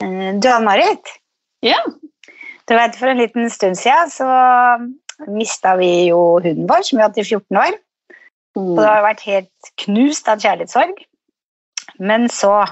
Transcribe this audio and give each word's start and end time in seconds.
Eh, 0.00 0.34
Du 0.40 0.48
Ann-Marit, 0.48 1.04
Ja. 1.62 1.78
du 2.66 2.74
vet 2.74 2.96
for 2.96 3.06
en 3.08 3.18
liten 3.18 3.50
stund 3.50 3.76
siden 3.78 4.10
så 4.10 4.26
mista 5.28 5.76
vi 5.76 6.08
jo 6.08 6.40
hunden 6.40 6.66
vår, 6.66 6.82
som 6.82 6.96
vi 6.98 7.02
hadde 7.02 7.20
i 7.20 7.24
14 7.24 7.56
år. 7.56 7.78
Og 8.56 8.76
det 8.76 8.86
har 8.86 9.02
vært 9.04 9.20
helt 9.28 9.72
knust 9.84 10.28
av 10.28 10.40
kjærlighetssorg. 10.42 11.04
Men 11.98 12.28
så 12.28 12.66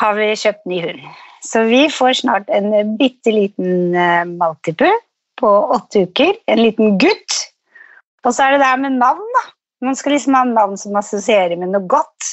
har 0.00 0.14
vi 0.14 0.34
kjøpt 0.34 0.66
ny 0.66 0.80
hund. 0.82 1.02
Så 1.44 1.66
vi 1.68 1.84
får 1.92 2.20
snart 2.22 2.48
en 2.48 2.96
bitte 2.96 3.30
liten 3.30 3.94
uh, 3.94 4.24
maltipu 4.24 4.88
på 5.38 5.50
åtte 5.76 6.06
uker. 6.08 6.32
En 6.48 6.62
liten 6.62 6.98
gutt. 6.98 7.40
Og 8.24 8.32
så 8.32 8.46
er 8.46 8.54
det 8.54 8.62
det 8.64 8.70
her 8.72 8.80
med 8.80 8.96
navn, 8.98 9.26
da. 9.36 9.44
Man 9.84 9.94
skal 9.98 10.16
liksom 10.16 10.34
ha 10.34 10.44
navn 10.48 10.78
som 10.80 10.96
assosierer 10.96 11.58
med 11.60 11.74
noe 11.74 11.84
godt. 11.86 12.30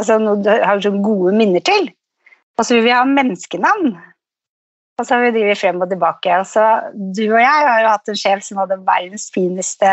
Altså 0.00 0.16
noe 0.18 0.40
du 0.40 0.48
har 0.48 0.80
sånn 0.80 1.02
gode 1.04 1.34
minner 1.36 1.60
til. 1.60 1.90
Og 2.58 2.66
så 2.66 2.76
vil 2.76 2.84
vi 2.86 2.94
ha 2.94 3.04
menneskenavn. 3.08 3.94
Og 5.00 5.06
så 5.08 5.16
har 5.16 5.24
vi 5.24 5.32
drevet 5.38 5.58
frem 5.58 5.80
og 5.82 5.88
tilbake. 5.90 6.34
Og 6.38 6.46
så 6.46 6.66
du 7.16 7.24
og 7.32 7.40
jeg 7.40 7.66
har 7.68 7.80
jo 7.82 7.92
hatt 7.94 8.12
en 8.12 8.18
sjef 8.20 8.44
som 8.46 8.60
hadde 8.60 8.76
verdens 8.86 9.30
fineste 9.34 9.90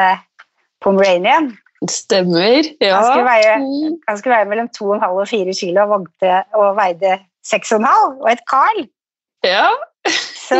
pomeranian. 0.83 1.53
Stemmer. 1.87 2.67
Ja. 2.83 2.97
Han 2.99 3.05
skulle 3.07 3.29
veie, 3.29 3.53
Mm. 3.63 3.93
han 4.07 4.17
skulle 4.19 4.35
veie 4.35 4.49
mellom 4.51 4.69
2,5 4.75 5.21
og 5.21 5.27
4 5.31 5.53
kilo 5.55 5.81
og, 5.85 5.89
vogte, 5.93 6.43
og 6.59 6.75
veide 6.75 7.13
6,5. 7.47 8.19
Og 8.19 8.31
et 8.31 8.43
karl. 8.49 8.83
ja. 9.47 9.69
Så 10.49 10.59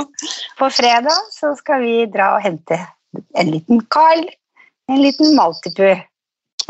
på 0.58 0.68
fredag 0.74 1.16
så 1.32 1.54
skal 1.56 1.80
vi 1.84 2.06
dra 2.10 2.34
og 2.36 2.42
hente 2.42 2.78
en 3.38 3.50
liten 3.52 3.80
karl, 3.92 4.24
en 4.90 5.02
liten 5.02 5.36
Maltipu. 5.36 5.94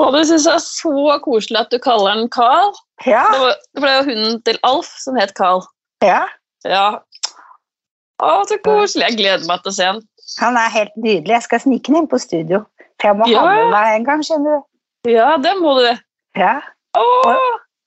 Og 0.01 0.13
det 0.17 0.23
syns 0.29 0.47
jeg 0.49 0.57
er 0.57 0.65
så 0.65 1.19
koselig 1.25 1.61
at 1.61 1.71
du 1.73 1.79
kaller 1.83 2.15
den 2.17 2.29
Carl. 2.33 2.73
Ja, 3.07 3.25
Det 3.33 3.41
var, 3.43 3.55
det 3.81 3.89
er 3.91 3.97
jo 3.99 4.07
hunden 4.11 4.43
til 4.47 4.59
Alf 4.67 4.91
som 5.03 5.17
het 5.21 5.35
Carl. 5.39 5.63
ja. 6.05 6.23
Ja. 6.69 6.89
Å, 8.21 8.31
så 8.49 8.59
koselig. 8.61 9.07
Jeg 9.09 9.17
gleder 9.17 9.47
meg 9.49 9.63
til 9.65 9.71
å 9.71 9.77
se 9.79 9.87
den. 9.95 10.01
Han 10.43 10.57
er 10.61 10.69
helt 10.75 10.93
nydelig. 11.01 11.33
Jeg 11.39 11.43
skal 11.47 11.63
snike 11.63 11.89
den 11.89 12.03
inn 12.03 12.09
på 12.11 12.19
studio. 12.21 12.59
For 13.01 13.09
jeg 13.09 13.17
må 13.17 13.29
Ja. 13.31 13.41
ha 13.41 13.55
med 13.57 13.71
meg 13.73 13.95
en 13.95 14.05
gang, 14.05 14.21
skjønner 14.27 14.59
du. 14.61 15.11
Ja, 15.15 15.31
det 15.41 15.55
må 15.57 15.73
du. 15.81 15.87
Ja. 16.37 16.61
Og, 17.01 17.33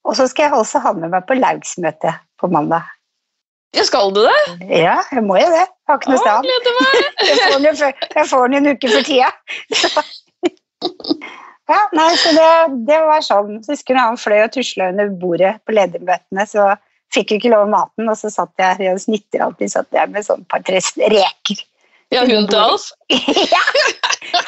Og 0.09 0.15
så 0.17 0.25
skal 0.27 0.43
jeg 0.49 0.53
også 0.57 0.79
ha 0.81 0.91
med 0.97 1.09
meg 1.13 1.27
på 1.29 1.37
laugsmøte 1.37 2.15
på 2.41 2.49
mandag. 2.51 2.81
ja, 3.75 3.83
skal 3.85 4.09
du 4.13 4.23
det? 4.25 4.41
Ja, 4.69 4.97
jeg 5.11 5.23
må 5.23 5.37
jo 5.37 5.45
det. 5.53 5.67
Jeg 5.69 5.87
har 5.87 5.97
ikke 6.01 6.09
noe 6.09 6.17
sted. 6.17 6.43
jo 6.49 7.93
jeg 8.17 8.27
får 8.29 8.47
den 8.47 8.53
jo 8.53 8.57
en 8.57 8.71
uke 8.73 8.89
for 8.89 9.03
tida. 9.05 9.29
Ja, 11.73 11.81
nei, 11.97 12.11
så 12.21 12.29
det, 12.35 12.49
det 12.87 12.99
var 13.07 13.23
sånn. 13.25 13.55
Så 13.65 13.73
husker 13.73 13.97
jeg 13.97 14.03
han 14.03 14.19
fløy 14.19 14.43
og 14.43 14.51
tusla 14.53 14.91
under 14.93 15.09
bordet 15.21 15.55
på 15.65 15.73
ledermøtene, 15.73 16.45
så 16.49 16.73
fikk 17.13 17.33
vi 17.33 17.39
ikke 17.39 17.53
lov 17.53 17.69
maten, 17.71 18.09
og 18.09 18.17
så 18.19 18.29
satt 18.33 18.53
jeg 18.61 18.77
her 18.81 18.93
og 18.93 19.01
snitter 19.01 19.45
alltid 19.45 19.73
satt 19.73 19.89
jeg 19.95 20.11
med 20.13 20.25
sånn 20.27 20.43
par-tre 20.51 20.79
reker. 21.13 21.57
Ja, 22.13 22.21
hun 22.29 22.45
til 22.49 22.59
Alf. 22.59 22.91
ja! 23.55 23.63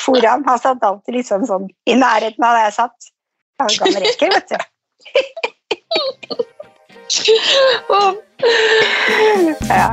Foran. 0.03 0.43
Han 0.45 0.59
satt 0.61 0.83
alltid 0.85 1.13
liksom 1.17 1.45
sånn 1.49 1.65
i 1.89 1.97
nærheten 1.97 2.45
av 2.45 2.57
der 2.57 2.67
jeg 2.67 2.77
satt. 2.77 3.09
Han 3.61 3.69
ga 3.73 3.85
meg 3.89 4.01
reker, 4.05 4.29
vet 4.35 4.47
du. 4.53 4.57
Ja. 9.69 9.89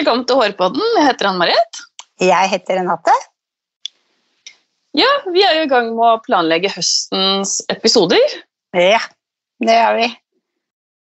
Velkommen 0.00 0.22
til 0.24 0.38
Hårpodden. 0.40 0.80
Jeg 0.96 1.04
heter 1.10 1.26
Ann-Marit. 1.28 1.78
Jeg 2.24 2.48
heter 2.48 2.78
Renate. 2.78 3.12
Ja, 4.96 5.08
vi 5.28 5.42
er 5.44 5.58
jo 5.58 5.64
i 5.66 5.68
gang 5.68 5.90
med 5.92 6.04
å 6.08 6.22
planlegge 6.24 6.70
høstens 6.72 7.58
episoder. 7.68 8.32
Ja, 8.72 9.02
det 9.60 9.74
er 9.76 9.98
vi. 9.98 10.06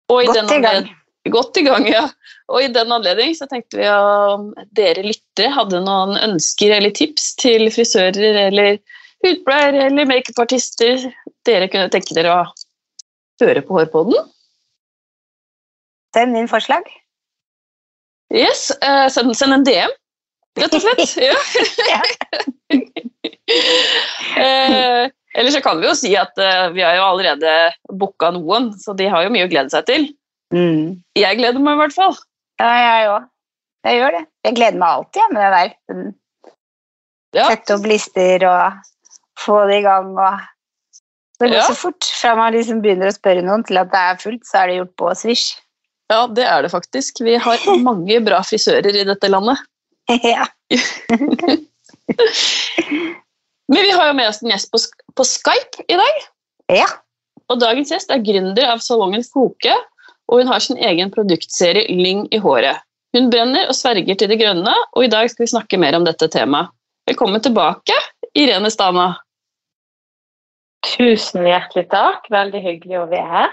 Godt 0.08 0.54
i 0.56 0.58
gang. 0.64 0.88
Godt 1.28 1.60
i 1.60 1.64
gang, 1.66 1.84
ja. 1.92 2.06
Og 2.48 2.64
i 2.64 2.70
den 2.72 2.94
anledning 2.96 3.34
så 3.36 3.44
tenkte 3.50 3.82
vi 3.82 3.90
om 3.92 4.46
dere 4.72 5.04
lyttere 5.04 5.52
hadde 5.58 5.82
noen 5.84 6.16
ønsker 6.30 6.72
eller 6.78 6.96
tips 6.96 7.34
til 7.42 7.66
frisører 7.74 8.40
eller 8.46 8.80
hudpleiere 9.26 9.90
eller 9.90 10.08
makeupartister 10.08 11.04
dere 11.44 11.68
kunne 11.68 11.92
tenke 11.92 12.16
dere 12.16 12.32
å 12.32 12.48
høre 13.44 13.60
på 13.60 13.76
Hårpodden. 13.76 14.24
Send 16.16 16.40
inn 16.40 16.48
forslag. 16.48 16.88
Yes, 18.30 18.68
uh, 18.82 19.08
send, 19.10 19.32
send 19.36 19.56
en 19.56 19.64
DM, 19.66 19.90
rett 20.60 20.74
og 20.78 20.84
slett. 20.84 21.16
Ja. 21.18 21.38
Ja. 21.90 22.02
Eh, 23.50 25.10
Eller 25.34 25.50
så 25.50 25.60
kan 25.62 25.80
vi 25.80 25.86
jo 25.88 25.94
si 25.98 26.12
at 26.18 26.38
uh, 26.38 26.68
vi 26.74 26.82
har 26.86 26.94
jo 26.94 27.02
allerede 27.06 27.50
booka 27.98 28.30
noen, 28.34 28.70
så 28.78 28.94
de 28.98 29.08
har 29.10 29.24
jo 29.24 29.32
mye 29.34 29.46
å 29.46 29.50
glede 29.50 29.72
seg 29.74 29.86
til. 29.88 30.06
Mm. 30.54 31.00
Jeg 31.18 31.38
gleder 31.40 31.62
meg 31.62 31.74
i 31.74 31.80
hvert 31.82 31.94
fall. 31.96 32.14
Ja, 32.62 32.70
jeg 32.78 33.08
òg. 33.10 33.26
Jeg 33.86 33.98
gjør 33.98 34.16
det. 34.16 34.22
Jeg 34.46 34.56
gleder 34.58 34.78
meg 34.82 34.88
alltid 34.94 35.20
ja, 35.22 35.26
med 35.34 35.42
det 35.42 35.50
der. 35.56 35.74
Mm. 35.94 36.08
Ja. 37.38 37.44
Sette 37.46 37.76
opp 37.76 37.86
lister 37.90 38.46
og 38.50 38.80
få 39.38 39.58
det 39.70 39.78
i 39.80 39.84
gang. 39.86 40.10
Og 40.18 40.40
det 41.40 41.50
går 41.52 41.58
Ja. 41.60 41.66
så 41.70 41.78
fort 41.78 42.10
fra 42.20 42.34
man 42.38 42.54
liksom 42.54 42.82
begynner 42.84 43.10
å 43.10 43.16
spørre 43.16 43.44
noen 43.46 43.62
til 43.66 43.78
at 43.80 43.90
det 43.94 44.02
er 44.02 44.22
fullt, 44.22 44.42
så 44.46 44.62
er 44.62 44.66
det 44.70 44.78
gjort 44.80 44.96
på 45.02 45.14
svisj. 45.22 45.46
Ja, 46.10 46.24
det 46.26 46.44
er 46.46 46.64
det 46.64 46.72
faktisk. 46.72 47.20
Vi 47.22 47.36
har 47.38 47.66
mange 47.88 48.20
bra 48.26 48.42
frisører 48.46 48.90
i 48.90 49.06
dette 49.06 49.30
landet. 49.30 49.58
ja. 50.26 50.46
Men 53.70 53.84
vi 53.86 53.92
har 53.94 54.08
jo 54.08 54.14
med 54.18 54.26
oss 54.26 54.42
en 54.42 54.50
gjest 54.50 54.72
på, 54.72 54.78
på 55.14 55.26
Skype 55.26 55.86
i 55.86 55.96
dag. 56.00 56.26
ja. 56.80 56.90
Og 57.50 57.58
dagens 57.58 57.90
gjest 57.90 58.12
er 58.14 58.22
gründer 58.22 58.68
av 58.70 58.78
salongen 58.78 59.24
Foke, 59.26 59.74
og 60.30 60.38
hun 60.38 60.46
har 60.46 60.62
sin 60.62 60.78
egen 60.78 61.10
produktserie 61.10 61.90
Lyng 61.90 62.28
i 62.30 62.38
håret. 62.38 62.78
Hun 63.10 63.26
brenner 63.32 63.66
og 63.66 63.74
sverger 63.74 64.14
til 64.14 64.30
det 64.30 64.38
grønne, 64.38 64.70
og 64.94 65.02
i 65.02 65.10
dag 65.10 65.26
skal 65.32 65.42
vi 65.42 65.50
snakke 65.50 65.80
mer 65.82 65.96
om 65.98 66.06
dette 66.06 66.28
temaet. 66.30 66.70
Velkommen 67.10 67.42
tilbake, 67.42 67.96
Irene 68.38 68.70
Stana. 68.70 69.08
Tusen 70.86 71.42
hjertelig 71.48 71.88
takk. 71.90 72.30
Veldig 72.30 72.62
hyggelig 72.62 73.00
å 73.00 73.08
være 73.10 73.26
her. 73.32 73.50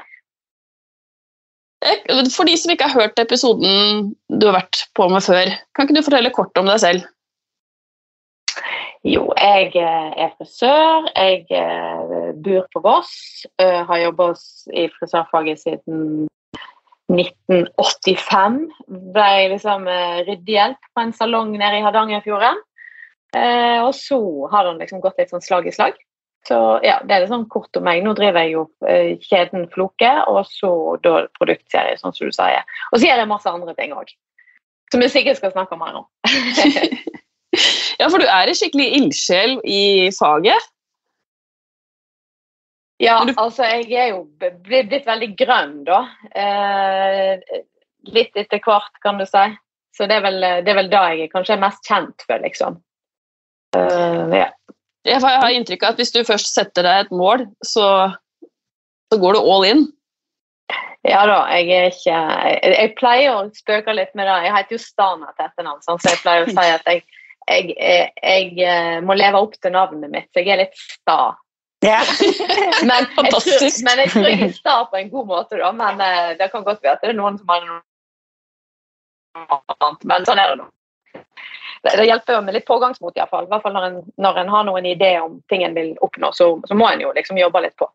For 2.33 2.47
de 2.47 2.55
som 2.57 2.73
ikke 2.73 2.87
har 2.89 3.03
hørt 3.03 3.19
episoden 3.21 4.09
du 4.33 4.47
har 4.49 4.57
vært 4.57 4.87
på 4.97 5.05
med 5.11 5.21
før, 5.25 5.51
kan 5.75 5.85
ikke 5.85 5.99
du 5.99 6.05
fortelle 6.05 6.33
kort 6.33 6.57
om 6.57 6.69
deg 6.69 6.81
selv? 6.81 7.05
Jo, 9.05 9.27
jeg 9.37 9.75
eh, 9.77 10.07
er 10.17 10.31
frisør. 10.35 11.05
Jeg 11.15 11.45
eh, 11.53 12.31
bor 12.43 12.65
på 12.73 12.81
Voss. 12.83 13.45
eh, 13.61 13.83
Har 13.85 14.01
jobba 14.01 14.31
i 14.73 14.87
frisørfaget 14.97 15.61
siden 15.61 16.27
1985. 17.13 18.57
Ble 19.13 19.29
liksom 19.53 19.87
eh, 19.87 20.23
ryddehjelp 20.27 20.89
på 20.91 21.05
en 21.05 21.13
salong 21.13 21.53
nede 21.53 21.79
i 21.79 21.85
Hardangerfjorden. 21.85 22.63
Og 23.37 23.91
så 23.93 24.17
har 24.49 24.65
den 24.65 24.79
liksom 24.81 25.01
gått 25.03 25.17
litt 25.19 25.29
sånn 25.29 25.43
slag 25.43 25.67
i 25.67 25.73
slag. 25.75 25.97
Så 26.47 26.57
ja, 26.85 26.97
det 27.03 27.11
er 27.11 27.23
litt 27.25 27.31
sånn 27.33 27.47
kort 27.51 27.75
om 27.75 27.83
meg. 27.83 27.99
Nå 28.05 28.13
driver 28.15 28.45
jeg 28.45 28.53
jo 28.53 28.61
eh, 28.87 29.17
kjeden 29.19 29.65
Floke, 29.73 30.11
og 30.31 30.45
så 30.47 30.69
da 31.03 31.25
produktserie, 31.35 31.97
sånn 31.99 32.13
som 32.15 32.29
du 32.29 32.35
sier. 32.35 32.63
Og 32.93 33.01
så 33.01 33.09
gjør 33.09 33.19
jeg 33.23 33.27
masse 33.33 33.51
andre 33.51 33.73
ting 33.75 33.91
òg. 33.97 34.13
Som 34.93 35.03
jeg 35.03 35.11
sikkert 35.11 35.41
skal 35.41 35.51
snakke 35.51 35.75
om 35.75 35.83
her 35.83 35.95
nå. 35.97 36.05
Ja, 37.99 38.07
for 38.07 38.21
du 38.21 38.27
er 38.29 38.47
en 38.47 38.55
skikkelig 38.55 38.87
ildsjel 39.01 39.57
i 39.67 39.81
faget. 40.15 40.69
Ja, 43.03 43.19
du- 43.27 43.33
altså 43.37 43.63
jeg 43.67 43.91
er 43.93 44.07
jo 44.15 44.23
blitt, 44.39 45.05
veldig 45.05 45.31
grønn, 45.37 45.83
da. 45.85 45.99
Eh, 46.33 47.61
litt 48.09 48.35
etter 48.39 48.61
hvert, 48.63 48.93
kan 49.03 49.19
du 49.19 49.25
si. 49.27 49.43
Så 49.97 50.07
det 50.07 50.17
er 50.19 50.23
vel 50.25 50.39
det 50.63 50.69
er 50.71 50.77
vel 50.77 50.89
da 50.89 51.03
jeg 51.17 51.29
kanskje 51.33 51.57
er 51.57 51.61
mest 51.61 51.83
kjent 51.85 52.23
for, 52.25 52.39
liksom. 52.41 52.79
Eh, 53.75 54.37
ja. 54.39 54.47
Jeg 55.07 55.23
har 55.23 55.53
inntrykk 55.55 55.85
av 55.85 55.95
at 55.95 56.01
hvis 56.01 56.11
du 56.15 56.19
først 56.27 56.51
setter 56.51 56.83
deg 56.85 57.05
et 57.05 57.13
mål, 57.15 57.45
så, 57.65 57.87
så 59.11 59.19
går 59.21 59.37
du 59.37 59.39
all 59.39 59.67
in. 59.67 59.85
ja 61.07 61.21
da, 61.29 61.39
jeg 61.55 61.69
er 61.71 61.89
ikke 61.93 62.17
jeg, 62.17 62.73
jeg 62.73 62.93
pleier 62.99 63.37
å 63.37 63.45
spøke 63.55 63.95
litt 63.95 64.13
med 64.19 64.27
det. 64.27 64.37
Jeg 64.47 64.55
heter 64.57 64.77
jo 64.77 64.83
Stana 64.83 65.31
til 65.31 65.47
etternavn, 65.47 65.81
så 65.85 65.97
jeg 66.03 66.23
pleier 66.23 66.47
å 66.47 66.51
si 66.51 66.67
at 66.75 66.91
jeg, 66.91 67.03
jeg, 67.47 67.75
jeg, 67.79 68.07
jeg 68.19 68.47
eh, 68.67 68.97
må 69.05 69.15
leve 69.15 69.43
opp 69.47 69.55
til 69.61 69.75
navnet 69.75 70.11
mitt, 70.11 70.29
så 70.33 70.43
jeg 70.43 70.55
er 70.57 70.65
litt 70.65 70.79
sta. 70.81 71.19
ja. 71.87 72.01
Men 72.87 73.07
jeg, 73.07 73.31
tror, 73.31 73.83
men 73.85 73.99
jeg 74.01 74.09
tror 74.13 74.27
jeg 74.27 74.41
er 74.47 74.55
sta 74.55 74.75
på 74.91 74.99
en 74.99 75.09
god 75.11 75.25
måte, 75.29 75.57
da. 75.61 75.71
Men 75.75 76.01
eh, 76.03 76.33
det 76.39 76.51
kan 76.51 76.65
godt 76.67 76.83
være 76.83 76.97
at 76.97 77.05
det 77.05 77.13
er 77.13 77.17
noen 77.17 77.39
som 77.39 77.53
har 77.53 77.63
noe 77.65 77.79
annet. 79.37 80.03
Men 80.09 80.27
sånn 80.27 80.41
er 80.41 80.53
det 80.53 80.59
nå. 80.61 80.67
Det, 81.83 82.05
hjelper 82.05 82.37
jo 82.37 82.41
med 82.43 82.57
litt 82.57 82.67
pågangsmot, 82.67 83.15
iallfall. 83.17 83.45
I 83.45 83.51
hvert 83.51 83.63
fall 83.63 83.75
når 83.77 83.87
en, 83.89 83.97
når 84.17 84.41
en 84.41 84.51
har 84.55 84.67
noen 84.67 84.89
idé 84.89 85.13
om 85.21 85.39
ting 85.51 85.63
en 85.63 85.77
vil 85.77 85.93
oppnå, 86.03 86.31
så, 86.35 86.49
så 86.67 86.77
må 86.77 86.89
en 86.89 87.03
jo 87.05 87.13
liksom 87.15 87.39
jobbe 87.39 87.63
litt 87.67 87.77
på. 87.79 87.89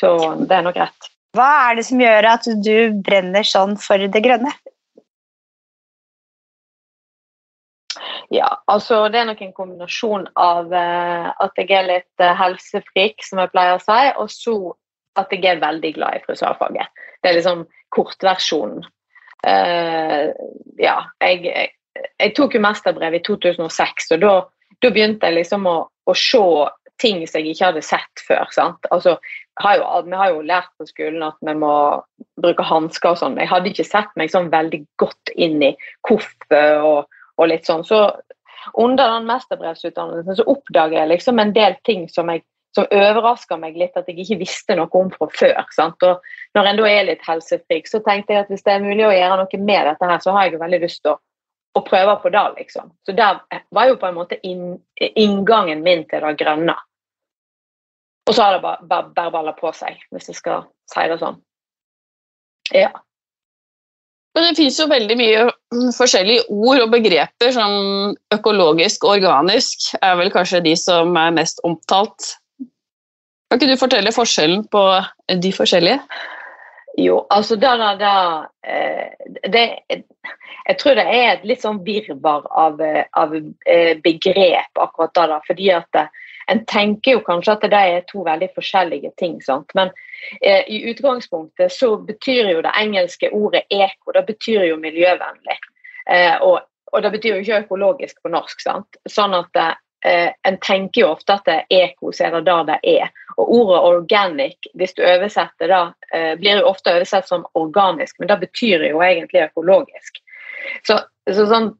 Så 0.00 0.12
det 0.44 0.58
er 0.58 0.66
nok 0.66 0.78
rett. 0.80 1.10
Hva 1.36 1.48
er 1.66 1.76
det 1.78 1.84
som 1.88 2.00
gjør 2.00 2.28
at 2.30 2.48
du 2.64 2.76
brenner 3.04 3.46
sånn 3.46 3.76
for 3.80 4.00
det 4.00 4.22
grønne? 4.24 4.52
Ja, 8.32 8.48
altså 8.66 9.06
det 9.12 9.20
er 9.20 9.28
nok 9.28 9.42
en 9.44 9.54
kombinasjon 9.54 10.26
av 10.40 10.72
uh, 10.72 11.30
at 11.42 11.60
jeg 11.60 11.70
er 11.76 11.86
litt 11.86 12.22
uh, 12.22 12.34
helsefrik, 12.38 13.22
som 13.24 13.40
jeg 13.42 13.52
pleier 13.52 13.76
å 13.76 13.82
si, 13.82 14.00
og 14.18 14.32
så 14.32 14.56
at 15.16 15.32
jeg 15.32 15.46
er 15.48 15.62
veldig 15.62 15.92
glad 15.96 16.18
i 16.18 16.24
frisørfaget. 16.26 17.04
Det 17.22 17.30
er 17.30 17.38
liksom 17.38 17.64
kortversjonen. 17.94 18.82
Uh, 19.46 20.32
ja, 20.82 20.98
jeg, 21.22 21.70
jeg, 21.96 22.34
tok 22.36 22.56
jo 22.56 22.62
mesterbrev 22.64 23.18
i 23.18 23.22
2006, 23.26 24.10
og 24.16 24.22
da, 24.24 24.34
da 24.84 24.90
begynte 24.92 25.28
jeg 25.28 25.40
liksom 25.40 25.68
å, 25.70 25.78
å 25.88 26.16
se 26.16 26.44
ting 27.02 27.20
som 27.28 27.40
jeg 27.40 27.54
ikke 27.54 27.70
hadde 27.70 27.84
sett 27.84 28.22
før. 28.24 28.46
Altså, 28.90 29.16
har 29.60 29.78
jo, 29.78 29.84
vi 30.06 30.16
har 30.16 30.32
jo 30.32 30.44
lært 30.46 30.72
på 30.78 30.88
skolen 30.88 31.24
at 31.26 31.36
vi 31.44 31.54
må 31.58 31.72
bruke 32.42 32.64
hansker 32.66 33.12
og 33.12 33.20
sånn. 33.20 33.38
Jeg 33.40 33.50
hadde 33.52 33.72
ikke 33.72 33.86
sett 33.88 34.12
meg 34.16 34.32
sånn 34.32 34.50
veldig 34.52 34.82
godt 35.00 35.32
inn 35.34 35.62
i 35.64 35.72
hvorfor 36.06 36.86
og, 36.88 37.20
og, 37.36 37.46
litt 37.50 37.68
sånn. 37.68 37.84
Så 37.86 38.02
under 38.74 39.16
den 39.16 39.28
mesterbrevsutdannelsen 39.30 40.40
så 40.40 40.46
oppdager 40.50 41.00
jeg 41.00 41.12
liksom 41.14 41.40
en 41.40 41.54
del 41.56 41.76
ting 41.88 42.06
som, 42.12 42.32
jeg, 42.32 42.44
som 42.76 42.88
overraska 42.88 43.58
meg 43.60 43.78
litt 43.78 43.96
at 43.96 44.08
jeg 44.10 44.24
ikke 44.24 44.40
visste 44.42 44.76
noe 44.78 44.90
om 44.96 45.12
fra 45.12 45.28
før. 45.32 45.62
sant? 45.76 46.02
Og 46.04 46.56
når 46.58 46.72
en 46.72 46.82
da 46.82 46.90
er 46.90 47.08
litt 47.10 47.24
helsefrik, 47.28 47.88
så 47.88 48.02
tenkte 48.04 48.34
jeg 48.34 48.46
at 48.46 48.52
hvis 48.52 48.64
det 48.66 48.76
er 48.76 48.84
mulig 48.84 49.06
å 49.06 49.14
gjøre 49.14 49.40
noe 49.42 49.62
med 49.62 49.88
dette 49.92 50.12
her, 50.12 50.20
så 50.24 50.36
har 50.36 50.48
jeg 50.48 50.56
jo 50.56 50.64
veldig 50.64 50.82
lyst 50.84 51.04
til 51.04 51.14
å, 51.14 51.20
å 51.76 51.82
prøve 51.84 52.16
på 52.22 52.32
det, 52.32 52.44
liksom. 52.58 52.90
Så 53.06 53.14
der 53.16 53.40
var 53.74 53.90
jo 53.90 53.98
på 54.00 54.08
en 54.08 54.16
måte 54.16 54.38
inn, 54.46 54.76
inngangen 54.96 55.82
min 55.84 56.04
til 56.10 56.24
det 56.24 56.36
grønne. 56.40 56.76
Og 58.26 58.34
så 58.34 58.42
har 58.42 58.56
det 58.56 58.62
bare, 58.64 59.02
bare, 59.14 59.30
balla 59.30 59.52
på 59.54 59.70
seg, 59.76 60.00
hvis 60.10 60.30
jeg 60.32 60.40
skal 60.40 60.64
si 60.90 61.04
det 61.10 61.18
sånn. 61.20 61.36
Ja. 62.74 62.90
Men 64.34 64.48
det 64.48 64.56
fins 64.58 64.78
jo 64.80 64.88
veldig 64.90 65.16
mye 65.16 65.44
forskjellige 65.96 66.48
ord 66.52 66.82
og 66.82 66.90
begreper, 66.92 67.52
som 67.54 68.16
økologisk 68.34 69.06
og 69.06 69.14
organisk 69.20 69.94
er 70.02 70.18
vel 70.18 70.32
kanskje 70.34 70.64
de 70.66 70.74
som 70.76 71.14
er 71.16 71.36
mest 71.38 71.62
omtalt. 71.64 72.34
Kan 73.46 73.60
ikke 73.60 73.70
du 73.70 73.80
fortelle 73.80 74.12
forskjellen 74.12 74.66
på 74.72 74.82
de 75.44 75.52
forskjellige? 75.54 76.00
Jo, 76.96 77.26
altså 77.30 77.58
da, 77.60 77.74
da, 77.76 77.88
da 78.00 78.12
det, 79.52 79.64
Jeg 80.68 80.78
tror 80.80 80.96
det 80.96 81.04
er 81.04 81.26
et 81.34 81.44
litt 81.44 81.60
sånn 81.60 81.82
virvar 81.84 82.46
av, 82.56 82.80
av 83.12 83.34
eh, 83.36 83.98
begrep 84.00 84.80
akkurat 84.80 85.12
da, 85.14 85.26
da 85.34 85.40
fordi 85.46 85.68
at 85.76 86.06
en 86.46 86.62
tenker 86.66 87.16
jo 87.16 87.22
kanskje 87.26 87.56
at 87.56 87.66
det 87.70 87.82
er 87.90 88.04
to 88.10 88.22
veldig 88.26 88.48
forskjellige 88.54 89.12
ting. 89.20 89.38
Sant? 89.42 89.72
Men 89.74 89.90
eh, 90.40 90.62
i 90.70 90.84
utgangspunktet 90.90 91.74
så 91.74 91.96
betyr 92.06 92.52
jo 92.54 92.62
det 92.64 92.74
engelske 92.78 93.30
ordet 93.34 93.66
eko 93.70 94.14
det 94.14 94.24
betyr 94.30 94.68
jo 94.70 94.78
miljøvennlig. 94.82 95.58
Eh, 96.10 96.36
og, 96.40 96.60
og, 96.92 97.02
det 97.02 97.12
betyr 97.16 97.34
jo 97.34 97.42
ikke 97.42 97.62
økologisk 97.64 98.22
på 98.22 98.32
norsk. 98.34 98.62
Sant? 98.62 99.00
Sånn 99.10 99.34
at 99.36 99.62
eh, 100.04 100.30
En 100.42 100.58
tenker 100.58 101.00
jo 101.00 101.12
ofte 101.12 101.38
at 101.38 101.46
det 101.46 101.62
er 101.70 101.94
det 101.96 102.44
der 102.46 102.64
det 102.64 102.78
er. 102.82 103.10
Og 103.36 103.52
ordet 103.60 103.80
organic, 103.80 104.56
hvis 104.74 104.94
du 104.94 105.02
oversetter 105.02 105.68
det, 105.68 105.84
eh, 106.12 106.34
blir 106.38 106.60
jo 106.60 106.70
ofte 106.70 106.94
oversett 106.94 107.28
som 107.28 107.46
organisk, 107.54 108.18
men 108.18 108.28
det 108.28 108.40
betyr 108.40 108.88
jo 108.90 109.02
egentlig 109.02 109.44
økologisk. 109.48 110.22
Så, 110.82 110.98
så 111.30 111.46
sånn, 111.46 111.70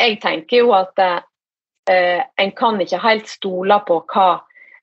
jeg 0.00 0.20
tenker 0.20 0.62
jo 0.62 0.74
at 0.76 0.98
eh, 1.00 2.22
en 2.36 2.52
kan 2.56 2.80
ikke 2.80 3.00
helt 3.02 3.28
stole 3.28 3.80
på 3.86 4.00
hva 4.12 4.28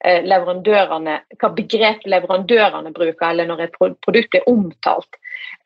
eh, 0.03 0.23
leverandørene, 0.25 1.21
hva 1.39 1.53
begrep 1.55 2.05
leverandørene 2.05 2.93
bruker, 2.95 3.29
eller 3.29 3.49
når 3.49 3.67
et 3.67 3.77
produkt 3.77 4.35
er 4.35 4.49
omtalt. 4.49 5.19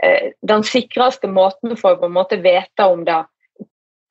Eh, 0.03 0.31
den 0.41 0.63
sikreste 0.67 1.29
måten 1.31 1.77
for 1.77 1.95
å 1.95 2.01
på 2.01 2.09
en 2.09 2.17
måte 2.17 2.41
vite 2.43 2.87
om 2.87 3.05
det, 3.07 3.21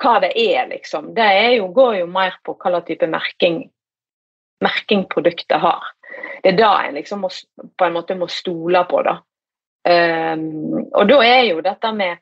hva 0.01 0.17
det 0.25 0.33
er, 0.39 0.67
liksom, 0.71 1.13
det 1.17 1.27
er 1.27 1.51
jo, 1.59 1.69
går 1.77 2.01
jo 2.01 2.07
mer 2.11 2.37
på 2.45 2.55
hva 2.57 2.73
slags 2.73 2.89
type 2.89 3.09
merking, 3.11 3.63
merking 4.65 5.05
produktet 5.11 5.61
har. 5.61 5.91
Det 6.43 6.55
er 6.55 6.59
da 6.59 6.73
en 6.87 6.97
liksom 6.97 7.25
må, 7.25 7.31
på 7.77 7.87
en 7.87 7.97
måte 7.97 8.17
må 8.19 8.29
stole 8.33 8.83
på. 8.89 9.03
da. 9.07 9.19
Um, 9.91 10.89
og 10.93 11.07
da 11.09 11.21
er 11.25 11.45
jo 11.51 11.63
dette 11.65 11.93
med 11.97 12.19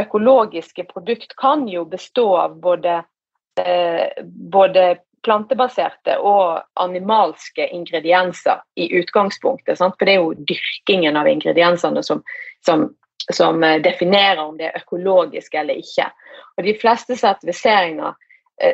økologiske 0.00 0.84
produkt 0.90 1.32
kan 1.40 1.64
jo 1.68 1.86
bestå 1.88 2.26
av 2.36 2.58
både 2.60 2.98
uh, 3.00 4.24
både 4.24 4.84
plantebaserte 5.24 6.16
og 6.24 6.62
animalske 6.80 7.66
ingredienser 7.76 8.62
i 8.80 8.88
utgangspunktet. 9.00 9.78
Sant? 9.78 9.96
For 9.98 10.08
det 10.08 10.16
er 10.16 10.22
jo 10.22 10.46
dyrkingen 10.48 11.18
av 11.20 11.28
ingrediensene 11.28 12.02
som, 12.06 12.22
som, 12.66 12.88
som, 13.32 13.64
eh, 13.64 13.82
definerer 13.82 14.38
om 14.38 14.56
det 14.56 14.66
er 14.66 14.82
økologisk 14.82 15.54
eller 15.54 15.74
ikke. 15.74 16.10
Og 16.56 16.64
De 16.64 16.74
fleste 16.78 17.16
sertifiseringer, 17.16 18.14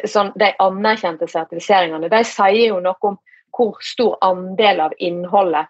sånn, 0.05 0.33
de 0.35 0.51
anerkjente 0.59 1.29
sertifiseringene, 1.31 2.11
de 2.11 2.25
sier 2.25 2.69
jo 2.73 2.81
noe 2.81 2.99
om 3.07 3.19
hvor 3.55 3.77
stor 3.81 4.17
andel 4.21 4.81
av 4.81 4.93
innholdet 4.99 5.69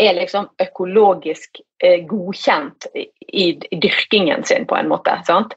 er 0.00 0.14
liksom 0.14 0.48
økologisk 0.62 1.60
eh, 1.84 2.06
godkjent 2.08 2.86
i, 2.94 3.52
dyrkingen 3.52 4.44
sin, 4.44 4.64
på 4.66 4.76
en 4.76 4.88
måte. 4.88 5.18
sant? 5.26 5.54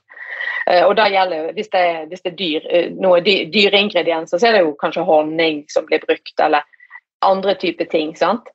Og 0.86 0.95
da 0.98 1.07
gjelder, 1.10 1.54
hvis 1.54 1.69
det, 1.69 2.07
hvis 2.10 2.22
det 2.22 2.31
er 2.31 2.38
dyr, 2.38 2.66
noe 3.01 3.22
dyreingredienser, 3.22 4.38
så 4.38 4.48
er 4.48 4.54
det 4.56 4.62
jo 4.66 4.75
kanskje 4.80 5.06
honning 5.06 5.63
som 5.69 5.86
blir 5.86 6.01
brukt, 6.04 6.34
eller 6.39 6.66
andre 7.22 7.56
typer 7.56 7.86
ting. 7.86 8.16
sant? 8.18 8.50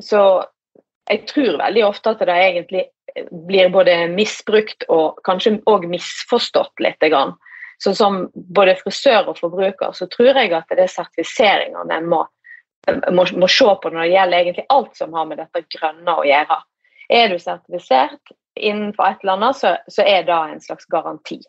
Så 0.00 0.22
jeg 1.10 1.24
tror 1.30 1.58
veldig 1.60 1.84
ofte 1.86 2.12
at 2.12 2.20
det 2.26 2.34
egentlig 2.36 2.84
blir 3.46 3.72
både 3.72 3.94
misbrukt 4.12 4.86
og 4.92 5.18
kanskje 5.26 5.58
òg 5.68 5.86
misforstått 5.90 6.82
litt. 6.84 7.08
Så 7.82 7.94
som 7.98 8.28
både 8.34 8.76
frisør 8.78 9.32
og 9.32 9.40
forbruker 9.40 9.96
så 9.96 10.06
tror 10.10 10.38
jeg 10.38 10.52
at 10.54 10.70
det 10.70 10.86
er 10.86 10.92
sertifiseringene 10.92 11.98
en 11.98 12.08
må, 12.08 12.22
må, 13.10 13.26
må 13.36 13.48
se 13.50 13.74
på 13.82 13.90
når 13.90 14.04
det 14.04 14.12
gjelder 14.14 14.38
egentlig 14.38 14.68
alt 14.74 14.94
som 14.96 15.18
har 15.18 15.26
med 15.30 15.42
dette 15.42 15.64
grønne 15.76 16.14
å 16.14 16.26
gjøre. 16.26 16.60
Er 17.12 17.28
du 17.28 17.38
sertifisert, 17.42 18.32
innenfor 18.56 19.08
et 19.08 19.24
eller 19.24 19.38
annet, 19.38 19.58
så, 19.58 19.74
så 19.90 20.04
er 20.06 20.24
det 20.28 20.38
en 20.54 20.62
slags 20.62 20.86
garanti. 20.92 21.40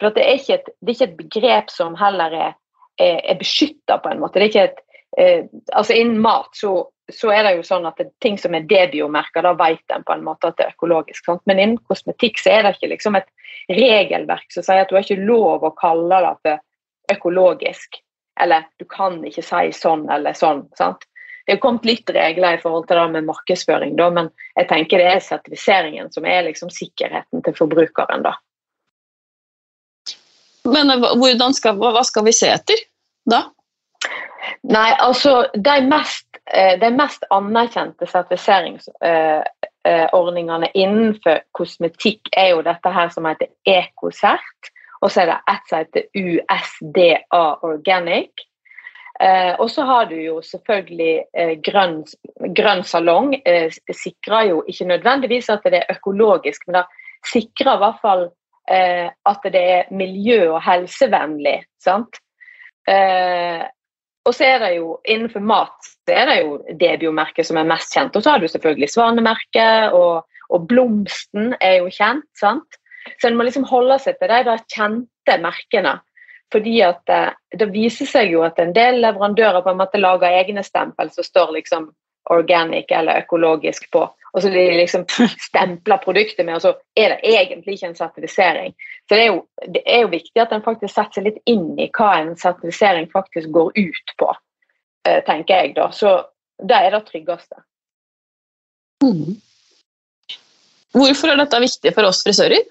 For 0.00 0.14
det 0.14 0.24
er, 0.26 0.38
et, 0.54 0.70
det, 0.80 0.88
er 0.90 0.94
ikke 0.96 1.08
et, 1.08 1.18
begrep 1.18 1.70
som 1.70 1.96
heller 1.98 2.34
er, 2.34 2.54
er, 2.98 3.20
er 3.22 3.38
beskytta 3.38 4.00
på 4.02 4.10
en 4.10 4.22
måte. 4.22 4.40
Det 4.40 4.48
er 4.48 4.50
ikke 4.50 4.64
et, 4.70 4.80
eh, 5.18 5.44
altså 5.72 5.96
Innen 5.96 6.20
mat 6.24 6.50
så, 6.56 6.72
så, 7.12 7.30
er 7.34 7.44
det 7.46 7.54
jo 7.56 7.66
sånn 7.66 7.86
at 7.88 8.00
det, 8.00 8.10
ting 8.24 8.38
som 8.40 8.54
er 8.54 8.66
debiomerka, 8.68 9.42
da 9.44 9.54
vet 9.58 9.94
en 9.94 10.06
på 10.06 10.16
en 10.16 10.24
måte 10.26 10.50
at 10.50 10.58
det 10.58 10.66
er 10.66 10.74
økologisk. 10.76 11.24
Sant? 11.24 11.44
Men 11.50 11.60
innen 11.60 11.80
kosmetikk 11.90 12.40
så 12.40 12.56
er 12.56 12.66
det 12.66 12.76
ikke 12.76 12.92
liksom 12.94 13.18
et 13.18 13.30
regelverk 13.72 14.48
som 14.54 14.64
sier 14.66 14.82
at 14.82 14.90
du 14.90 14.96
har 14.96 15.06
ikke 15.06 15.22
lov 15.22 15.66
å 15.66 15.74
kalle 15.78 16.22
det 16.24 16.34
for 16.42 17.16
økologisk. 17.16 18.00
Eller 18.40 18.68
du 18.80 18.86
kan 18.88 19.20
ikke 19.28 19.44
si 19.44 19.72
sånn 19.76 20.06
eller 20.10 20.36
sånn. 20.36 20.64
sant? 20.78 21.04
Det 21.46 21.56
er 21.56 21.62
kommet 21.62 21.86
litt 21.86 22.10
regler 22.14 22.56
i 22.56 22.62
forhold 22.62 22.86
til 22.86 23.00
det 23.00 23.08
med 23.16 23.26
markedsføring, 23.26 23.96
da, 23.98 24.08
men 24.14 24.28
jeg 24.54 24.68
tenker 24.70 25.02
det 25.02 25.08
er 25.10 25.24
sertifiseringen 25.24 26.12
som 26.14 26.26
er 26.28 26.44
liksom 26.46 26.70
sikkerheten 26.70 27.42
til 27.42 27.56
forbrukeren. 27.58 28.22
da. 28.22 28.36
Men 30.70 30.94
hva 31.02 32.04
skal 32.06 32.28
vi 32.28 32.34
se 32.36 32.52
etter 32.54 32.84
da? 33.26 33.48
Nei, 34.62 34.92
altså 34.98 35.46
De 35.54 35.80
mest, 35.86 36.26
eh, 36.50 36.80
de 36.80 36.90
mest 36.94 37.24
anerkjente 37.30 38.06
sertifiseringsordningene 38.10 40.66
eh, 40.66 40.72
innenfor 40.84 41.40
kosmetikk 41.56 42.28
er 42.36 42.48
jo 42.54 42.62
dette 42.66 42.88
her 42.90 43.08
som 43.14 43.24
heter 43.30 43.48
EcoCert. 43.68 44.60
Og 45.02 45.08
så 45.10 45.20
er 45.22 45.26
det 45.32 45.40
ett 45.50 45.64
som 45.68 45.78
heter 45.82 46.02
USDA 46.14 47.44
Organic. 47.66 48.32
Eh, 49.20 49.54
og 49.60 49.70
så 49.70 49.84
har 49.86 50.06
du 50.10 50.16
jo 50.16 50.40
selvfølgelig 50.42 51.24
eh, 51.38 51.54
grønn, 51.62 52.04
grønn 52.56 52.82
salong. 52.86 53.34
Eh, 53.46 53.70
sikrer 53.90 54.42
jo 54.50 54.62
ikke 54.66 54.88
nødvendigvis 54.94 55.50
at 55.52 55.62
det 55.66 55.78
er 55.82 55.96
økologisk, 55.96 56.60
men 56.66 56.74
det 56.80 56.86
sikrer 57.30 57.76
i 57.76 57.82
hvert 57.82 58.00
fall 58.02 58.24
eh, 58.70 59.08
at 59.10 59.42
det 59.54 59.64
er 59.76 59.94
miljø- 59.94 60.54
og 60.54 60.62
helsevennlig. 60.66 61.60
sant? 61.82 62.14
Og 64.28 64.34
så 64.36 64.46
er 64.46 64.60
det 64.62 64.74
jo 64.76 64.96
innenfor 65.08 65.42
mat 65.42 65.92
så 66.06 66.14
er 66.14 66.28
det 66.28 66.38
jo 66.40 66.54
Debio-merket 66.80 67.46
som 67.46 67.58
er 67.60 67.68
mest 67.68 67.94
kjent. 67.94 68.16
Og 68.16 68.24
så 68.24 68.34
har 68.34 68.42
du 68.42 68.48
selvfølgelig 68.50 68.90
Svanemerket, 68.90 69.94
og, 69.94 70.24
og 70.50 70.64
Blomsten 70.70 71.54
er 71.60 71.78
jo 71.78 71.90
kjent. 71.94 72.26
sant? 72.38 72.78
Så 73.20 73.28
en 73.28 73.38
må 73.38 73.46
liksom 73.46 73.66
holde 73.70 73.98
seg 74.02 74.18
til 74.18 74.32
de 74.32 74.56
kjente 74.74 75.36
merkene. 75.42 76.00
Fordi 76.52 76.80
at 76.84 77.00
det, 77.08 77.20
eh, 77.22 77.58
det, 77.58 77.68
viser 77.72 78.08
seg 78.08 78.32
jo 78.34 78.42
at 78.44 78.58
en 78.60 78.74
del 78.76 79.00
leverandører 79.00 79.62
på 79.64 79.72
en 79.72 79.78
måte 79.80 80.00
lager 80.00 80.34
egne 80.42 80.64
stempel 80.66 81.10
som 81.14 81.24
står 81.24 81.54
liksom 81.56 81.86
organic 82.30 82.90
eller 82.92 83.22
økologisk 83.22 83.88
på. 83.94 84.04
Og 84.32 84.42
så 84.42 84.48
de 84.48 84.62
liksom 84.78 85.04
stempler 85.48 86.00
produktet 86.04 86.46
med, 86.46 86.56
og 86.56 86.64
så 86.64 86.74
er 86.96 87.14
det 87.14 87.34
egentlig 87.34 87.76
ikke 87.76 87.90
en 87.90 87.98
sertifisering. 87.98 88.74
Så 89.08 89.16
det 89.16 89.26
er, 89.26 89.32
jo, 89.34 89.42
det 89.74 89.82
er 89.84 90.04
jo 90.06 90.12
viktig 90.14 90.40
at 90.40 90.54
en 90.56 90.64
faktisk 90.64 90.94
setter 90.94 91.20
seg 91.20 91.28
litt 91.28 91.40
inn 91.52 91.72
i 91.76 91.90
hva 91.92 92.14
en 92.20 92.32
sertifisering 92.40 93.10
faktisk 93.12 93.52
går 93.52 93.72
ut 93.76 94.14
på, 94.22 94.30
eh, 95.08 95.20
tenker 95.28 95.54
jeg 95.54 95.74
da. 95.76 95.90
Så 95.92 96.14
det 96.62 96.78
er 96.78 96.96
det 96.96 97.02
tryggeste. 97.10 97.60
Mm. 99.04 99.36
Hvorfor 100.92 101.32
er 101.32 101.40
dette 101.40 101.60
viktig 101.60 101.92
for 101.96 102.08
oss 102.08 102.22
frisører? 102.24 102.62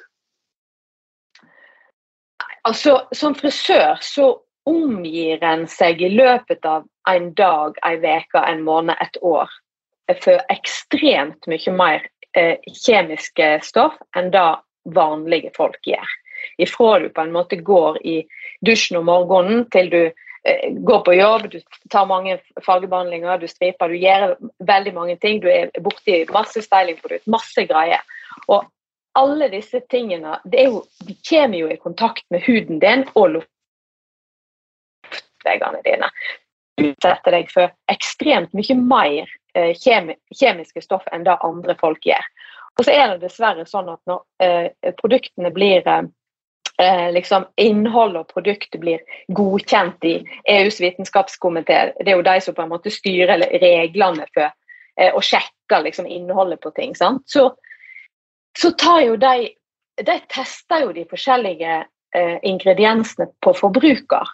altså, 2.64 3.02
som 3.12 3.36
frisør 3.36 4.00
så 4.02 4.32
omgir 4.70 5.44
en 5.44 5.66
seg 5.70 6.02
i 6.02 6.12
løpet 6.14 6.66
av 6.66 6.86
en 7.10 7.32
dag, 7.38 7.78
en 7.86 8.06
uke, 8.06 8.44
en 8.46 8.64
måned, 8.66 8.96
et 9.02 9.18
år 9.22 9.50
for 10.24 10.42
ekstremt 10.52 11.48
mye 11.50 11.76
mer 11.76 12.08
eh, 12.38 12.58
kjemiske 12.84 13.54
stoff 13.66 13.98
enn 14.18 14.32
det 14.34 14.50
vanlige 14.96 15.52
folk 15.56 15.80
gjør. 15.86 16.08
Ifra 16.58 17.00
du 17.00 17.10
på 17.10 17.22
en 17.22 17.32
måte 17.32 17.56
går 17.56 18.08
i 18.08 18.28
dusjen 18.66 18.98
om 19.00 19.06
morgenen 19.10 19.66
til 19.74 19.90
du 19.92 20.02
eh, 20.02 20.74
går 20.74 21.00
på 21.06 21.14
jobb, 21.14 21.52
du 21.52 21.60
tar 21.94 22.06
mange 22.10 22.40
fargebehandlinger, 22.66 23.38
du 23.38 23.48
striper, 23.48 23.90
du 23.90 23.96
gjør 24.02 24.36
veldig 24.68 24.94
mange 24.98 25.18
ting. 25.22 25.42
Du 25.42 25.50
er 25.52 25.70
borti 25.82 26.26
masse 26.34 26.62
stylingprodukt, 26.66 27.28
masse 27.30 27.66
greier. 27.70 28.02
Og 28.48 28.66
alle 29.18 29.50
disse 29.52 29.80
tingene 29.92 30.40
jo, 30.56 30.86
de 31.04 31.16
kommer 31.28 31.58
jo 31.58 31.68
i 31.72 31.82
kontakt 31.82 32.26
med 32.32 32.42
huden 32.48 32.80
din 32.80 33.04
og 33.14 33.30
luftveiene 33.36 35.82
dine. 35.86 36.10
Du 36.80 36.94
setter 37.04 37.32
deg 37.36 37.52
for 37.52 37.70
ekstremt 37.92 38.54
mye 38.58 38.76
mer 38.80 39.28
kjemiske 39.54 40.82
stoff 40.84 41.08
enn 41.12 41.26
det 41.28 41.38
andre 41.44 41.76
folk 41.80 42.06
gjør. 42.08 42.26
Og 42.80 42.86
så 42.88 42.94
er 42.96 43.12
det 43.12 43.26
dessverre 43.26 43.66
sånn 43.68 43.90
at 43.92 44.00
når 44.10 44.22
eh, 44.44 44.94
produktene 45.00 45.52
blir 45.54 45.88
eh, 45.88 47.10
liksom 47.14 47.46
Innhold 47.62 48.18
og 48.20 48.32
produktet 48.32 48.80
blir 48.82 49.04
godkjent 49.36 50.08
i 50.08 50.16
EUs 50.50 50.80
vitenskapskomité, 50.84 51.92
det 52.00 52.14
er 52.14 52.20
jo 52.20 52.26
de 52.26 52.38
som 52.42 52.56
på 52.58 52.66
en 52.66 52.72
måte 52.72 52.94
styrer 52.94 53.44
reglene 53.62 54.28
for 54.34 54.48
eh, 54.48 55.12
og 55.12 55.24
sjekker 55.26 55.84
liksom, 55.88 56.08
innholdet 56.08 56.62
på 56.64 56.72
ting. 56.78 56.96
Sant? 56.96 57.28
Så, 57.30 57.50
så 58.58 58.76
tar 58.80 59.08
jo 59.08 59.18
de 59.20 59.52
De 60.02 60.14
tester 60.32 60.86
jo 60.86 60.94
de 60.96 61.04
forskjellige 61.06 61.74
eh, 62.16 62.38
ingrediensene 62.48 63.28
på 63.44 63.52
forbruker. 63.54 64.30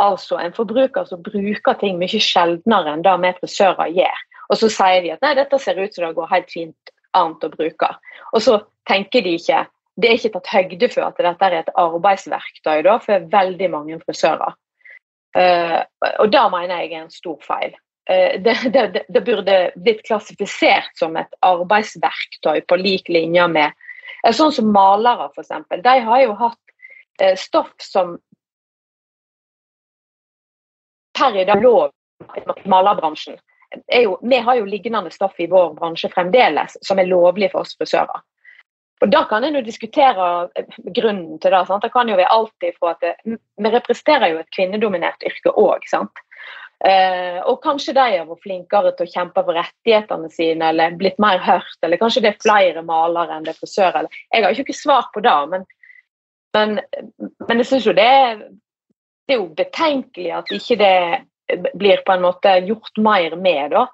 Altså 0.00 0.38
en 0.38 0.54
forbruker 0.56 1.04
som 1.04 1.20
bruker 1.20 1.76
ting 1.80 1.98
mye 1.98 2.20
sjeldnere 2.24 2.94
enn 2.94 3.02
det 3.04 3.16
vi 3.20 3.32
frisører 3.40 3.90
gjør. 3.98 4.22
Og 4.50 4.58
så 4.58 4.70
sier 4.72 5.04
de 5.04 5.12
at 5.14 5.22
nei, 5.24 5.34
dette 5.38 5.58
ser 5.62 5.78
ut 5.78 5.94
som 5.94 6.06
det 6.06 6.16
går 6.16 6.30
helt 6.32 6.50
fint 6.50 6.94
annet 7.18 7.44
å 7.46 7.52
bruke. 7.52 7.90
Og 8.34 8.42
så 8.42 8.58
tenker 8.88 9.22
de 9.26 9.36
ikke 9.38 9.66
Det 10.00 10.08
er 10.08 10.16
ikke 10.16 10.30
tatt 10.32 10.48
høyde 10.54 10.88
for 10.88 11.04
at 11.04 11.18
dette 11.20 11.44
er 11.44 11.54
et 11.58 11.70
arbeidsverktøy 11.76 12.78
da, 12.86 12.94
for 13.04 13.26
veldig 13.32 13.66
mange 13.68 13.98
frisører. 14.00 14.54
Uh, 15.36 15.82
og 16.22 16.30
det 16.32 16.44
mener 16.54 16.80
jeg 16.80 16.92
er 16.94 17.02
en 17.02 17.12
stor 17.12 17.36
feil. 17.44 17.74
Uh, 18.08 18.38
det, 18.40 18.54
det, 18.72 19.02
det, 19.12 19.22
burde 19.26 19.58
blitt 19.76 20.00
klassifisert 20.06 20.94
som 20.96 21.18
et 21.20 21.36
arbeidsverktøy 21.44 22.62
på 22.70 22.78
lik 22.80 23.12
linje 23.12 23.44
med 23.52 23.76
uh, 24.24 24.32
Sånn 24.32 24.54
som 24.56 24.72
malere, 24.72 25.28
f.eks. 25.34 25.52
De 25.84 25.96
har 26.08 26.24
jo 26.24 26.38
hatt 26.38 27.36
stoff 27.36 27.74
som 27.84 28.14
per 31.12 31.36
i 31.36 31.44
dag 31.44 31.60
lov 31.60 31.90
i 32.38 32.70
malerbransjen 32.70 33.36
jo, 34.02 34.18
vi 34.22 34.38
har 34.38 34.58
jo 34.58 34.66
lignende 34.66 35.10
stoff 35.10 35.38
i 35.40 35.46
vår 35.50 35.74
bransje 35.78 36.10
fremdeles 36.12 36.76
som 36.82 36.98
er 36.98 37.10
lovlig 37.10 37.50
for 37.52 37.64
oss 37.64 37.76
frisører. 37.78 38.22
Og 39.00 39.08
Da 39.08 39.24
kan 39.24 39.44
en 39.44 39.54
jo 39.56 39.62
diskutere 39.64 40.24
grunnen 40.92 41.38
til 41.40 41.54
det. 41.54 41.66
Sant? 41.66 41.82
Det 41.82 41.92
kan 41.92 42.08
jo 42.08 42.18
være 42.18 42.32
alltid 42.34 42.76
for 42.78 42.92
at 42.92 43.00
det, 43.00 43.14
Vi 43.24 43.70
representerer 43.70 44.34
jo 44.34 44.40
et 44.40 44.50
kvinnedominert 44.56 45.24
yrke 45.24 45.54
òg. 45.56 45.86
Eh, 46.84 47.40
og 47.44 47.62
kanskje 47.62 47.92
de 47.92 48.04
har 48.18 48.28
vært 48.28 48.44
flinkere 48.44 48.92
til 48.96 49.06
å 49.06 49.12
kjempe 49.12 49.42
for 49.44 49.56
rettighetene 49.56 50.30
sine 50.32 50.70
eller 50.72 50.96
blitt 51.00 51.18
mer 51.20 51.38
hørt. 51.38 51.76
Eller 51.82 52.00
kanskje 52.00 52.22
det 52.24 52.34
er 52.34 52.42
flere 52.44 52.82
malere 52.84 53.36
enn 53.36 53.44
det 53.44 53.54
er 53.54 53.60
frisører. 53.60 54.08
Jeg 54.32 54.44
har 54.44 54.52
jo 54.52 54.64
ikke 54.64 54.76
svar 54.76 55.08
på 55.14 55.24
det, 55.24 55.36
men, 55.52 55.66
men, 56.56 56.80
men 57.48 57.60
jeg 57.62 57.70
syns 57.72 57.88
jo 57.88 57.96
det, 57.96 58.12
det 59.28 59.36
er 59.36 59.42
jo 59.42 59.50
betenkelig 59.56 60.32
at 60.40 60.52
ikke 60.56 60.78
det 60.80 60.94
blir 61.74 61.96
på 62.06 62.12
en 62.12 62.22
måte 62.22 62.58
gjort 62.66 62.96
mer 62.96 63.36
med. 63.36 63.70
da, 63.70 63.86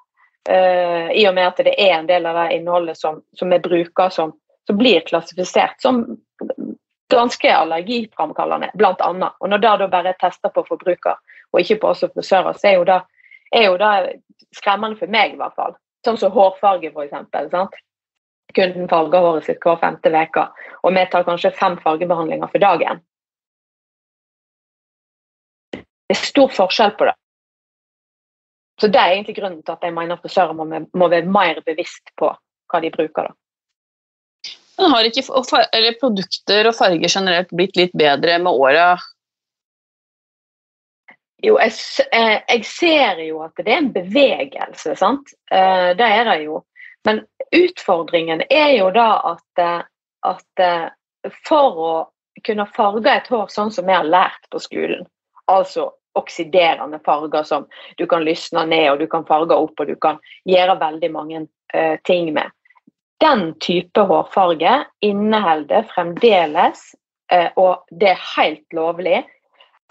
uh, 0.51 1.11
I 1.13 1.27
og 1.29 1.35
med 1.35 1.47
at 1.47 1.65
det 1.65 1.75
er 1.79 1.99
en 1.99 2.09
del 2.11 2.27
av 2.27 2.39
det 2.41 2.59
innholdet 2.59 2.99
som, 2.99 3.23
som 3.39 3.51
vi 3.51 3.59
bruker 3.59 4.09
som, 4.09 4.35
som, 4.67 4.79
blir 4.79 5.01
klassifisert 5.07 5.81
som 5.83 6.05
ganske 7.13 7.57
allergiframkallende, 7.57 8.71
bl.a. 8.75 9.11
Og 9.41 9.51
når 9.51 9.59
det 9.63 9.75
da 9.81 9.89
bare 9.89 10.13
er 10.13 10.21
tester 10.21 10.51
på 10.51 10.65
forbruker 10.67 11.19
og 11.53 11.61
ikke 11.61 11.79
på 11.83 11.91
oss 11.93 12.05
frisører, 12.15 12.57
så 12.59 12.69
er 12.69 12.79
jo, 12.81 12.87
det, 12.89 13.01
er 13.55 13.69
jo 13.69 13.77
det 13.81 13.93
skremmende 14.59 14.99
for 14.99 15.13
meg, 15.13 15.35
i 15.35 15.41
hvert 15.41 15.55
fall. 15.55 15.77
Sånn 16.07 16.19
som 16.21 16.35
hårfarge, 16.35 16.91
f.eks. 16.91 17.83
Kunden 18.57 18.89
farger 18.89 19.25
håret 19.25 19.47
sitt 19.47 19.63
hver 19.63 19.79
femte 19.81 20.11
uke, 20.13 20.47
og 20.83 20.95
vi 20.97 21.05
tar 21.13 21.27
kanskje 21.27 21.55
fem 21.55 21.77
fargebehandlinger 21.83 22.51
for 22.53 22.63
dagen. 22.63 23.03
Det 25.75 26.15
er 26.15 26.23
stor 26.23 26.53
forskjell 26.55 26.95
på 26.99 27.09
det. 27.09 27.17
Så 28.80 28.88
Det 28.88 29.00
er 29.00 29.14
egentlig 29.14 29.37
grunnen 29.38 29.62
til 29.64 29.73
at 29.73 29.85
jeg 29.85 29.95
mener 29.97 30.21
frisører 30.21 30.52
må, 30.52 30.66
må, 30.68 31.09
være 31.09 31.33
mer 31.33 31.61
bevisst 31.64 32.12
på 32.21 32.28
hva 32.68 32.80
de 32.83 32.90
bruker. 32.92 33.30
da. 33.30 34.52
Men 34.76 34.92
har 34.92 35.09
ikke 35.09 35.25
produkter 36.00 36.68
og 36.68 36.76
farger 36.76 37.09
generelt 37.09 37.52
blitt 37.56 37.76
litt 37.76 37.95
bedre 37.97 38.37
med 38.38 38.52
åra? 38.52 38.88
Jo, 41.45 41.56
jeg, 41.61 41.73
eh, 42.12 42.42
jeg, 42.49 42.64
ser 42.68 43.21
jo 43.25 43.40
at 43.45 43.56
det 43.56 43.73
er 43.73 43.80
en 43.80 43.92
bevegelse, 43.95 44.97
sant. 44.97 45.33
Eh, 45.52 45.92
det 45.97 46.11
er 46.18 46.25
det 46.28 46.38
jo. 46.45 46.62
Men 47.09 47.23
utfordringen 47.54 48.42
er 48.50 48.75
jo 48.76 48.90
da 48.92 49.09
at, 49.33 49.62
eh, 49.62 49.83
at 50.26 50.64
for 51.47 51.80
å 51.80 51.92
kunne 52.45 52.66
farge 52.76 53.12
et 53.12 53.28
hår 53.33 53.49
sånn 53.52 53.71
som 53.73 53.87
vi 53.87 53.95
har 53.97 54.04
lært 54.04 54.49
på 54.52 54.61
skolen, 54.61 55.06
altså 55.49 55.90
oksiderende 56.17 57.01
farger 57.05 57.43
som 57.43 57.67
du 57.97 58.07
kan 58.07 58.25
lysne 58.25 58.67
ned 58.69 58.91
og 58.91 59.01
du 59.01 59.07
kan 59.11 59.27
farge 59.29 59.57
opp 59.57 59.81
og 59.81 59.91
du 59.91 59.97
kan 60.01 60.21
gjøre 60.49 60.79
veldig 60.81 61.11
mange 61.15 61.43
uh, 61.75 61.97
ting 62.09 62.33
med. 62.37 62.53
Den 63.23 63.55
type 63.65 64.01
hårfarge 64.09 64.79
inneholder 65.05 65.87
fremdeles, 65.93 66.83
uh, 67.33 67.49
og 67.57 67.87
det 67.91 68.13
er 68.13 68.29
helt 68.37 68.77
lovlig, 68.77 69.23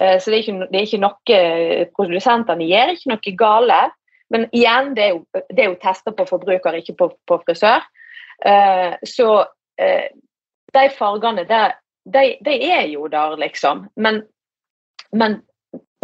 uh, 0.02 0.18
så 0.20 0.32
det 0.32 0.38
er, 0.38 0.42
ikke, 0.44 0.70
det 0.72 0.80
er 0.80 0.90
ikke 0.90 1.04
noe 1.06 1.90
produsentene 1.98 2.70
gjør, 2.70 2.96
ikke 2.96 3.14
noe 3.14 3.38
gale. 3.40 3.82
Men 4.34 4.48
igjen, 4.52 4.94
det 4.98 5.04
er 5.06 5.12
jo, 5.14 5.44
det 5.54 5.62
er 5.62 5.70
jo 5.70 5.82
tester 5.82 6.16
på 6.18 6.26
forbruker, 6.30 6.80
ikke 6.80 6.98
på, 6.98 7.12
på 7.30 7.38
frisør. 7.46 7.84
så 9.06 9.28
de 10.76 10.90
fargene, 10.98 11.46
de, 11.46 12.24
de, 12.46 12.56
er 12.72 12.88
jo 12.92 13.08
der, 13.08 13.38
liksom. 13.38 13.86
Men, 13.96 14.24
men 15.12 15.40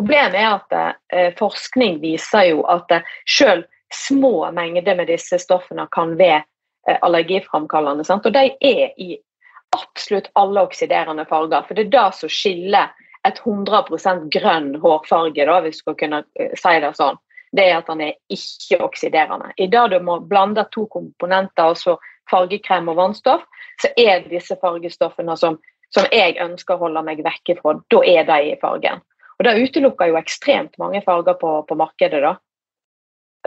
Problemet 0.01 0.33
er 0.33 0.55
at 0.55 0.73
eh, 1.13 1.33
forskning 1.37 1.99
viser 2.01 2.47
jo 2.47 2.63
at 2.73 2.89
eh, 2.89 3.09
selv 3.29 3.67
små 3.93 4.47
mengder 4.55 4.95
med 4.97 5.11
disse 5.11 5.37
stoffene 5.37 5.85
kan 5.93 6.15
være 6.17 6.39
eh, 6.89 6.97
allergiframkallende. 7.05 8.05
Sant? 8.07 8.25
Og 8.25 8.33
de 8.33 8.47
er 8.65 8.95
i 8.97 9.11
absolutt 9.77 10.31
alle 10.41 10.63
oksiderende 10.65 11.27
farger. 11.29 11.67
For 11.67 11.77
det 11.77 11.85
er 11.85 11.91
det 11.93 12.07
som 12.17 12.31
skiller 12.33 12.89
et 13.29 13.43
100 13.45 14.25
grønn 14.33 14.71
hårfarge, 14.81 15.45
da, 15.45 15.59
hvis 15.61 15.77
du 15.77 15.83
skal 15.83 15.99
kunne 15.99 16.23
si 16.57 16.73
det 16.81 16.91
sånn. 16.97 17.21
Det 17.53 17.67
er 17.67 17.77
at 17.77 17.93
den 17.93 18.01
er 18.07 18.17
ikke-oksiderende. 18.33 19.51
I 19.61 19.69
dag 19.69 19.91
du 19.93 19.99
må 20.01 20.17
blande 20.25 20.65
to 20.73 20.87
komponenter, 20.89 21.75
altså 21.75 21.99
fargekrem 22.31 22.89
og 22.89 22.97
vannstoff, 22.97 23.45
så 23.85 23.93
er 24.01 24.25
disse 24.33 24.57
fargestoffene 24.65 25.37
som, 25.37 25.61
som 25.93 26.09
jeg 26.09 26.39
ønsker 26.41 26.73
å 26.73 26.87
holde 26.87 27.05
meg 27.05 27.21
vekke 27.21 27.59
fra. 27.61 27.77
Da 27.93 28.01
er 28.01 28.25
de 28.33 28.41
i 28.49 28.59
fargen. 28.65 29.05
Og 29.41 29.47
Det 29.47 29.57
utelukker 29.57 30.11
jo 30.11 30.19
ekstremt 30.19 30.77
mange 30.77 31.01
farger 31.01 31.33
på, 31.41 31.55
på 31.65 31.77
markedet. 31.79 32.21
da. 32.21 32.35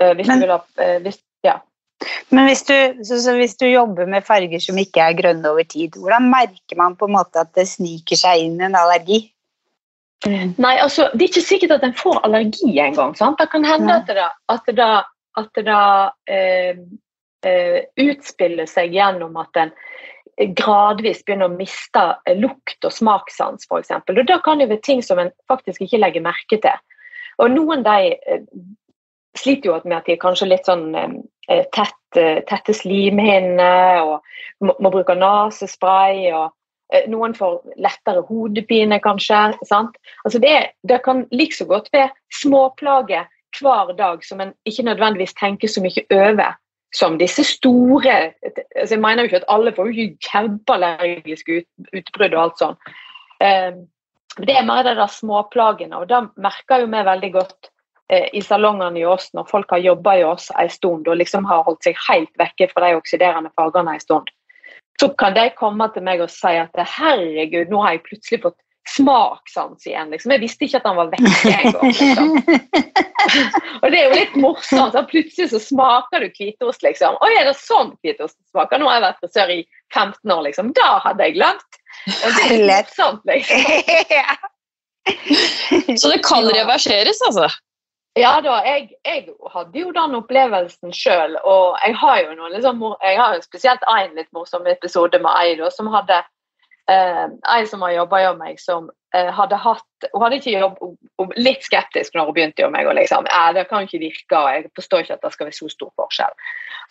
Uh, 0.01 0.11
hvis 0.19 0.27
Men, 0.27 0.41
du 0.41 0.47
vil 0.49 0.57
ha, 0.57 0.63
uh, 0.83 0.97
hvis, 1.05 1.21
ja. 1.47 1.61
Men 2.35 2.49
hvis 2.51 2.65
du, 2.67 2.75
så, 3.07 3.21
så 3.23 3.37
hvis 3.39 3.55
du, 3.61 3.69
jobber 3.71 4.11
med 4.11 4.27
farger 4.27 4.59
som 4.59 4.81
ikke 4.83 5.05
er 5.05 5.15
grønne 5.21 5.53
over 5.53 5.63
tid, 5.63 5.95
hvordan 5.95 6.27
merker 6.33 6.81
man 6.81 6.97
på 6.99 7.07
en 7.07 7.15
måte 7.15 7.45
at 7.45 7.55
det 7.55 7.69
sniker 7.71 8.19
seg 8.19 8.43
inn 8.43 8.59
en 8.59 8.75
allergi? 8.75 9.21
Mm. 10.27 10.57
Nei, 10.59 10.75
altså, 10.83 11.07
Det 11.13 11.23
er 11.23 11.31
ikke 11.31 11.47
sikkert 11.47 11.77
at 11.77 11.87
en 11.87 11.95
får 11.95 12.19
allergi 12.27 12.75
engang. 12.75 13.15
Det 13.15 13.49
kan 13.53 13.65
hende 13.69 14.01
at 14.01 14.11
det, 14.11 14.29
at 14.51 14.67
det, 14.67 14.91
at 15.39 15.63
det 15.63 15.79
uh, 17.47 17.81
utspiller 18.09 18.67
seg 18.67 18.99
gjennom 18.99 19.39
at 19.39 19.63
en 19.63 19.75
gradvis 20.37 21.23
begynner 21.25 21.51
å 21.51 21.57
miste 21.57 22.05
eh, 22.27 22.39
lukt- 22.39 22.87
og 22.87 22.93
smakssans, 22.93 23.67
f.eks. 23.69 23.93
Da 24.07 24.39
kan 24.45 24.63
det 24.63 24.71
være 24.71 24.85
ting 24.85 25.03
som 25.03 25.21
en 25.23 25.33
faktisk 25.51 25.85
ikke 25.85 26.01
legger 26.03 26.25
merke 26.25 26.59
til. 26.63 26.83
Og 27.43 27.53
Noen 27.55 27.85
de 27.87 28.15
eh, 28.15 28.43
sliter 29.39 29.71
jo 29.71 29.79
med 29.85 29.99
at 29.99 30.09
de 30.09 30.17
er 30.17 30.23
kanskje 30.23 30.51
litt 30.51 30.67
sånn 30.69 30.91
eh, 30.95 31.65
tett, 31.75 32.01
tette 32.15 32.75
slimhinner 32.75 34.05
og 34.05 34.21
må, 34.63 34.91
bruke 34.91 35.17
nesespray. 35.19 36.31
og 36.33 36.55
noen 37.11 37.33
får 37.35 37.75
lettere 37.83 38.23
hodepine, 38.29 39.01
kanskje. 39.03 39.57
Altså 39.67 40.39
det, 40.39 40.53
det, 40.87 41.01
kan 41.03 41.25
like 41.33 41.57
så 41.57 41.67
godt 41.67 41.89
være 41.93 42.13
småplager 42.31 43.27
hver 43.59 43.95
dag 43.99 44.23
som 44.25 44.41
en 44.41 44.53
ikke 44.69 44.85
nødvendigvis 44.87 45.35
tenker 45.35 45.69
så 45.69 45.83
mye 45.83 46.05
over 46.15 46.55
som 46.95 47.19
disse 47.19 47.45
store 47.45 48.33
altså 48.77 48.95
Jeg 48.95 49.01
mener 49.03 49.23
jo 49.23 49.31
ikke 49.31 49.43
at 49.43 49.51
alle 49.51 49.73
får 49.75 49.91
kjempeallergiske 50.23 51.59
ut, 51.61 51.69
utbrudd 51.99 52.35
og 52.35 52.43
alt 52.43 52.63
sånt. 52.63 52.95
Um, 53.43 53.85
Det 54.37 54.51
er 54.51 54.67
mer 54.67 54.83
de 54.83 54.97
der 54.99 55.07
småplagene, 55.07 55.95
og 55.97 56.09
da 56.11 56.25
merker 56.35 56.81
jo 56.83 56.87
vi 56.91 57.03
veldig 57.07 57.29
godt 57.33 57.69
eh, 58.11 58.27
i 58.35 58.41
salongene 58.43 58.99
i 58.99 59.05
oss 59.07 59.29
når 59.31 59.47
folk 59.47 59.71
har 59.71 59.79
jobba 59.79 60.17
i 60.19 60.25
oss 60.27 60.49
en 60.59 60.71
stund 60.71 61.07
og 61.07 61.21
liksom 61.21 61.47
har 61.47 61.63
holdt 61.63 61.87
seg 61.87 62.01
helt 62.09 62.33
vekke 62.41 62.67
fra 62.73 62.83
de 62.83 62.97
oksiderende 62.99 63.53
fargene 63.55 63.95
en 63.95 64.03
stund. 64.03 64.33
Så 64.99 65.09
kan 65.19 65.35
de 65.35 65.47
komme 65.55 65.87
til 65.95 66.03
meg 66.03 66.21
og 66.21 66.31
si 66.31 66.51
at 66.51 66.75
herregud, 66.75 67.71
nå 67.71 67.83
har 67.83 67.95
jeg 67.95 68.03
plutselig 68.09 68.43
fått 68.43 68.59
smakssans 68.89 69.87
igjen. 69.87 70.11
Liksom. 70.13 70.33
Jeg 70.35 70.43
visste 70.43 70.67
ikke 70.67 70.81
at 70.81 70.89
han 70.89 70.99
var 70.99 71.11
vekke 71.13 71.53
engang. 71.53 71.87
Liksom. 71.89 72.29
og 73.83 73.87
det 73.91 74.01
er 74.01 74.05
jo 74.05 74.19
litt 74.19 74.37
morsomt. 74.41 74.97
Så 74.97 75.05
plutselig 75.11 75.51
så 75.53 75.61
smaker 75.63 76.25
du 76.25 76.29
hvitost, 76.37 76.85
liksom. 76.85 77.19
Oi, 77.25 77.33
er 77.39 77.49
det 77.49 77.57
sånn 77.61 77.95
hvitost 78.05 78.37
smaker? 78.53 78.81
Nå 78.81 78.91
har 78.91 79.01
jeg 79.01 79.07
vært 79.07 79.23
frisør 79.25 79.55
i 79.57 79.61
15 79.95 80.35
år, 80.37 80.43
liksom. 80.49 80.73
Da 80.77 80.91
hadde 81.07 81.29
jeg 81.29 81.39
glemt. 81.39 81.81
Og 82.15 82.41
det 82.41 82.49
er 82.49 82.67
morsomt, 82.73 83.23
liksom. 83.31 84.51
Så 86.01 86.09
det 86.09 86.21
kan 86.25 86.47
reverseres, 86.49 87.21
altså? 87.27 87.49
Ja 88.15 88.37
da, 88.45 88.61
jeg, 88.63 88.93
jeg, 89.03 89.33
hadde 89.51 89.81
jo 89.81 89.91
den 89.95 90.15
opplevelsen 90.21 90.93
sjøl. 90.95 91.35
Og 91.43 91.75
jeg 91.83 91.97
har 91.99 92.21
jo 92.23 92.37
noen 92.39 92.55
liksom, 92.55 92.85
jeg 93.03 93.19
har 93.19 93.35
jo 93.35 93.43
spesielt 93.43 93.83
en 93.91 94.15
litt 94.15 94.31
morsom 94.37 94.69
episode 94.71 95.19
med 95.25 95.35
ei 95.41 95.71
som 95.75 95.91
hadde 95.91 96.21
eh, 96.91 97.25
en 97.57 97.67
som 97.71 97.83
har 97.83 97.95
jobba 97.95 98.21
hos 98.27 98.39
meg, 98.39 98.61
som 98.61 98.91
eh, 99.15 99.31
hadde 99.33 99.57
hatt 99.61 100.09
Hun 100.13 100.23
hadde 100.23 100.37
ikke 100.41 100.53
jobb, 100.59 100.79
litt 101.41 101.65
skeptisk 101.65 102.15
når 102.15 102.29
hun 102.29 102.37
begynte 102.37 102.67
hos 102.67 102.75
meg. 102.75 102.87
og 102.87 102.99
liksom, 102.99 103.27
Det 103.55 103.67
kan 103.71 103.89
ikke 103.89 104.03
virke, 104.03 104.37
og 104.37 104.51
jeg 104.53 104.71
forstår 104.77 105.05
ikke 105.05 105.19
at 105.19 105.25
det 105.25 105.33
skal 105.33 105.49
være 105.49 105.59
så 105.61 105.71
stor 105.73 105.93
forskjell. 106.03 106.39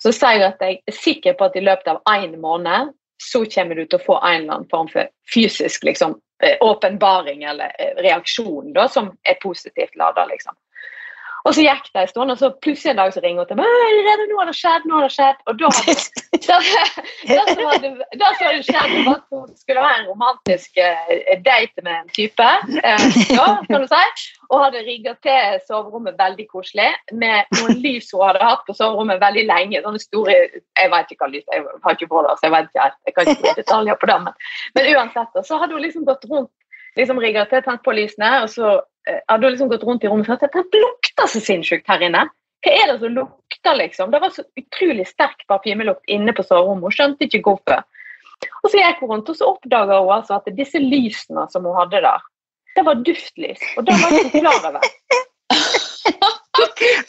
Så 0.02 0.12
sier 0.12 0.42
jeg 0.42 0.50
at 0.50 0.66
jeg 0.66 0.82
er 0.88 0.98
sikker 0.98 1.38
på 1.38 1.50
at 1.50 1.56
i 1.56 1.66
løpet 1.66 1.94
av 1.94 2.02
én 2.16 2.36
måned 2.42 2.94
så 3.24 3.46
kommer 3.46 3.76
du 3.76 3.86
til 3.86 4.00
å 4.00 4.04
få 4.04 4.18
en 4.20 4.42
eller 4.42 4.58
annen 4.58 4.70
form 4.72 4.90
for 4.92 5.08
fysisk 5.34 5.86
liksom, 5.88 6.18
eh, 6.44 6.58
åpenbaring 6.62 7.44
eller 7.48 7.72
eh, 7.80 7.94
reaksjon 8.04 8.74
da, 8.76 8.88
som 8.92 9.14
er 9.24 9.40
positivt 9.42 9.96
lada. 10.00 10.26
Liksom. 10.30 10.56
Og 11.44 11.56
så 11.56 11.64
gikk 11.66 11.90
det 11.92 12.04
en 12.06 12.08
stund, 12.08 12.32
og 12.32 12.40
så 12.40 12.50
plutselig 12.64 12.94
en 12.94 13.00
dag 13.02 13.14
så 13.14 13.22
ringer 13.24 13.44
hun 13.44 13.50
til 13.50 13.58
meg. 13.60 13.72
Rene, 14.08 14.28
nå 14.30 14.38
har 14.40 14.48
det 14.48 14.56
skjedd, 14.56 14.86
nå 14.88 14.96
har 14.96 15.08
det 15.10 15.16
skjedd. 15.16 15.42
Og 15.52 15.58
da 15.60 15.72
da, 16.48 16.60
så 17.50 17.68
hadde, 17.68 17.90
det 18.20 18.30
skjedd 18.68 19.10
at 19.12 19.26
hun 19.34 19.50
skulle 19.60 19.84
ha 19.84 19.92
en 19.98 20.08
romantisk 20.08 20.80
uh, 20.80 21.12
date 21.44 21.84
med 21.84 21.94
en 21.98 22.14
type. 22.16 22.48
Ja, 22.80 22.96
kan 23.68 23.84
du 23.84 23.90
si. 23.92 24.32
Og 24.54 24.64
hadde 24.64 24.86
rigga 24.88 25.16
til 25.26 25.60
soverommet 25.68 26.16
veldig 26.20 26.48
koselig 26.52 26.90
med 27.12 27.52
noen 27.58 27.80
lys 27.84 28.12
hun 28.14 28.24
hadde 28.28 28.44
hatt 28.44 28.64
på 28.68 28.76
soverommet 28.78 29.22
veldig 29.24 29.46
lenge. 29.50 29.84
sånne 29.84 30.04
store, 30.04 30.40
Jeg 30.80 30.92
vet 30.96 31.12
ikke 31.12 31.26
hva 31.26 31.32
lys 31.36 31.46
jeg 31.52 31.68
har 31.84 32.00
ikke 32.00 32.12
på 32.12 32.24
det, 32.24 32.40
så 32.40 32.48
jeg 32.48 32.56
vet 32.56 32.72
ikke, 32.72 32.90
jeg 33.08 33.16
kan 33.18 33.32
ikke 33.36 33.56
detaljer 33.60 34.00
på 34.00 34.12
det. 34.12 34.20
Men, 34.28 34.42
men 34.78 34.92
uansett, 34.96 35.40
så 35.48 35.60
hadde 35.60 35.76
hun 35.76 35.84
liksom 35.84 36.08
gått 36.08 36.28
rundt 36.32 36.54
liksom 36.98 37.20
rigga 37.20 37.46
til, 37.50 37.64
tent 37.66 37.84
på 37.86 37.96
lysene, 37.96 38.32
og 38.44 38.52
så 38.54 38.80
eh, 39.10 39.20
hadde 39.28 39.48
hun 39.48 39.56
liksom 39.56 39.72
gått 39.72 39.86
rundt 39.88 40.06
i 40.06 40.12
rommet 40.12 40.30
og 40.30 40.36
sagt 40.36 40.58
at 40.60 40.72
det 40.74 40.82
lukter 40.82 41.30
så 41.30 41.42
sinnssykt 41.44 41.90
her 41.92 42.06
inne. 42.06 42.28
Hva 42.64 42.76
er 42.80 42.92
det 42.92 43.00
som 43.02 43.16
lukter, 43.18 43.76
liksom? 43.80 44.12
Det 44.14 44.22
var 44.24 44.32
så 44.32 44.46
utrolig 44.60 45.08
sterk 45.10 45.44
parfymelukt 45.52 46.12
inne 46.12 46.36
på 46.36 46.46
soverommet. 46.48 46.88
Hun 46.88 46.96
skjønte 46.96 47.28
ikke 47.28 47.44
hvorfor. 47.50 47.84
Og 48.64 48.72
så 48.72 48.80
gikk 48.80 49.02
hun 49.04 49.12
rundt, 49.12 49.32
og 49.32 49.40
så 49.40 49.50
oppdaga 49.52 50.00
hun 50.00 50.14
altså 50.16 50.38
at 50.40 50.48
disse 50.56 50.80
lysene 50.80 51.44
som 51.52 51.68
hun 51.68 51.76
hadde 51.80 52.04
der, 52.06 52.24
det 52.74 52.86
var 52.88 53.04
duftlys. 53.06 53.66
Og 53.78 53.88
det 53.88 53.98
var 54.00 54.16
hun 54.16 54.32
klar 54.34 54.70
over. 54.70 54.88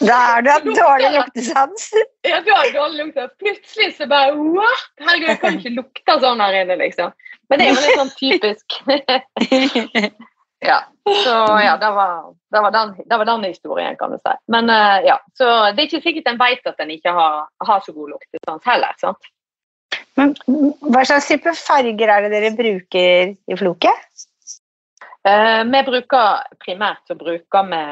Da 0.00 0.14
har 0.14 0.42
du 0.42 0.50
hatt 0.50 0.66
dårlig 0.66 1.10
luktesans. 1.14 1.88
Ja, 2.26 2.40
du 2.40 2.50
har 2.50 2.70
dårlig 2.74 3.04
luktesans. 3.04 3.32
Plutselig 3.38 3.96
så 3.96 4.06
bare 4.10 4.34
What? 4.34 4.84
Herregud, 5.00 5.28
jeg 5.28 5.40
kan 5.42 5.58
ikke 5.58 5.74
lukte 5.78 6.18
sånn 6.22 6.42
her 6.44 6.60
inne, 6.62 6.76
liksom. 6.80 7.14
Men 7.50 7.60
det 7.60 7.66
er 7.66 7.74
jo 7.74 7.82
litt 7.84 8.00
sånn 8.00 8.14
typisk. 8.18 8.78
Ja. 10.64 10.80
Så 11.25 11.30
ja, 11.66 11.76
det 11.80 11.90
var, 11.90 12.35
det, 12.52 12.61
var 12.61 12.71
den, 12.71 12.94
det 13.06 13.16
var, 13.16 13.25
den, 13.25 13.44
historien, 13.44 13.97
kan 13.97 14.11
du 14.11 14.18
si. 14.18 14.35
Men 14.52 14.71
uh, 14.71 14.99
ja, 15.04 15.19
så 15.38 15.50
det 15.73 15.82
er 15.82 15.88
ikke 15.88 16.02
sikkert 16.04 16.32
en 16.32 16.41
vet 16.41 16.67
at 16.71 16.80
en 16.80 16.93
ikke 16.95 17.12
har, 17.12 17.45
har 17.67 17.84
så 17.84 17.93
god 17.93 18.15
luktesans 18.17 18.65
heller. 18.65 18.97
sant? 19.00 19.30
Men 20.15 20.34
Hva 20.47 21.04
slags 21.04 21.28
type 21.28 21.54
farger 21.58 22.10
er 22.10 22.26
det 22.26 22.32
dere 22.32 22.54
bruker 22.56 23.34
i 23.34 23.58
floket? 23.58 24.26
Uh, 25.25 25.62
vi 25.69 25.80
bruker 25.86 26.45
primært 26.60 27.04
så 27.08 27.17
bruker 27.19 27.71
vi 27.71 27.84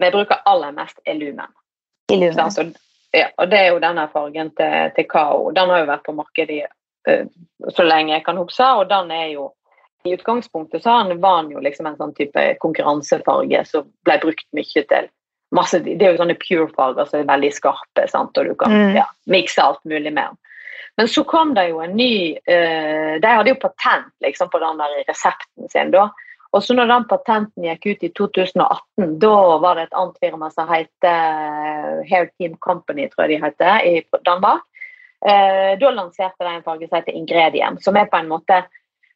vi 0.00 0.08
bruker 0.10 0.38
aller 0.48 0.72
mest 0.72 1.00
Illumen. 1.04 1.50
Illumen. 2.12 2.50
Så, 2.50 2.62
ja, 3.12 3.26
og 3.36 3.50
det 3.50 3.58
er 3.58 3.66
jo 3.74 3.80
denne 3.82 4.06
fargen 4.08 4.48
til, 4.56 4.92
til 4.96 5.06
Kao. 5.10 5.50
Den 5.52 5.68
har 5.68 5.82
jo 5.82 5.88
vært 5.90 6.06
på 6.06 6.14
markedet 6.16 6.70
uh, 7.08 7.26
så 7.68 7.84
lenge 7.84 8.14
jeg 8.14 8.24
kan 8.24 8.40
huske, 8.40 8.64
og 8.64 8.88
den 8.88 9.12
er 9.12 9.26
jo 9.34 9.50
i 10.04 10.14
utgangspunktet 10.14 10.82
så 10.82 10.96
var 11.14 11.42
den 11.42 11.54
jo 11.54 11.62
liksom 11.64 11.86
en 11.86 11.96
sånn 11.98 12.14
type 12.16 12.44
konkurransefarge 12.62 13.64
som 13.68 13.88
ble 14.06 14.18
brukt 14.22 14.46
mye 14.56 14.84
til 14.92 15.10
masse, 15.56 15.80
Det 15.82 15.98
er 15.98 16.14
jo 16.14 16.20
sånne 16.20 16.38
pure-farger 16.38 17.08
som 17.08 17.20
er 17.20 17.30
veldig 17.32 17.50
skarpe, 17.52 18.06
sant? 18.08 18.38
og 18.38 18.46
du 18.46 18.54
kan 18.54 18.70
mm. 18.70 18.94
ja, 19.00 19.06
mikse 19.26 19.62
alt 19.64 19.82
mulig 19.84 20.12
med 20.12 20.30
den. 20.30 20.38
Men 20.98 21.08
så 21.08 21.24
kom 21.24 21.54
det 21.54 21.68
jo 21.70 21.80
en 21.80 21.94
ny 21.96 22.36
uh, 22.36 23.14
De 23.22 23.30
hadde 23.30 23.52
jo 23.52 23.60
patent 23.62 24.10
liksom, 24.24 24.50
på 24.52 24.60
den 24.62 24.78
der 24.78 24.94
resepten 25.08 25.70
sin. 25.72 25.90
da, 25.94 26.08
og 26.50 26.64
så 26.64 26.74
når 26.74 26.88
den 26.90 27.06
patenten 27.10 27.66
gikk 27.66 27.86
ut 27.86 28.06
i 28.06 28.10
2018, 28.18 29.18
da 29.22 29.36
var 29.62 29.78
det 29.78 29.86
et 29.86 29.98
annet 30.00 30.18
firma 30.24 30.48
som 30.50 30.70
heter 30.70 31.06
eh, 31.14 32.00
Hair 32.10 32.26
Team 32.34 32.56
Company, 32.58 33.06
tror 33.10 33.28
jeg 33.28 33.36
de 33.36 33.44
heter, 33.44 33.86
i 33.86 34.24
Danmark. 34.26 34.64
Eh, 35.22 35.78
da 35.78 35.92
lanserte 35.94 36.42
de 36.42 36.56
en 36.56 36.66
farge 36.66 36.88
som 36.88 36.98
heter 36.98 37.14
Ingredient, 37.14 37.78
som 37.84 37.96
er 37.96 38.10
på 38.10 38.18
en 38.18 38.32
måte 38.32 38.64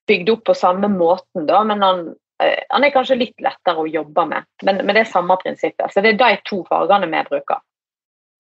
bygd 0.09 0.31
opp 0.35 0.45
på 0.51 0.57
samme 0.59 0.90
måten, 0.93 1.47
da, 1.49 1.62
men 1.67 1.83
han, 1.83 2.05
eh, 2.43 2.61
han 2.71 2.85
er 2.85 2.93
kanskje 2.95 3.21
litt 3.21 3.45
lettere 3.45 3.85
å 3.85 3.88
jobbe 3.90 4.27
med. 4.31 4.47
Men, 4.67 4.83
men 4.85 4.97
det 4.97 5.05
er 5.05 5.12
samme 5.12 5.37
prinsippet. 5.40 5.93
Så 5.93 6.05
det 6.05 6.14
er 6.14 6.21
de 6.21 6.31
to 6.49 6.62
fargene 6.69 7.11
vi 7.11 7.25
bruker. 7.31 7.62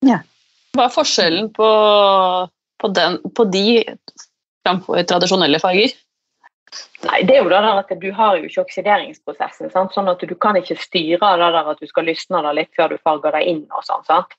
Ja. 0.04 0.20
Hva 0.74 0.88
er 0.88 0.94
forskjellen 0.94 1.52
på, 1.54 1.68
på, 2.82 2.90
den, 2.96 3.20
på 3.36 3.46
de 3.48 3.66
framfor 4.66 5.04
tradisjonelle 5.08 5.60
farger? 5.62 5.94
Nei, 7.04 7.20
det 7.28 7.36
er 7.36 7.44
jo 7.44 7.50
det 7.52 7.60
der 7.62 7.78
at 7.78 7.92
Du 8.00 8.08
har 8.16 8.38
jo 8.38 8.48
ikke 8.48 8.64
oksideringsprosessen. 8.64 9.70
Sant? 9.70 9.92
sånn 9.94 10.10
at 10.10 10.24
Du 10.26 10.34
kan 10.34 10.56
ikke 10.58 10.76
styre 10.80 11.34
det 11.38 11.50
der 11.54 11.70
at 11.70 11.80
du 11.80 11.86
skal 11.86 12.08
lysne 12.08 12.40
det 12.46 12.54
litt 12.58 12.72
før 12.76 12.94
du 12.94 12.98
farger 12.98 13.36
det 13.36 13.44
inn. 13.50 13.62
og 13.70 13.84
sånn, 13.86 14.02
sant? 14.08 14.34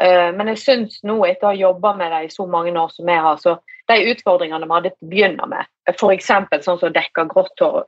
Uh, 0.00 0.30
men 0.34 0.50
jeg 0.52 0.60
syns 0.62 0.98
nå, 1.06 1.20
etter 1.28 1.48
å 1.48 1.52
ha 1.52 1.58
jobba 1.58 1.94
med 1.98 2.12
det 2.12 2.22
i 2.26 2.32
så 2.34 2.46
mange 2.50 2.74
år 2.78 2.90
som 2.94 3.10
jeg 3.10 3.24
har, 3.26 3.38
så 3.42 3.56
de 3.90 4.10
utfordringene 4.10 4.66
vi 4.66 4.76
hadde 4.76 4.92
til 4.94 5.06
å 5.06 5.12
begynne 5.12 5.48
med, 5.52 5.70
f.eks. 5.92 6.30
sånn 6.66 6.80
som 6.80 6.94
dekka 6.94 7.26
grått 7.30 7.62
hår? 7.62 7.84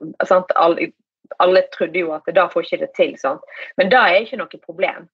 Alle, 0.55 0.90
alle, 1.42 1.64
trodde 1.75 2.03
jo 2.05 2.12
at 2.14 2.29
da 2.37 2.47
får 2.53 2.66
ikke 2.66 2.83
det 2.85 2.92
til, 2.99 3.14
sant? 3.19 3.57
men 3.81 3.90
det 3.90 3.99
er 4.03 4.21
ikke 4.23 4.40
noe 4.42 4.62
problem. 4.62 5.09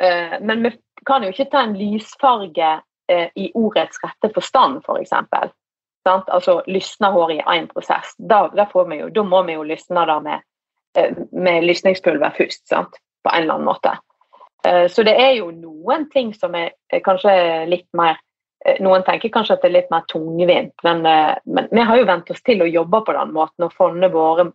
Uh, 0.00 0.38
men 0.40 0.64
vi 0.64 0.74
kan 1.08 1.24
jo 1.24 1.32
ikke 1.34 1.50
ta 1.52 1.66
en 1.66 1.76
lysfarge 1.76 2.76
uh, 2.80 3.28
i 3.36 3.50
ordets 3.58 4.00
rette 4.04 4.32
forstand, 4.36 4.80
f.eks. 4.86 5.12
For 5.12 5.56
Sant? 6.08 6.28
Altså 6.32 6.60
lysne 6.70 7.10
håret 7.12 7.42
i 7.42 7.46
én 7.58 7.68
prosess. 7.68 8.14
Da, 8.18 8.46
jo, 8.48 9.08
da, 9.12 9.24
må 9.26 9.42
vi 9.48 9.56
jo 9.56 9.66
lysne 9.68 10.06
det 10.08 10.18
med, 10.24 10.46
eh, 10.96 11.18
med 11.32 11.66
lysningspulver 11.68 12.36
først, 12.38 12.66
sant? 12.68 13.00
på 13.20 13.32
en 13.34 13.42
eller 13.42 13.58
annen 13.58 13.68
måte. 13.68 13.92
Eh, 14.66 14.88
så 14.88 15.04
det 15.06 15.14
er 15.16 15.36
jo 15.38 15.50
noen 15.54 16.08
ting 16.12 16.34
som 16.36 16.54
er 16.58 16.74
kanskje 17.04 17.32
litt 17.70 17.88
mer 17.96 18.18
eh, 18.66 18.80
Noen 18.84 19.04
tenker 19.06 19.32
kanskje 19.32 19.56
at 19.56 19.62
det 19.64 19.70
er 19.70 19.76
litt 19.78 19.92
mer 19.92 20.04
tungvint, 20.10 20.74
men, 20.84 21.00
men 21.48 21.70
vi 21.70 21.86
har 21.88 22.00
jo 22.00 22.08
vent 22.10 22.32
oss 22.32 22.42
til 22.44 22.60
å 22.60 22.68
jobbe 22.68 23.00
på 23.06 23.14
den 23.16 23.32
måten 23.36 23.66
og 23.66 23.72
funnet 23.76 24.12
våre, 24.12 24.50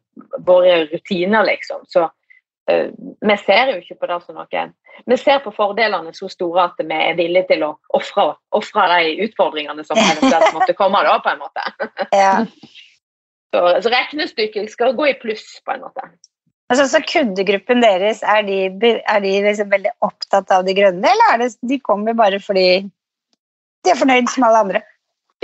våre 0.46 0.84
rutiner, 0.92 1.48
liksom. 1.48 1.88
Så 1.90 2.06
uh, 2.06 2.88
vi 2.96 3.38
ser 3.42 3.72
jo 3.74 3.80
ikke 3.82 3.98
på 4.04 4.10
det 4.12 4.20
som 4.22 4.38
noe 4.38 4.66
Vi 5.10 5.18
ser 5.18 5.42
på 5.42 5.54
fordelene 5.58 6.14
så 6.14 6.30
store 6.30 6.68
at 6.70 6.86
vi 6.86 7.00
er 7.00 7.18
villige 7.18 7.50
til 7.56 7.66
å 7.66 7.72
ofre 7.98 8.86
de 8.94 9.26
utfordringene 9.26 9.84
som 9.84 9.98
eventuelt 9.98 10.54
måtte 10.54 10.78
komme, 10.78 11.02
da, 11.02 11.18
på 11.26 11.34
en 11.34 11.42
måte. 11.42 11.66
Ja. 12.14 12.36
Så, 13.56 13.62
så 13.82 13.92
regnestykket 13.94 14.72
skal 14.72 14.96
gå 14.98 15.06
i 15.08 15.14
pluss, 15.16 15.46
på 15.64 15.72
en 15.72 15.86
måte. 15.86 16.10
Altså, 16.72 16.88
så 16.90 17.02
Kundegruppen 17.06 17.84
deres, 17.84 18.24
er 18.26 18.42
de, 18.48 18.58
er 18.98 19.22
de 19.22 19.34
liksom 19.46 19.70
veldig 19.70 19.92
opptatt 20.06 20.50
av 20.54 20.66
de 20.66 20.74
grønne, 20.74 21.06
eller 21.06 21.34
er 21.34 21.44
det, 21.44 21.52
de 21.62 21.78
kommer 21.84 22.18
bare 22.18 22.40
fordi 22.42 22.68
de 23.86 23.94
er 23.94 24.00
fornøyd 24.00 24.32
som 24.34 24.48
alle 24.48 24.64
andre? 24.66 24.82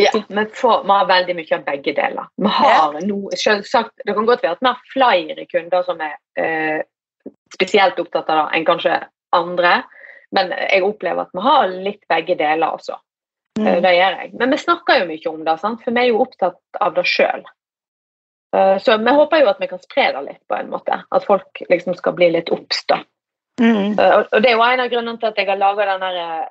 Ja, 0.01 0.09
vi, 0.15 0.45
får, 0.57 0.83
vi 0.87 0.95
har 0.95 1.05
veldig 1.09 1.35
mye 1.37 1.57
av 1.57 1.65
begge 1.67 1.93
deler. 1.93 2.29
Vi 2.41 2.51
har 2.57 2.95
ja. 2.97 3.03
no, 3.05 3.19
selvsagt, 3.37 3.93
Det 4.05 4.15
kan 4.17 4.25
godt 4.25 4.41
være 4.41 4.55
at 4.57 4.63
vi 4.63 4.71
har 4.71 4.93
flere 4.93 5.45
kunder 5.51 5.85
som 5.85 6.01
er 6.01 6.15
eh, 6.41 6.81
spesielt 7.53 7.99
opptatt 8.01 8.31
av 8.31 8.39
det 8.39 8.57
enn 8.57 8.65
kanskje 8.65 8.97
andre. 9.35 9.75
Men 10.33 10.53
jeg 10.55 10.85
opplever 10.87 11.27
at 11.27 11.35
vi 11.35 11.45
har 11.45 11.73
litt 11.73 12.01
begge 12.09 12.37
deler 12.39 12.79
også. 12.79 12.97
Mm. 13.59 13.67
Eh, 13.67 13.79
det 13.83 13.93
gjør 13.97 14.17
jeg. 14.23 14.33
Men 14.39 14.55
vi 14.55 14.61
snakker 14.63 15.01
jo 15.01 15.09
mye 15.11 15.33
om 15.35 15.43
det, 15.45 15.57
sant? 15.61 15.83
for 15.83 15.93
vi 15.93 16.05
er 16.05 16.09
jo 16.09 16.23
opptatt 16.23 16.81
av 16.81 16.95
det 16.97 17.05
sjøl. 17.11 17.45
Eh, 18.55 18.77
så 18.77 18.97
vi 18.97 19.11
håper 19.11 19.41
jo 19.41 19.49
at 19.51 19.59
vi 19.59 19.69
kan 19.71 19.79
spre 19.79 20.11
det 20.11 20.21
litt, 20.25 20.43
på 20.47 20.57
en 20.59 20.69
måte. 20.71 21.01
At 21.09 21.25
folk 21.25 21.63
liksom 21.69 21.95
skal 21.95 22.15
bli 22.17 22.31
litt 22.35 22.51
obs. 22.51 22.83
Mm. 23.61 23.99
Eh, 23.99 24.15
og 24.17 24.37
det 24.43 24.51
er 24.51 24.57
jo 24.57 24.65
en 24.65 24.83
av 24.83 24.91
grunnene 24.91 25.19
til 25.21 25.31
at 25.31 25.39
jeg 25.39 25.47
har 25.47 25.59
laga 25.59 25.87
den 25.93 26.05
her 26.07 26.47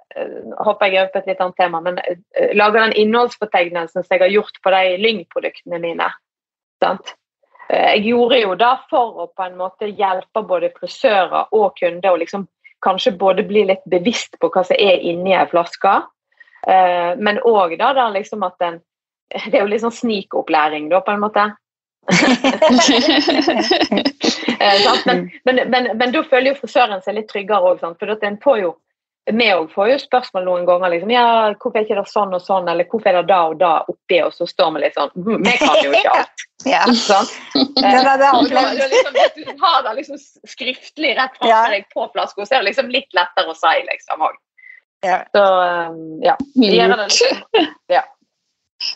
håper 0.64 0.92
jeg 0.94 1.12
på 1.12 1.20
et 1.20 1.32
litt 1.32 1.40
annet 1.44 1.58
tema, 1.60 1.80
men 1.84 1.98
laga 2.56 2.86
den 2.86 2.96
innholdsfortegnelsen 3.04 4.04
som 4.04 4.14
jeg 4.14 4.22
har 4.24 4.32
gjort 4.32 4.62
på 4.62 4.74
de 4.76 4.96
Lyng-produktene 5.04 5.82
mine. 5.82 6.08
Sant? 6.82 7.14
eh, 7.68 7.96
jeg 7.96 8.06
gjorde 8.10 8.40
jo 8.40 8.54
da 8.56 8.72
for 8.90 9.26
å 9.26 9.28
på 9.36 9.44
en 9.44 9.58
måte 9.60 9.90
hjelpe 9.90 10.44
både 10.46 10.72
frisører 10.78 11.52
og 11.52 11.76
kunder 11.76 12.14
og 12.14 12.24
liksom 12.24 12.48
kanskje 12.80 13.12
både 13.20 13.44
bli 13.44 13.66
litt 13.68 13.84
bevisst 13.84 14.38
på 14.40 14.48
hva 14.48 14.64
som 14.64 14.78
er 14.80 15.02
inni 15.04 15.34
ei 15.36 15.44
flaske, 15.50 15.98
men 17.20 17.38
òg 17.44 17.74
da, 17.80 17.90
da 17.96 18.06
liksom 18.12 18.42
at 18.44 18.56
den 18.60 18.78
Det 19.52 19.54
er 19.54 19.62
jo 19.62 19.68
litt 19.70 19.82
sånn 19.84 19.94
snikopplæring, 19.94 20.88
da, 20.90 20.98
på 21.04 21.12
en 21.12 21.20
måte. 21.22 21.44
Uh, 22.08 22.16
men, 25.06 25.30
men, 25.44 25.56
men, 25.70 25.90
men, 25.96 26.12
da 26.12 26.22
føler 26.26 26.52
jo 26.52 26.60
frisøren 26.60 27.02
seg 27.04 27.14
litt 27.18 27.28
tryggere 27.32 27.74
òg, 27.74 27.82
for 28.00 28.24
en 28.26 28.40
får 28.42 28.62
jo 28.64 28.70
vi 29.30 29.46
òg 29.52 29.68
får 29.70 29.90
jo 29.92 29.98
spørsmål 30.00 30.46
noen 30.46 30.66
ganger 30.66 30.94
liksom, 30.94 31.10
ja, 31.12 31.24
hvorfor 31.60 31.78
er 31.78 31.84
ikke 31.84 31.98
det 31.98 32.10
sånn 32.10 32.32
og 32.34 32.42
sånn, 32.42 32.68
eller 32.72 32.88
hvorfor 32.90 33.10
er 33.10 33.18
det 33.20 33.28
da 33.30 33.40
og 33.50 33.58
da 33.60 33.72
oppi, 33.92 34.20
og 34.24 34.32
så 34.34 34.46
står 34.48 34.72
vi 34.74 34.82
litt 34.84 34.96
sånn 34.96 35.12
«Hm, 35.14 35.42
Vi 35.44 35.56
kan 35.60 35.76
jo 35.84 35.92
ikke 35.94 36.14
alt. 36.16 36.44
ja. 36.72 36.82
Sånn? 37.10 37.28
det, 37.76 37.90
det, 37.94 38.14
det, 38.20 38.30
du, 38.32 38.84
liksom, 38.94 39.18
du 39.36 39.52
har 39.62 39.82
det 39.86 39.94
liksom 40.00 40.20
skriftlig 40.48 41.12
rett 41.18 41.36
framfor 41.36 41.52
Ja. 41.52 41.62
deg 41.76 41.86
på 41.94 42.08
flaska, 42.14 42.46
så 42.46 42.56
er 42.56 42.64
det 42.64 42.70
liksom 42.72 42.90
litt 42.92 43.12
lettere 43.16 43.52
å 43.52 43.58
si, 43.58 43.74
liksom 43.88 44.24
òg. 44.26 44.40
Ja. 45.06 45.22
Så 45.32 45.44
um, 45.44 46.00
ja. 46.24 46.36
Gjør 46.60 46.96
det 46.96 47.06
liksom. 47.06 47.44
ja. 47.96 48.02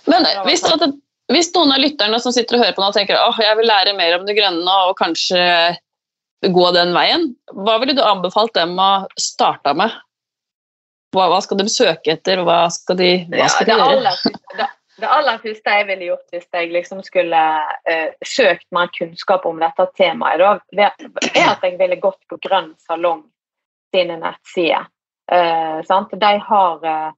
Men 0.08 0.26
hvis, 0.48 0.64
at, 0.64 0.84
hvis 1.32 1.50
noen 1.54 1.72
av 1.72 1.80
lytterne 1.80 2.18
som 2.20 2.34
sitter 2.34 2.58
og 2.58 2.64
hører 2.64 2.76
på 2.76 2.84
nå 2.84 2.90
tenker 2.92 3.16
åh, 3.16 3.38
jeg 3.40 3.56
vil 3.58 3.68
lære 3.70 3.96
mer 3.96 4.18
om 4.18 4.26
det 4.28 4.37
grønne 4.37 4.76
og 4.88 4.96
kanskje 4.98 5.40
gå 6.52 6.64
den 6.76 6.92
veien, 6.92 7.30
hva 7.56 7.78
ville 7.80 7.94
du 7.96 8.02
anbefalt 8.04 8.52
dem 8.56 8.76
å 8.76 9.06
starte 9.20 9.72
med? 9.78 9.92
Hva, 11.14 11.28
hva 11.30 11.40
skal 11.44 11.60
de 11.60 11.68
søke 11.70 12.16
etter, 12.16 12.42
og 12.42 12.48
hva 12.48 12.64
skal 12.74 12.98
de, 12.98 13.10
hva 13.30 13.44
Ja, 13.44 13.50
skal 13.52 13.68
de 13.68 13.72
det, 13.72 13.78
gjøre? 13.78 13.94
aller, 13.96 14.18
det, 14.58 14.66
det 15.00 15.10
aller 15.16 15.38
første 15.44 15.76
jeg 15.78 15.87
ville 15.88 16.08
gjort 16.10 16.34
hvis 16.34 16.48
jeg 16.58 16.72
liksom 16.74 17.02
skulle 17.06 17.42
uh, 17.88 18.08
søkt 18.26 18.66
mer 18.74 18.90
kunnskap 18.98 19.46
om 19.48 19.62
dette 19.62 19.87
temaet, 19.96 20.42
da, 20.42 20.58
er 20.76 21.52
at 21.54 21.64
jeg 21.64 21.78
ville 21.80 22.00
gått 22.02 22.20
på 22.28 22.40
Grønn 22.44 22.74
salong 22.84 23.24
sine 23.94 24.18
nettsider. 24.20 24.90
Uh, 25.32 25.80
sant? 25.88 26.12
De 26.20 26.32
har 26.50 26.82
eh, 26.84 27.12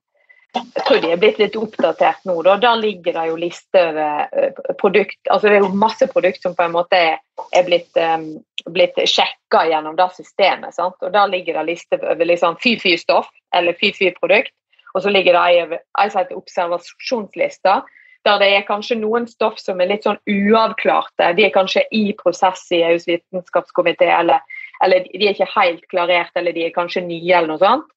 Jeg 0.56 0.84
tror 0.86 1.00
de 1.02 1.12
er 1.12 1.20
blitt 1.20 1.38
litt 1.40 1.56
oppdatert 1.58 2.26
nå. 2.28 2.36
Da. 2.46 2.56
Der 2.62 2.76
ligger 2.80 3.16
det 3.16 3.24
jo 3.28 3.38
liste 3.40 3.82
over 3.82 4.28
eh, 4.32 4.60
produkt 4.80 5.30
Altså 5.32 5.48
det 5.48 5.58
er 5.58 5.64
jo 5.64 5.80
masse 5.84 6.08
produkt 6.10 6.42
som 6.42 6.54
på 6.56 6.66
en 6.66 6.74
måte 6.74 7.00
er, 7.06 7.64
blitt, 7.66 7.90
um, 7.96 8.28
blitt 8.72 8.98
sjekka 9.10 9.64
gjennom 9.70 9.96
det 9.98 10.08
systemet. 10.16 10.76
Sant? 10.76 10.96
Og 11.02 11.12
der 11.14 11.32
ligger 11.32 11.58
det 11.60 11.66
liste 11.72 12.00
over 12.00 12.28
liksom 12.28 12.58
fy-fy-stoff 12.62 13.28
eller 13.56 13.76
fy-fy-produkt. 13.80 14.54
Og 14.96 15.04
så 15.04 15.12
ligger 15.12 15.36
det 15.36 15.44
ei 15.44 16.08
som 16.08 16.22
heter 16.22 16.38
observasjonslista, 16.38 17.80
der 18.26 18.38
det 18.42 18.48
er 18.56 18.64
kanskje 18.66 18.98
noen 18.98 19.26
stoff 19.30 19.58
som 19.60 19.80
er 19.80 19.90
litt 19.90 20.06
sånn 20.06 20.18
uavklarte. 20.24 21.34
De 21.36 21.44
er 21.46 21.52
kanskje 21.54 21.84
i 21.94 22.08
prosess 22.18 22.64
i 22.74 22.80
EUs 22.88 23.06
vitenskapskomité, 23.08 24.08
eller, 24.08 24.40
eller 24.82 25.04
de 25.12 25.20
er 25.28 25.34
ikke 25.34 25.52
helt 25.52 25.84
klarert, 25.92 26.32
eller 26.34 26.56
de 26.56 26.64
er 26.66 26.74
kanskje 26.74 27.04
nye, 27.06 27.34
eller 27.36 27.52
noe 27.52 27.62
sånt. 27.62 27.92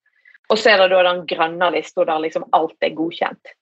Og 0.50 0.58
så 0.58 0.74
er 0.74 0.82
det 0.82 0.90
da 0.94 1.04
den 1.06 1.26
grønne 1.30 1.72
lista 1.76 2.06
der 2.06 2.24
liksom 2.24 2.48
alt 2.58 2.78
er 2.86 2.96
godkjent. 2.98 3.54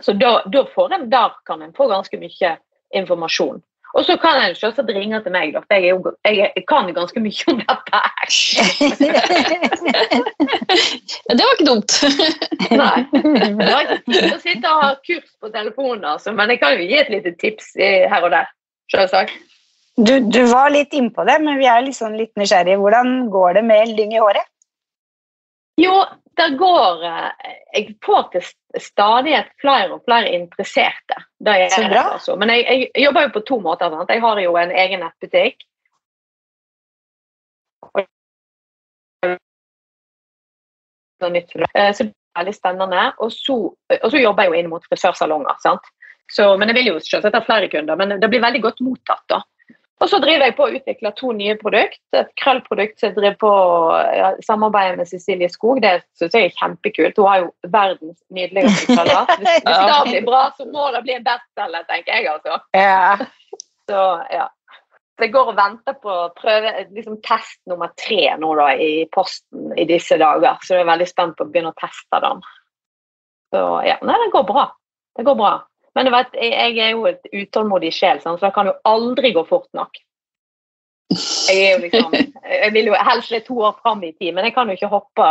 Så 0.00 0.14
da, 0.16 0.38
da 0.48 0.64
får 0.74 0.94
en, 0.96 1.10
der 1.12 1.34
kan 1.46 1.62
en 1.62 1.74
få 1.76 1.88
ganske 1.90 2.16
mye 2.20 2.56
informasjon. 2.96 3.60
Og 3.92 4.06
så 4.08 4.16
kan 4.16 4.38
en 4.40 4.54
selvsagt 4.56 4.88
ringe 4.96 5.18
til 5.20 5.34
meg, 5.34 5.52
for 5.52 5.74
jeg, 5.76 5.84
er 5.84 5.90
jo, 5.92 6.12
jeg, 6.24 6.48
jeg 6.56 6.64
kan 6.68 6.88
ganske 6.96 7.20
mye 7.20 7.52
om 7.52 7.60
dette. 7.60 8.00
Ja, 11.28 11.34
det 11.36 11.44
var 11.44 11.52
ikke 11.54 11.66
dumt. 11.66 11.92
Nei. 12.82 12.98
Jeg 13.12 13.68
har 13.68 13.82
ikke 13.84 13.98
tid 14.06 14.16
til 14.16 14.32
å 14.32 14.40
sitte 14.40 14.70
og 14.70 14.80
ha 14.80 14.90
kurs 15.04 15.28
på 15.42 15.50
telefonen, 15.52 16.06
altså, 16.14 16.32
men 16.36 16.52
jeg 16.54 16.60
kan 16.62 16.76
jo 16.76 16.86
gi 16.88 16.96
et 17.02 17.10
lite 17.12 17.34
tips 17.40 17.74
her 17.76 18.24
og 18.24 18.32
der. 18.32 18.48
Selvsagt. 18.92 19.34
Du, 20.00 20.14
du 20.24 20.40
var 20.48 20.72
litt 20.72 20.94
innpå 20.96 21.26
det, 21.28 21.36
men 21.44 21.60
vi 21.60 21.68
er 21.68 21.84
liksom 21.84 22.16
litt 22.16 22.32
nysgjerrige. 22.40 22.80
Hvordan 22.80 23.28
går 23.32 23.58
det 23.58 23.64
med 23.68 23.92
lyng 23.92 24.16
i 24.16 24.22
håret? 24.22 24.48
Jo, 25.80 26.04
det 26.36 26.48
går 26.58 27.04
eh, 27.04 27.56
Jeg 27.74 27.96
får 28.04 28.22
til 28.32 28.44
stadighet 28.80 29.52
flere 29.60 29.92
og 29.94 30.02
flere 30.04 30.32
interesserte. 30.36 31.16
Det 31.40 31.58
gjør 31.58 31.68
Så 31.76 31.88
bra. 31.88 32.02
altså. 32.12 32.36
Men 32.36 32.50
jeg, 32.50 32.88
jeg 32.94 33.04
jobber 33.04 33.22
jo 33.26 33.34
på 33.36 33.44
to 33.48 33.60
måter. 33.60 33.90
Sant? 33.90 34.10
Jeg 34.10 34.20
har 34.20 34.40
jo 34.40 34.56
en 34.56 34.74
egen 34.84 35.00
nettbutikk. 35.00 35.64
Så 41.22 41.30
det. 41.30 41.70
Eh, 41.74 41.88
er 41.88 42.12
veldig 42.38 42.54
spennende. 42.54 43.08
Og 43.18 43.32
så, 43.32 43.56
og 44.02 44.10
så 44.10 44.20
jobber 44.20 44.42
jeg 44.42 44.52
jo 44.52 44.60
inn 44.60 44.70
mot 44.72 44.86
frisørsalonger. 44.88 45.58
Sant? 45.64 45.88
Så, 46.32 46.56
men 46.56 46.70
jeg 46.70 46.78
vil 46.78 46.92
jo 46.94 47.00
selvsagt 47.00 47.36
ha 47.36 47.42
flere 47.44 47.68
kunder, 47.68 47.96
men 47.98 48.16
det 48.20 48.28
blir 48.30 48.40
veldig 48.40 48.62
godt 48.62 48.80
mottatt. 48.80 49.24
da. 49.28 49.42
Og 50.00 50.08
så 50.10 50.18
driver 50.18 50.48
jeg 50.48 50.54
på 50.58 50.64
å 50.66 50.72
utvikle 50.74 51.12
to 51.18 51.32
nye 51.36 51.54
produkt. 51.60 52.00
Et 52.16 52.30
krøllprodukt 52.40 52.98
som 52.98 53.10
jeg 53.10 53.16
driver 53.18 53.36
på 53.38 53.50
ja, 54.16 54.30
samarbeider 54.42 54.96
med 54.98 55.10
Cecilie 55.10 55.50
Skog. 55.52 55.82
Det 55.84 55.92
syns 56.18 56.34
jeg 56.34 56.48
er 56.48 56.56
kjempekult. 56.56 57.20
Hun 57.20 57.28
har 57.28 57.42
jo 57.44 57.50
verdens 57.74 58.18
nydeligste 58.34 58.96
krøller. 58.96 59.30
Hvis, 59.42 59.60
hvis 59.62 59.84
det 59.92 60.00
blir 60.08 60.26
bra, 60.26 60.42
så 60.56 60.66
må 60.66 60.88
det 60.94 61.04
bli 61.06 61.14
en 61.18 61.28
bestselger, 61.28 61.86
tenker 61.90 62.18
jeg 62.18 62.32
altså. 62.32 62.58
Ja. 62.74 63.14
Så 63.90 64.02
ja. 64.32 64.48
Så 65.12 65.26
jeg 65.26 65.34
går 65.34 65.50
og 65.52 65.58
venter 65.58 65.94
på 66.02 66.12
prøve, 66.34 66.70
liksom 66.96 67.18
test 67.22 67.60
nummer 67.70 67.92
tre 68.00 68.32
nå 68.40 68.54
da, 68.58 68.70
i 68.74 69.04
posten 69.12 69.74
i 69.78 69.84
disse 69.86 70.16
dager. 70.18 70.56
Så 70.64 70.74
jeg 70.74 70.86
er 70.86 70.88
veldig 70.88 71.06
spent 71.10 71.36
på 71.38 71.46
å 71.46 71.50
begynne 71.52 71.70
å 71.70 71.78
teste 71.78 72.20
den. 72.24 72.40
Så 73.52 73.60
ja, 73.86 73.98
nei, 74.02 74.16
det 74.24 74.32
går 74.32 74.46
bra. 74.48 74.64
Det 75.14 75.26
går 75.28 75.36
bra. 75.38 75.52
Men 75.96 76.08
du 76.08 76.12
vet, 76.14 76.32
jeg, 76.38 76.52
jeg 76.56 76.86
er 76.86 76.94
jo 76.94 77.04
et 77.10 77.28
utålmodig 77.32 77.92
sjel, 77.92 78.22
så 78.22 78.36
det 78.40 78.52
kan 78.56 78.70
jo 78.70 78.78
aldri 78.88 79.34
gå 79.36 79.44
fort 79.48 79.68
nok. 79.76 80.00
Jeg 81.12 81.58
er 81.66 81.74
jo 81.74 81.82
liksom, 81.82 82.14
jeg 82.48 82.72
vil 82.72 82.88
jo 82.88 82.96
helst 82.96 83.34
litt 83.34 83.44
to 83.48 83.58
år 83.60 83.76
fram 83.82 84.00
i 84.06 84.14
tid, 84.14 84.32
men 84.32 84.48
jeg 84.48 84.54
kan 84.56 84.70
jo 84.70 84.78
ikke 84.78 84.92
hoppe, 84.92 85.28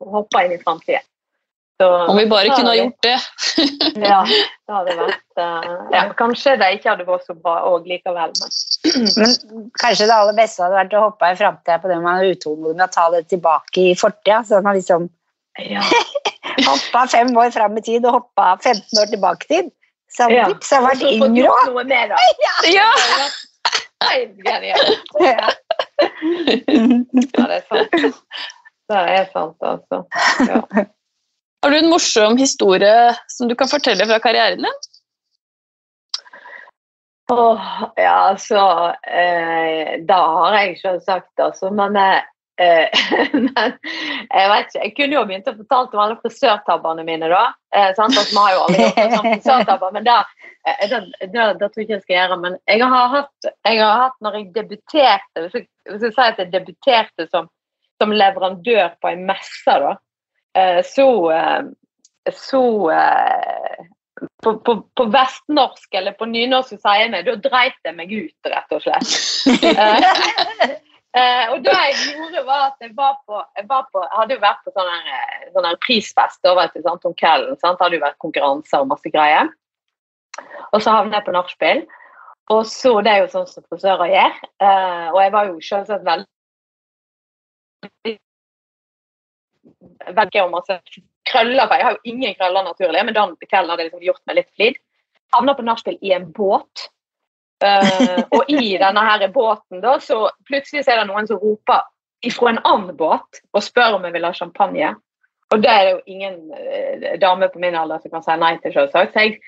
hoppe 0.00 0.44
inn 0.46 0.56
i 0.56 0.62
framtida. 0.62 1.02
Om 1.84 2.16
vi 2.16 2.26
bare 2.26 2.50
kunne 2.50 2.72
ha 2.72 2.76
gjort 2.76 3.02
det. 3.06 3.18
Ja, 4.08 4.22
det 4.26 4.74
hadde 4.74 4.94
vært 4.98 5.40
eh, 5.42 5.76
ja, 5.92 6.00
Kanskje 6.18 6.56
det 6.58 6.68
ikke 6.76 6.90
hadde 6.90 7.06
vært 7.06 7.26
så 7.26 7.34
bra 7.38 7.56
òg 7.66 7.86
likevel, 7.90 8.32
men 8.38 9.06
Men 9.18 9.34
kanskje 9.78 10.08
det 10.08 10.14
aller 10.14 10.36
beste 10.38 10.62
hadde 10.62 10.78
vært 10.78 10.96
å 10.98 11.04
hoppe 11.06 11.30
i 11.30 11.38
framtida 11.38 11.78
på 11.82 11.90
det 11.90 12.00
man 12.02 12.18
er 12.18 12.34
utålmodig 12.34 12.78
med 12.78 12.86
å 12.88 12.94
ta 12.94 13.06
det 13.14 13.24
tilbake 13.30 13.88
i 13.92 13.94
fortida. 13.98 14.40
Så 14.46 14.60
man 14.64 14.78
liksom 14.78 15.08
ja. 15.62 15.82
hoppa 16.70 17.06
fem 17.10 17.30
år 17.36 17.54
fram 17.54 17.78
i 17.78 17.84
tid 17.86 18.06
og 18.06 18.20
hoppa 18.20 18.52
15 18.56 19.02
år 19.02 19.10
tilbake 19.14 19.46
i 19.46 19.52
tid. 19.54 19.72
Så 20.08 20.28
jeg 20.32 20.44
har 20.44 20.84
vært 20.86 21.04
yngre 21.04 21.52
òg. 21.52 21.80
det. 21.92 22.02
Ja! 22.72 22.90
Genialt. 24.44 25.16
Ja. 25.20 25.48
Ja, 25.98 27.46
det 27.48 27.56
er 27.58 27.64
sant. 27.66 28.22
Det 28.88 29.00
er 29.14 29.26
sant, 29.32 29.56
altså. 29.60 30.04
Ja. 30.48 30.60
Har 31.62 31.74
du 31.74 31.78
en 31.78 31.90
morsom 31.90 32.38
historie 32.38 32.92
som 33.28 33.50
du 33.50 33.56
kan 33.58 33.68
fortelle 33.68 34.06
fra 34.06 34.20
karrieren 34.22 34.62
din? 34.62 34.78
Åh, 37.32 37.64
ja, 38.00 38.14
altså 38.30 38.60
eh, 39.04 39.98
Da 40.08 40.20
har 40.46 40.54
jeg 40.62 40.78
selvsagt, 40.80 41.28
sagt, 41.34 41.42
altså. 41.44 41.70
Men, 41.74 41.98
eh, 42.00 42.22
men 43.32 43.74
jeg 43.78 44.50
vet 44.50 44.68
ikke. 44.68 44.82
Jeg 44.82 44.94
kunne 44.96 45.14
jo 45.14 45.24
begynt 45.28 45.50
å 45.50 45.54
fortelle 45.56 45.94
om 45.94 46.02
alle 46.04 46.18
frisørtabbene 46.22 47.04
mine, 47.06 47.30
da. 47.30 47.44
Eh, 47.74 47.90
sant? 47.96 48.16
Altså, 48.16 48.34
vi 48.34 48.40
har 48.42 48.54
jo 48.54 48.64
alle 48.64 48.80
gjort 48.82 49.14
sånn 49.14 49.28
frisørtabber, 49.28 49.94
men 49.94 50.08
da 50.08 50.16
eh, 50.66 50.84
det, 50.90 51.00
det, 51.22 51.46
det 51.60 51.68
tror 51.68 51.82
jeg 51.82 51.86
ikke 51.86 51.96
jeg 51.96 52.04
skal 52.06 52.16
gjøre. 52.16 52.40
Men 52.44 52.58
jeg 52.70 52.90
har 52.94 53.12
hatt, 53.14 53.50
jeg 53.70 53.82
har 53.82 54.02
hatt 54.04 54.18
når 54.24 54.40
jeg 54.40 54.48
debuterte 54.56 55.44
Hvis 55.44 55.58
jeg, 55.60 55.68
hvis 55.92 56.08
jeg 56.08 56.16
sier 56.16 56.32
at 56.32 56.42
jeg 56.42 56.52
debuterte 56.54 57.28
som, 57.30 57.50
som 58.02 58.14
leverandør 58.14 58.96
på 59.02 59.12
en 59.12 59.26
messe, 59.28 59.78
da, 59.86 59.94
eh, 60.58 60.80
så 60.86 61.08
eh, 61.34 61.68
så 62.34 62.90
eh, 62.90 63.86
på, 64.42 64.58
på, 64.58 64.74
på 64.94 65.04
vestnorsk 65.04 65.94
eller 65.94 66.12
på 66.18 66.26
nynorsk 66.26 66.76
sier 66.82 67.10
vi 67.12 67.22
da 67.26 67.36
dreit 67.42 67.78
jeg 67.86 67.96
meg 67.96 68.12
ut, 68.12 68.50
rett 68.50 68.74
og 68.74 68.84
slett. 68.84 70.82
Eh, 71.18 71.44
og 71.52 71.62
det 71.64 71.74
jeg 71.74 71.94
gjorde, 72.14 72.42
var 72.46 72.64
at 72.68 72.84
jeg 72.84 72.92
var 72.96 73.14
på 73.26 73.38
Jeg, 73.56 73.64
var 73.68 73.86
på, 73.92 74.02
jeg 74.04 74.18
hadde 74.20 74.34
jo 74.36 74.42
vært 74.42 74.60
på 74.64 74.72
sånn 74.74 74.90
her, 74.92 75.06
eh, 75.16 75.48
sånn 75.54 75.68
prisfest 75.84 76.50
vet 76.58 76.74
du, 76.76 76.82
sant, 76.84 77.06
om 77.08 77.16
kvelden. 77.18 77.56
Sant? 77.62 77.80
Hadde 77.82 77.98
jo 77.98 78.04
vært 78.04 78.22
konkurranser 78.24 78.84
og 78.84 78.90
masse 78.92 79.12
greier. 79.14 79.50
Og 80.72 80.82
så 80.84 80.94
havnet 80.94 81.18
jeg 81.18 81.26
på 81.26 81.34
nachspiel. 81.34 81.84
Og 82.54 82.62
så 82.66 82.94
Det 83.02 83.12
er 83.12 83.18
jo 83.24 83.32
sånn 83.34 83.48
som 83.50 83.64
frisører 83.68 84.12
gjør. 84.12 84.34
Eh, 84.64 85.06
og 85.12 85.20
jeg 85.22 85.32
var 85.34 85.50
jo 85.50 85.54
selvsagt 85.70 86.04
veldig 86.08 86.26
velger 90.16 90.44
om 90.44 90.54
masse 90.56 90.74
krøller, 91.28 91.66
for 91.66 91.74
jeg 91.76 91.86
har 91.86 91.96
jo 91.96 92.12
ingen 92.12 92.36
krøller 92.38 92.64
naturlig, 92.64 93.02
men 93.04 93.16
den 93.16 93.34
kvelden 93.44 93.70
hadde 93.70 93.84
jeg 93.84 93.90
liksom 93.90 94.06
gjort 94.06 94.22
meg 94.26 94.38
litt 94.38 94.52
flid. 94.56 94.78
Havna 95.34 95.54
på 95.54 95.66
nachspiel 95.66 95.98
i 96.00 96.14
en 96.16 96.30
båt. 96.32 96.88
Eh, 97.64 98.20
og 98.30 98.50
i 98.50 98.76
denne 98.78 99.02
her 99.02 99.24
båten 99.34 99.82
da, 99.82 99.96
så 100.00 100.28
plutselig 100.46 100.84
så 100.84 100.94
er 100.94 101.02
det 101.02 101.08
noen 101.10 101.26
som 101.26 101.40
roper 101.42 101.86
ifra 102.26 102.52
en 102.52 102.62
annen 102.64 102.96
båt 102.98 103.42
og 103.54 103.62
spør 103.62 103.98
om 103.98 104.06
jeg 104.06 104.14
vil 104.14 104.26
ha 104.26 104.32
champagne. 104.34 104.94
Og 105.54 105.62
det 105.64 105.70
er 105.72 105.84
det 105.86 105.92
jo 105.96 106.00
ingen 106.14 106.38
eh, 106.52 107.18
dame 107.20 107.48
på 107.48 107.60
min 107.62 107.76
alder 107.78 108.02
som 108.02 108.12
kan 108.12 108.24
si 108.24 108.36
nei 108.36 108.54
til, 108.62 108.74
selvsagt. 108.74 109.14
Så 109.14 109.24
jeg 109.24 109.38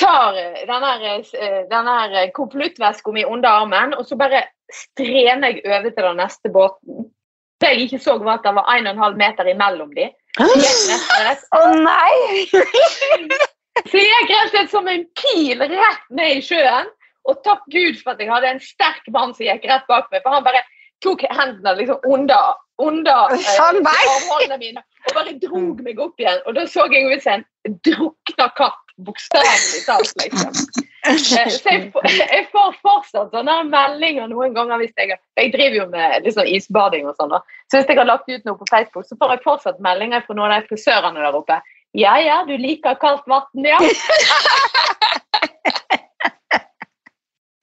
tar 0.00 0.38
eh, 0.38 0.62
denne, 0.68 0.92
eh, 1.18 1.62
denne 1.70 2.26
konvoluttveska 2.36 3.14
mi 3.14 3.24
under 3.26 3.64
armen, 3.64 3.96
og 3.98 4.06
så 4.06 4.18
bare 4.20 4.44
strener 4.72 5.56
jeg 5.56 5.64
over 5.66 5.90
til 5.90 6.08
den 6.08 6.20
neste 6.22 6.52
båten. 6.54 7.08
Det 7.60 7.72
jeg 7.72 7.88
ikke 7.88 8.02
så, 8.02 8.18
var 8.22 8.38
at 8.38 8.46
det 8.46 8.54
var 8.54 8.70
1,5 8.76 9.18
meter 9.18 9.50
imellom 9.50 9.90
de. 9.96 10.10
Å 11.54 11.60
oh, 11.60 11.74
nei! 11.82 12.46
så 13.90 14.00
jeg 14.00 14.10
gikk 14.10 14.30
rett 14.30 14.46
og 14.46 14.52
slett 14.54 14.72
som 14.72 14.90
en 14.90 15.04
pil 15.18 15.62
rett 15.62 16.06
ned 16.14 16.38
i 16.38 16.44
sjøen. 16.44 16.90
Og 17.24 17.40
takk 17.46 17.64
Gud 17.72 18.00
for 18.02 18.14
at 18.14 18.22
jeg 18.22 18.32
hadde 18.32 18.52
en 18.54 18.62
sterk 18.62 19.06
mann 19.14 19.34
som 19.36 19.46
gikk 19.46 19.66
rett 19.70 19.86
bak 19.88 20.10
meg. 20.12 20.22
For 20.24 20.34
han 20.34 20.46
bare 20.46 20.64
tok 21.04 21.24
hendene 21.28 21.74
liksom 21.78 22.00
under, 22.08 22.54
under 22.82 23.34
eh, 23.34 24.56
mine 24.60 24.84
og 25.04 25.16
bare 25.16 25.34
drog 25.42 25.82
meg 25.84 26.00
opp 26.00 26.20
igjen. 26.20 26.40
Og 26.48 26.56
da 26.56 26.64
så 26.70 26.86
jeg 26.92 27.10
ut 27.12 27.24
som 27.24 27.44
en 27.68 27.78
drukna 27.84 28.48
katt 28.56 28.80
Bokstavelig 28.96 29.80
talt, 29.86 30.12
liksom. 30.22 30.82
Eh, 31.08 31.16
så 31.18 31.40
jeg, 31.66 31.88
jeg, 32.36 32.44
får 32.52 32.76
fortsatt 32.78 33.32
sånne 33.34 33.56
meldinger 33.66 34.28
noen 34.30 34.54
ganger 34.54 34.78
hvis 34.78 34.94
jeg 34.94 35.16
Jeg 35.34 35.50
driver 35.50 35.76
jo 35.80 35.86
med 35.90 36.28
liksom 36.28 36.46
isbading 36.46 37.08
og 37.10 37.18
sånn. 37.18 37.34
da. 37.34 37.42
Så 37.66 37.80
hvis 37.80 37.90
jeg 37.90 37.98
har 37.98 38.06
lagt 38.06 38.30
ut 38.30 38.46
noe 38.46 38.60
på 38.60 38.68
Facebook, 38.70 39.08
så 39.08 39.18
får 39.18 39.34
jeg 39.34 39.42
fortsatt 39.48 39.82
meldinger 39.82 40.22
fra 40.22 40.38
noen 40.38 40.54
av 40.54 40.62
de 40.62 40.70
frisørene 40.70 41.26
der 41.26 41.40
oppe. 41.40 41.58
Ja 41.98 42.14
ja, 42.22 42.38
du 42.46 42.54
liker 42.58 42.94
kaldt 43.02 43.26
vann, 43.30 43.66
ja. 43.66 43.82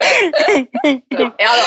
ja 1.45 1.51
da. 1.57 1.65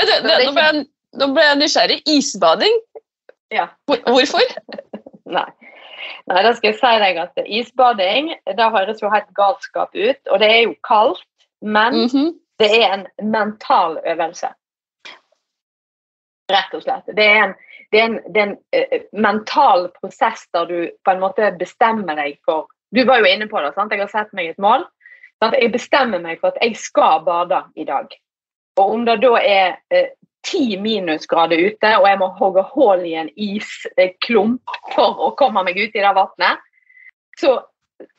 Nå 0.00 0.52
ble, 0.54 0.64
jeg, 0.64 0.84
nå 1.20 1.32
ble 1.34 1.46
jeg 1.46 1.58
nysgjerrig. 1.60 1.98
Isbading? 2.08 2.76
Ja. 3.52 3.66
Hvorfor? 3.86 4.44
Nei. 5.36 5.48
Nei, 6.30 6.42
da 6.44 6.52
skal 6.56 6.70
jeg 6.70 6.78
si 6.78 6.92
deg 7.02 7.18
at 7.20 7.40
Isbading 7.44 8.30
det 8.56 8.68
høres 8.74 9.02
jo 9.02 9.10
helt 9.12 9.28
galskap 9.36 9.94
ut, 9.94 10.20
og 10.30 10.40
det 10.42 10.48
er 10.48 10.62
jo 10.64 10.74
kaldt, 10.86 11.24
men 11.60 11.94
mm 11.94 12.06
-hmm. 12.12 12.30
det 12.58 12.70
er 12.82 12.92
en 12.94 13.06
mental 13.30 13.98
øvelse. 14.06 14.48
Rett 16.50 16.74
og 16.74 16.82
slett. 16.82 17.16
Det 17.16 17.26
er 17.26 17.44
en, 17.44 17.54
det 17.92 18.00
er 18.00 18.04
en, 18.04 18.18
det 18.34 18.42
er 18.42 18.46
en 18.46 18.58
uh, 18.76 19.00
mental 19.12 19.90
prosess 20.00 20.48
der 20.54 20.64
du 20.64 20.90
på 21.04 21.10
en 21.10 21.20
måte 21.20 21.56
bestemmer 21.58 22.14
deg 22.14 22.38
for 22.44 22.68
Du 22.94 23.04
var 23.06 23.18
jo 23.18 23.24
inne 23.24 23.48
på 23.48 23.60
det, 23.60 23.74
sant? 23.74 23.92
jeg 23.92 24.00
har 24.00 24.08
sett 24.08 24.32
meg 24.32 24.46
et 24.48 24.58
mål. 24.58 24.86
Jeg 25.40 25.72
bestemmer 25.72 26.20
meg 26.20 26.40
for 26.40 26.52
at 26.52 26.58
jeg 26.60 26.76
skal 26.76 27.22
bade 27.24 27.62
i 27.76 27.84
dag. 27.88 28.12
Og 28.78 28.94
om 28.96 29.04
det 29.06 29.20
da 29.22 29.32
er 29.40 29.78
uh, 29.94 30.10
ti 30.44 30.76
minusgrader 30.80 31.60
ute, 31.66 31.92
og 31.96 32.08
jeg 32.08 32.18
må 32.20 32.28
hogge 32.38 32.64
hull 32.74 33.04
i 33.08 33.14
en 33.20 33.30
isklump 33.36 34.74
for 34.94 35.20
å 35.26 35.30
komme 35.40 35.64
meg 35.64 35.80
ut 35.80 35.96
i 35.96 36.04
det 36.04 36.14
vannet. 36.16 36.66
Så 37.40 37.56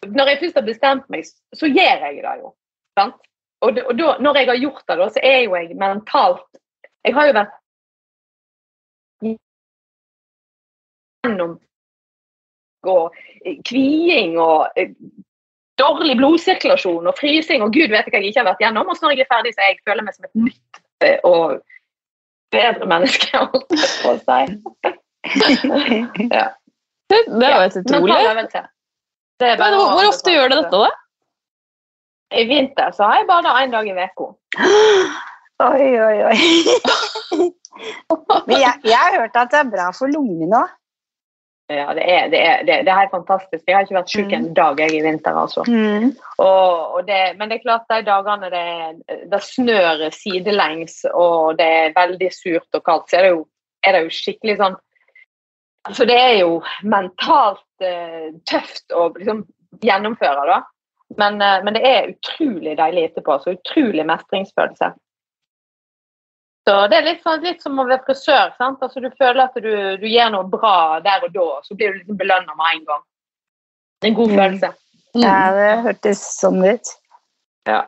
når 0.07 0.31
jeg 0.31 0.41
først 0.41 0.59
har 0.59 0.67
bestemt 0.67 1.09
meg, 1.13 1.25
så 1.57 1.69
gjør 1.69 2.05
jeg 2.07 2.21
det 2.21 2.35
jo. 2.41 2.53
Sant? 2.99 3.17
Og, 3.61 3.77
da, 3.77 4.15
når 4.21 4.37
jeg 4.37 4.49
har 4.49 4.61
gjort 4.61 4.85
det, 4.89 5.09
så 5.13 5.21
er 5.23 5.39
jo 5.45 5.55
jeg 5.55 5.75
mentalt 5.77 6.47
Jeg 7.05 7.13
har 7.13 7.27
jo 7.27 7.33
vært 7.37 7.57
gjennom 11.21 11.53
kviing 13.65 14.37
og 14.41 14.77
eh, 14.77 14.93
dårlig 15.81 16.15
blodsirkulasjon 16.21 17.09
og 17.09 17.17
frysing 17.17 17.65
og 17.65 17.73
gud 17.75 17.91
vet 17.91 18.07
ikke 18.07 18.17
hva 18.17 18.23
jeg 18.23 18.33
ikke 18.33 18.43
har 18.43 18.49
vært 18.51 18.63
gjennom. 18.63 18.89
Og 18.89 18.97
så 18.97 19.07
når 19.07 19.15
jeg 19.17 19.25
er 19.25 19.33
ferdig, 19.33 19.53
så 19.55 19.67
jeg 19.67 19.79
føler 19.89 20.07
meg 20.07 20.17
som 20.17 20.27
et 20.27 20.41
nytt 20.47 20.81
eh, 21.07 21.19
og 21.27 21.59
bedre 22.51 22.89
menneske, 22.89 23.43
på 24.03 24.11
å 24.11 24.17
si. 24.21 24.41
ja. 26.37 26.47
Det, 27.11 27.19
det 27.27 27.47
er 27.47 27.53
jo 27.53 27.63
helt 27.65 27.79
utrolig. 27.81 28.17
Men 29.41 29.75
hvor, 29.75 30.05
ofte 30.07 30.33
gjør 30.33 30.51
du 30.51 30.57
dette, 30.59 30.81
da? 30.85 30.91
I 32.31 32.45
vinter 32.47 32.93
så 32.95 33.09
har 33.09 33.19
jeg 33.19 33.27
bada 33.27 33.55
én 33.59 33.73
dag 33.73 33.87
i 33.87 33.95
uka. 33.95 34.29
Oi, 35.61 35.89
oi, 36.01 36.17
oi. 36.25 36.37
Men 38.47 38.55
jeg, 38.57 38.79
jeg, 38.81 38.97
har 38.97 39.19
hørt 39.19 39.35
at 39.37 39.51
det 39.53 39.59
er 39.59 39.67
bra 39.69 39.91
for 39.93 40.09
lungene 40.09 40.57
òg. 40.57 40.71
Ja, 41.71 41.93
det 41.95 42.03
er, 42.05 42.27
det, 42.31 42.39
er, 42.41 42.63
det 42.67 42.79
er, 42.81 42.99
helt 42.99 43.13
fantastisk. 43.13 43.63
Jeg 43.67 43.75
har 43.75 43.85
ikke 43.85 43.97
vært 43.97 44.13
syk 44.13 44.33
en 44.35 44.49
mm. 44.49 44.53
dag 44.57 44.79
jeg 44.83 44.95
i 44.97 45.01
vinter. 45.05 45.37
altså. 45.43 45.63
Mm. 45.67 46.11
Og, 46.43 46.95
og 46.97 47.07
det, 47.07 47.19
men 47.39 47.49
det 47.49 47.59
er 47.59 47.65
klart 47.65 47.89
de 47.91 48.01
dagene 48.07 48.51
det, 48.53 49.17
det 49.31 49.41
snør 49.45 50.05
sidelengs 50.15 51.01
og 51.11 51.57
det 51.59 51.67
er 51.79 51.97
veldig 51.97 52.31
surt 52.35 52.79
og 52.79 52.85
kaldt, 52.87 53.09
så 53.09 53.19
er 53.19 53.27
det 53.27 53.33
jo, 53.35 53.43
er 53.85 53.97
det 53.97 54.05
jo 54.05 54.15
skikkelig 54.21 54.57
sånn 54.61 54.79
Altså 55.89 56.05
det 56.05 56.13
er 56.13 56.35
jo 56.43 56.59
mentalt 56.85 57.81
uh, 57.81 58.27
tøft 58.45 58.93
å 58.93 59.07
liksom 59.15 59.39
gjennomføre, 59.81 60.43
da. 60.45 60.59
Men, 61.17 61.39
uh, 61.41 61.63
men 61.65 61.73
det 61.73 61.81
er 61.89 62.11
utrolig 62.11 62.75
deilig 62.77 63.07
etterpå. 63.07 63.39
Så 63.41 63.55
utrolig 63.55 64.05
mestringsfølelse. 64.05 64.91
Så 66.67 66.75
Det 66.91 66.97
er 66.97 67.07
litt, 67.07 67.23
sånn, 67.25 67.41
litt 67.41 67.63
som 67.63 67.79
å 67.81 67.87
være 67.87 68.03
frisør. 68.05 68.51
sant? 68.57 68.83
Altså 68.85 69.01
Du 69.01 69.09
føler 69.17 69.41
at 69.43 69.57
du, 69.57 69.71
du 70.01 70.07
gjør 70.07 70.33
noe 70.35 70.49
bra 70.49 70.99
der 71.03 71.25
og 71.25 71.33
da, 71.33 71.47
så 71.65 71.77
blir 71.77 71.93
du 71.93 72.01
liksom 72.01 72.19
belønna 72.19 72.57
med 72.57 72.75
en 72.75 72.85
gang. 72.91 73.03
Det 74.01 74.07
er 74.07 74.11
en 74.11 74.19
god 74.19 74.31
mm. 74.31 74.37
følelse. 74.41 74.71
Mm. 75.11 75.23
Ja, 75.23 75.39
det 75.57 75.71
hørtes 75.87 76.21
sånn 76.37 76.61
ut. 76.63 76.93
Ja. 77.69 77.81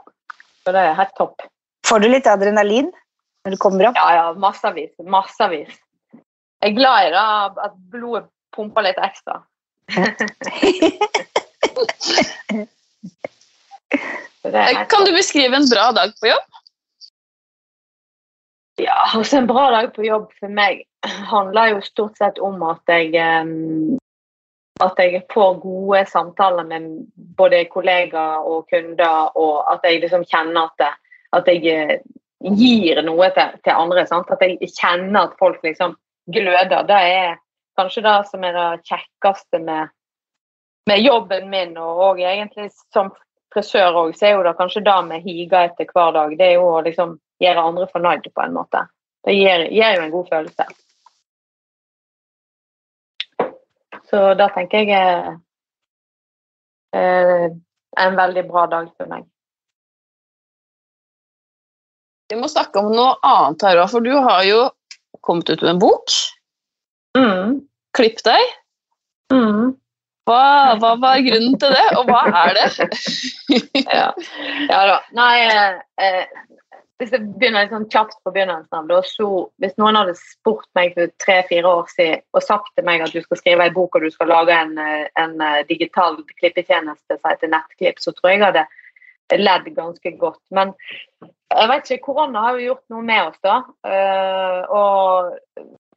Så 0.64 0.74
det 0.74 0.82
er 0.82 0.98
helt 0.98 1.16
topp. 1.20 1.46
Får 1.88 2.04
du 2.04 2.10
litt 2.10 2.28
adrenalin 2.30 2.92
når 3.44 3.56
du 3.56 3.62
kommer 3.62 3.90
opp? 3.90 3.98
Ja, 4.00 4.10
ja. 4.18 4.28
Massevis. 4.40 4.94
Massevis. 5.04 5.74
Jeg 6.64 6.72
er 6.72 6.78
glad 6.78 7.10
i 7.10 7.12
det, 7.12 7.24
at 7.68 7.74
blodet 7.92 8.30
pumper 8.56 8.86
litt 8.86 9.00
ekstra. 9.04 9.42
kan 14.94 15.06
du 15.06 15.12
beskrive 15.12 15.58
en 15.58 15.70
bra 15.70 15.92
dag 15.96 16.14
på 16.22 16.28
jobb? 16.30 16.60
Ja, 18.82 18.96
altså 19.14 19.38
En 19.38 19.48
bra 19.48 19.68
dag 19.72 19.92
på 19.94 20.06
jobb 20.06 20.32
for 20.40 20.50
meg 20.50 20.86
handler 21.30 21.76
jo 21.76 21.84
stort 21.86 22.18
sett 22.18 22.40
om 22.42 22.64
at 22.66 22.90
jeg 22.90 23.14
at 24.82 24.98
jeg 24.98 25.22
får 25.34 25.60
gode 25.62 26.02
samtaler 26.10 26.66
med 26.68 26.88
både 27.38 27.66
kollegaer 27.72 28.42
og 28.42 28.68
kunder, 28.72 29.30
og 29.38 29.74
at 29.74 29.86
jeg 29.86 30.02
liksom 30.02 30.26
kjenner 30.26 30.70
at, 30.72 30.96
at 31.38 31.50
jeg 31.52 31.66
eh, 31.70 32.00
gir 32.58 33.02
noe 33.06 33.30
til, 33.36 33.58
til 33.64 33.78
andre. 33.78 34.06
Sant? 34.10 34.32
At 34.34 34.42
jeg 34.42 34.72
kjenner 34.74 35.28
at 35.28 35.38
folk 35.40 35.62
liksom 35.64 35.96
gløder. 36.34 36.88
Det 36.90 37.02
er 37.18 37.36
kanskje 37.80 38.06
det 38.06 38.18
som 38.32 38.44
er 38.48 38.58
det 38.58 38.70
kjekkeste 38.90 39.62
med, 39.64 39.94
med 40.90 41.06
jobben 41.06 41.50
min, 41.54 41.78
og, 41.78 42.02
og 42.08 42.22
egentlig 42.22 42.72
som 42.94 43.14
frisør 43.54 44.00
òg, 44.04 44.16
så 44.18 44.28
er 44.28 44.36
jo 44.36 44.46
det 44.46 44.56
kanskje 44.60 44.84
det 44.86 45.00
vi 45.10 45.20
higer 45.28 45.70
etter 45.70 45.90
hver 45.92 46.14
dag. 46.16 46.38
Det 46.38 46.48
er 46.48 46.56
jo 46.58 46.70
å 46.72 46.82
liksom 46.86 47.18
gjøre 47.44 47.68
andre 47.70 47.88
fornøyd 47.92 48.30
på 48.34 48.44
en 48.44 48.56
måte. 48.58 48.86
Det 49.24 49.36
gir, 49.36 49.68
gir, 49.72 49.98
jo 49.98 50.04
en 50.04 50.14
god 50.14 50.32
følelse. 50.32 50.66
Så 54.10 54.24
da 54.38 54.50
tenker 54.54 54.84
jeg 54.84 54.90
er 54.94 55.30
eh, 56.98 57.48
en 58.04 58.18
veldig 58.18 58.44
bra 58.50 58.66
dag 58.70 58.90
for 58.98 59.10
meg. 59.10 59.26
Vi 62.30 62.40
må 62.40 62.50
snakke 62.50 62.82
om 62.82 62.92
noe 62.94 63.16
annet 63.26 63.64
her 63.68 63.82
òg, 63.84 63.90
for 63.92 64.06
du 64.06 64.14
har 64.14 64.44
jo 64.48 64.66
kommet 65.24 65.50
ut 65.50 65.62
med 65.62 65.76
en 65.76 65.82
bok. 65.82 66.14
Mm. 67.18 67.62
Klipp 67.94 68.24
deg. 68.26 68.42
Mm. 69.34 69.76
Hva, 70.24 70.76
hva, 70.80 70.94
var 71.02 71.20
grunnen 71.26 71.58
til 71.60 71.74
det, 71.76 71.88
og 72.00 72.08
hva 72.08 72.24
er 72.46 72.56
det? 72.56 72.88
ja. 74.00 74.10
ja. 74.70 74.82
da. 74.88 75.00
Nei, 75.18 75.34
eh, 76.00 76.22
hvis 77.02 77.12
jeg 77.12 77.26
begynner 77.36 77.66
litt 77.66 77.74
sånn 77.74 77.90
kjapt 77.92 78.20
på 78.24 78.32
begynnelsen 78.32 78.78
av 78.94 79.08
så 79.10 79.28
Hvis 79.60 79.76
noen 79.82 79.98
hadde 80.00 80.14
spurt 80.16 80.70
meg 80.78 80.94
for 80.96 81.12
tre-fire 81.20 81.68
år 81.82 81.90
siden 81.92 82.24
og 82.32 82.46
sagt 82.46 82.72
til 82.78 82.88
meg 82.88 83.04
at 83.04 83.12
du 83.12 83.20
skal 83.26 83.42
skrive 83.42 83.68
en 83.68 83.76
bok 83.76 83.98
og 83.98 84.06
du 84.06 84.14
skal 84.14 84.32
lage 84.32 84.56
en, 84.56 84.78
en 84.80 85.36
eh, 85.44 85.66
digital 85.68 86.22
klippetjeneste 86.38 87.20
som 87.20 87.32
heter 87.34 87.52
Nettklipp, 87.52 88.00
så 88.00 88.16
tror 88.16 88.32
jeg 88.32 88.40
jeg 88.40 88.48
hadde 88.48 88.66
ledd 89.40 89.70
ganske 89.76 90.12
godt. 90.20 90.42
Men 90.54 90.74
jeg 91.24 91.70
vet 91.72 91.92
ikke, 91.92 92.06
korona 92.08 92.48
har 92.48 92.58
jo 92.58 92.70
gjort 92.72 92.94
noe 92.94 93.06
med 93.08 93.30
oss, 93.30 93.40
da. 93.44 93.60
Eh, 93.88 94.62
og 94.70 95.34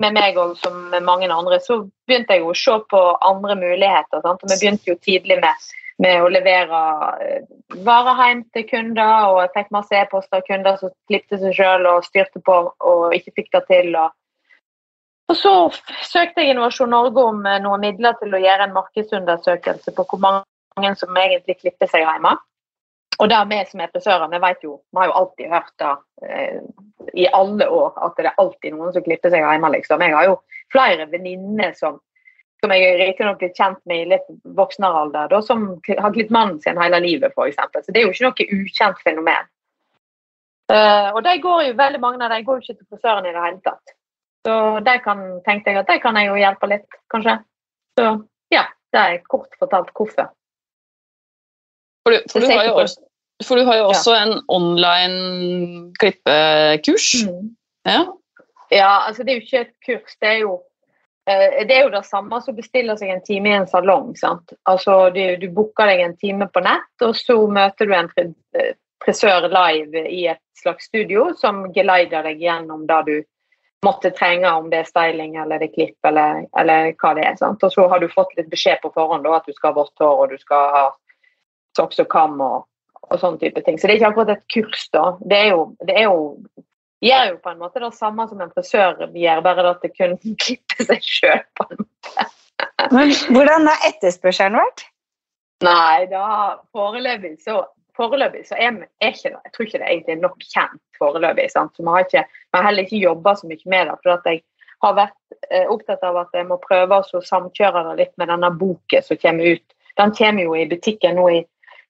med 0.02 0.14
meg 0.16 0.36
og 0.40 0.56
som 0.60 0.76
med 0.92 1.04
mange 1.06 1.28
andre, 1.32 1.58
så 1.62 1.80
begynte 2.08 2.36
jeg 2.36 2.44
å 2.44 2.54
se 2.56 2.76
på 2.90 3.02
andre 3.24 3.56
muligheter. 3.58 4.22
Sant? 4.22 4.42
Og 4.42 4.52
vi 4.52 4.60
begynte 4.60 4.92
jo 4.92 4.98
tidlig 5.00 5.40
med 5.40 5.66
med 6.02 6.22
å 6.22 6.28
levere 6.28 6.80
eh, 7.24 7.46
varer 7.86 8.20
hjem 8.20 8.42
til 8.54 8.66
kunder. 8.68 9.30
Og 9.30 9.40
jeg 9.44 9.52
fikk 9.56 9.74
masse 9.76 9.96
e-poster 9.96 10.40
av 10.40 10.46
kunder 10.48 10.78
som 10.80 10.92
klippte 11.10 11.40
seg 11.40 11.56
sjøl 11.56 11.88
og 11.90 12.06
styrte 12.06 12.42
på 12.44 12.58
og 12.68 13.16
ikke 13.16 13.36
fikk 13.40 13.52
det 13.56 13.62
til. 13.70 13.94
Og, 14.00 14.12
og 15.32 15.38
så 15.38 15.54
søkte 16.06 16.44
jeg 16.44 16.54
Innovasjon 16.54 16.92
Norge 16.92 17.24
om 17.32 17.40
eh, 17.48 17.62
noen 17.64 17.86
midler 17.86 18.18
til 18.20 18.36
å 18.36 18.42
gjøre 18.42 18.68
en 18.68 18.76
markedsundersøkelse 18.76 19.96
på 19.96 20.08
hvor 20.10 20.24
mange 20.26 20.92
som 21.00 21.22
egentlig 21.22 21.60
klipper 21.62 21.90
seg 21.90 22.04
hjemme. 22.04 22.36
Og 23.16 23.30
det 23.32 23.38
vi 23.48 23.60
som 23.70 23.80
er 23.80 23.92
frisører, 23.92 24.28
vi 24.32 24.40
vet 24.42 24.64
jo, 24.66 24.74
vi 24.92 25.00
har 25.00 25.08
jo 25.08 25.18
alltid 25.20 25.52
hørt 25.52 25.72
det 25.80 25.92
eh, 26.28 26.58
i 27.16 27.28
alle 27.32 27.68
år 27.72 27.94
at 28.04 28.18
det 28.18 28.26
er 28.28 28.42
alltid 28.42 28.74
noen 28.74 28.92
som 28.92 29.04
klipper 29.06 29.32
seg 29.32 29.44
hjemme. 29.44 29.70
liksom. 29.72 30.02
Jeg 30.04 30.16
har 30.16 30.26
jo 30.28 30.36
flere 30.74 31.08
venninner 31.12 31.72
som 31.78 32.00
som 32.64 32.72
jeg 32.72 32.94
riktignok 33.00 33.40
blitt 33.40 33.58
kjent 33.58 33.80
med 33.88 34.02
i 34.02 34.08
litt 34.14 34.28
voksnere 34.56 35.02
alder, 35.04 35.28
da, 35.30 35.42
som 35.44 35.66
har 35.86 36.14
klippet 36.14 36.32
mannen 36.34 36.60
sin 36.62 36.78
hele 36.80 37.00
livet, 37.04 37.34
f.eks. 37.36 37.58
Så 37.84 37.92
det 37.92 38.00
er 38.00 38.06
jo 38.06 38.14
ikke 38.14 38.26
noe 38.26 38.62
ukjent 38.62 39.02
fenomen. 39.04 39.50
Uh, 40.72 41.12
og 41.14 41.20
de 41.22 41.36
går 41.42 41.60
jo, 41.68 41.74
veldig 41.78 42.00
mange 42.02 42.24
av 42.24 42.32
dem 42.32 42.46
går 42.46 42.58
jo 42.58 42.64
ikke 42.64 42.78
til 42.80 42.88
frisøren 42.90 43.28
i 43.28 43.34
det 43.34 43.44
hele 43.44 43.60
tatt. 43.66 43.94
Så 44.46 44.56
de 44.86 44.96
kan, 45.04 45.22
tenkte 45.46 45.72
jeg 45.72 45.82
at 45.82 45.90
de 45.90 45.98
kan 46.02 46.18
jeg 46.18 46.30
jo 46.30 46.40
hjelpe 46.40 46.70
litt, 46.70 46.98
kanskje. 47.12 47.36
Så 47.98 48.08
ja, 48.54 48.64
det 48.94 49.02
er 49.02 49.22
kort 49.30 49.54
fortalt 49.60 49.92
hvorfor. 49.94 50.32
For 52.06 52.14
du, 52.14 52.18
for 52.30 52.42
du, 52.42 52.50
har, 52.50 52.66
jo 52.68 52.74
også, 52.82 53.02
for 53.44 53.58
du 53.58 53.66
har 53.68 53.80
jo 53.82 53.88
også 53.90 54.14
ja. 54.14 54.22
en 54.24 54.38
online 54.48 55.92
klippekurs. 56.00 57.10
Mm. 57.26 57.50
Ja. 57.86 58.00
ja, 58.70 58.92
altså 59.06 59.22
det 59.22 59.32
er 59.32 59.36
jo 59.36 59.44
ikke 59.44 59.60
et 59.66 59.74
kurs, 59.86 60.16
det 60.20 60.30
er 60.30 60.40
jo 60.40 60.54
eh, 61.30 61.60
det 61.68 61.76
er 61.76 61.84
jo 61.84 61.92
det 61.92 62.02
samme 62.08 62.40
som 62.42 62.56
bestiller 62.56 62.98
seg 62.98 63.12
en 63.12 63.22
time 63.26 63.52
i 63.52 63.58
en 63.60 63.68
salong. 63.70 64.16
sant? 64.18 64.56
Altså, 64.64 65.10
Du, 65.14 65.22
du 65.42 65.46
booker 65.54 65.92
deg 65.92 66.02
en 66.02 66.16
time 66.16 66.48
på 66.50 66.64
nett, 66.64 66.90
og 67.04 67.14
så 67.18 67.38
møter 67.46 67.86
du 67.86 67.94
en 67.94 68.10
frisør 69.04 69.48
live 69.52 70.08
i 70.08 70.26
et 70.32 70.42
slags 70.58 70.88
studio 70.88 71.30
som 71.38 71.66
geleider 71.74 72.26
deg 72.26 72.40
gjennom 72.42 72.86
det 72.88 73.02
du 73.06 73.16
måtte 73.84 74.10
trenge, 74.10 74.50
om 74.50 74.70
det 74.70 74.80
er 74.82 74.88
styling 74.88 75.36
eller 75.38 75.60
det 75.60 75.68
er 75.70 75.74
klipp 75.74 76.08
eller, 76.08 76.46
eller 76.58 76.92
hva 76.98 77.12
det 77.14 77.26
er. 77.26 77.36
sant? 77.38 77.62
Og 77.62 77.72
så 77.72 77.86
har 77.92 78.00
du 78.02 78.08
fått 78.10 78.32
litt 78.38 78.48
beskjed 78.50 78.80
på 78.82 78.90
forhånd 78.94 79.26
da, 79.26 79.36
at 79.38 79.46
du 79.46 79.54
skal 79.54 79.72
ha 79.72 79.82
vått 79.82 80.02
hår 80.02 80.22
og 80.24 80.32
du 80.32 80.40
skal 80.40 80.72
ha 80.74 80.86
socks 81.76 82.00
og 82.02 82.08
kam 82.10 82.40
og, 82.40 82.64
og 83.10 83.20
sånne 83.20 83.40
type 83.42 83.62
ting. 83.66 83.78
Så 83.78 83.86
det 83.86 83.96
er 83.96 84.00
ikke 84.00 84.12
akkurat 84.12 84.32
et 84.34 84.46
kurs, 84.52 84.88
da. 84.94 85.04
Det 85.22 85.38
er 85.38 85.52
jo, 85.52 85.60
det 85.86 85.94
er 85.96 86.08
jo 86.08 86.18
gjør 87.04 87.30
jo 87.30 87.38
på 87.44 87.52
en 87.52 87.60
måte 87.60 87.82
det 87.82 87.92
samme 87.94 88.26
som 88.30 88.40
en 88.40 88.52
frisør 88.54 89.06
gjør, 89.12 89.44
bare 89.44 89.70
at 89.70 89.84
det 89.84 89.92
kun 89.96 90.16
klipper 90.42 90.88
seg 90.88 91.06
sjøl. 91.06 91.44
Men 92.92 93.14
hvordan 93.34 93.68
har 93.68 93.88
etterspørselen 93.88 94.58
vært? 94.58 94.86
Nei, 95.64 96.04
da 96.12 96.26
foreløpig 96.76 97.38
så 97.44 97.64
Foreløpig 97.96 98.42
så 98.44 98.58
er, 98.60 98.74
er 99.00 99.14
ikke 99.14 99.30
jeg 99.30 99.52
tror 99.54 99.64
ikke 99.64 99.78
det 99.80 99.86
egentlig 99.88 100.12
er 100.12 100.18
nok 100.20 100.42
kjent 100.44 100.98
foreløpig. 100.98 101.46
sant? 101.48 101.72
Så 101.72 101.80
Vi 101.80 101.88
har, 101.88 102.02
ikke, 102.04 102.26
vi 102.28 102.58
har 102.58 102.66
heller 102.66 102.84
ikke 102.84 102.98
jobba 103.00 103.32
så 103.34 103.48
mye 103.48 103.70
med 103.72 103.88
det. 103.88 103.94
for 104.02 104.28
jeg 104.28 104.42
har 104.84 104.96
vært 104.98 105.36
eh, 105.48 105.64
opptatt 105.72 106.04
av 106.04 106.18
at 106.20 106.36
jeg 106.36 106.44
må 106.44 106.58
prøve 106.60 106.98
å 107.00 107.22
samkjøre 107.24 107.86
det 107.86 107.94
litt 108.02 108.12
med 108.20 108.28
denne 108.28 108.50
boken 108.52 109.06
som 109.06 109.16
kommer 109.22 109.56
ut. 109.56 109.76
Den 109.96 110.12
kommer 110.12 110.44
jo 110.44 110.52
i 110.52 110.66
butikken 110.68 111.16
nå 111.16 111.24
i 111.38 111.40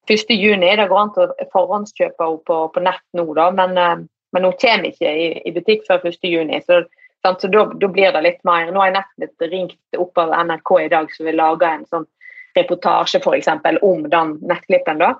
1. 0.08 0.30
juni. 0.30 0.76
Det 0.76 0.88
går 0.90 1.00
an 1.00 1.14
til 1.14 1.26
å 1.26 1.48
forhåndskjøpe 1.52 2.28
henne 2.28 2.44
på, 2.46 2.60
på, 2.74 2.84
nett 2.84 3.04
nå, 3.18 3.26
da, 3.38 3.50
men, 3.54 3.76
uh, 3.78 3.96
men, 4.32 4.46
hun 4.48 4.56
kommer 4.60 4.90
ikke 4.90 5.10
i, 5.10 5.28
i 5.46 5.54
butikk 5.54 5.86
før 5.88 6.06
1. 6.08 6.18
juni. 6.26 6.60
Så, 6.66 6.82
sant, 7.24 7.42
så 7.42 7.50
da, 7.52 7.66
da, 7.72 7.90
blir 7.92 8.12
det 8.14 8.24
litt 8.24 8.42
mer 8.46 8.70
Nå 8.70 8.82
har 8.82 8.92
jeg 8.92 8.98
nettopp 8.98 9.48
ringt 9.52 10.00
opp 10.00 10.22
av 10.22 10.34
NRK 10.46 10.74
i 10.84 10.90
dag, 10.94 11.12
som 11.14 11.28
vil 11.28 11.40
lage 11.40 11.70
en 11.70 11.86
sånn 11.90 12.08
reportasje 12.56 13.20
for 13.24 13.36
eksempel, 13.36 13.78
om 13.84 14.06
den 14.10 14.36
nettklippen. 14.48 15.02
da. 15.02 15.14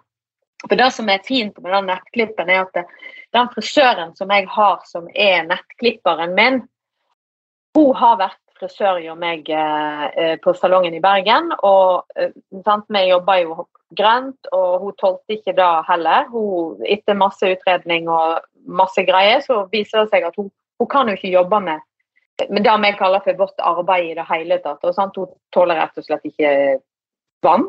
For 0.65 0.77
Det 0.77 0.89
som 0.95 1.11
er 1.13 1.25
fint 1.27 1.59
med 1.61 1.73
den 1.73 1.91
nettklippen, 1.91 2.51
er 2.51 2.65
at 2.65 2.87
den 3.37 3.53
frisøren 3.53 4.15
som 4.17 4.33
jeg 4.33 4.49
har 4.49 4.81
som 4.89 5.09
er 5.13 5.45
nettklipperen 5.45 6.35
min, 6.35 6.63
hun 7.77 7.93
har 7.95 8.17
vært 8.23 8.41
frisør 8.57 9.03
hos 9.05 9.19
meg 9.21 9.49
eh, 9.53 10.37
på 10.41 10.55
salongen 10.57 10.97
i 10.97 11.03
Bergen. 11.05 11.53
og 11.61 12.07
eh, 12.17 12.33
Vi 12.89 13.03
jobber 13.09 13.43
jo 13.43 13.67
grønt, 13.95 14.49
og 14.53 14.81
hun 14.83 14.95
tålte 15.01 15.37
ikke 15.37 15.55
det 15.57 15.73
heller. 15.89 16.27
Hun, 16.33 16.83
etter 16.87 17.19
masse 17.19 17.53
utredning 17.55 18.11
og 18.11 18.43
masse 18.67 19.05
greier, 19.07 19.43
så 19.45 19.65
viser 19.73 20.03
det 20.03 20.15
seg 20.15 20.27
at 20.29 20.39
hun, 20.41 20.51
hun 20.81 20.91
kan 20.91 21.09
jo 21.09 21.17
ikke 21.17 21.35
jobbe 21.35 21.61
med, 21.69 21.85
med 22.51 22.67
det 22.67 22.77
vi 22.83 22.93
kaller 22.99 23.25
for 23.25 23.39
vårt 23.39 23.63
arbeid 23.63 24.11
i 24.11 24.19
det 24.19 24.29
hele 24.31 24.61
tatt. 24.65 24.83
Og, 24.83 24.95
sant? 24.97 25.17
Hun 25.17 25.31
tåler 25.55 25.79
rett 25.81 25.99
og 25.99 26.07
slett 26.07 26.27
ikke 26.29 26.53
vann. 27.47 27.69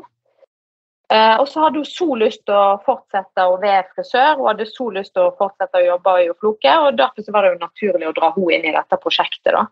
Eh, 1.13 1.35
og 1.39 1.45
så 1.47 1.61
hadde 1.63 1.79
hun 1.79 1.87
så 1.87 2.07
lyst 2.19 2.41
til 2.43 2.57
å 2.57 2.79
fortsette 2.83 3.43
å 3.47 3.59
være 3.61 3.85
frisør, 3.95 4.33
hun 4.35 4.49
hadde 4.49 4.65
så 4.67 4.89
lyst 4.91 5.13
til 5.15 5.23
å 5.23 5.35
fortsette 5.39 5.79
å 5.79 5.85
jobbe 5.85 6.15
i 6.25 6.33
Floke, 6.35 6.73
og 6.83 6.97
derfor 6.99 7.31
var 7.31 7.45
det 7.45 7.53
jo 7.53 7.61
naturlig 7.61 8.09
å 8.09 8.15
dra 8.17 8.33
henne 8.35 8.57
inn 8.57 8.67
i 8.67 8.73
dette 8.75 8.99
prosjektet. 8.99 9.53
da. 9.55 9.63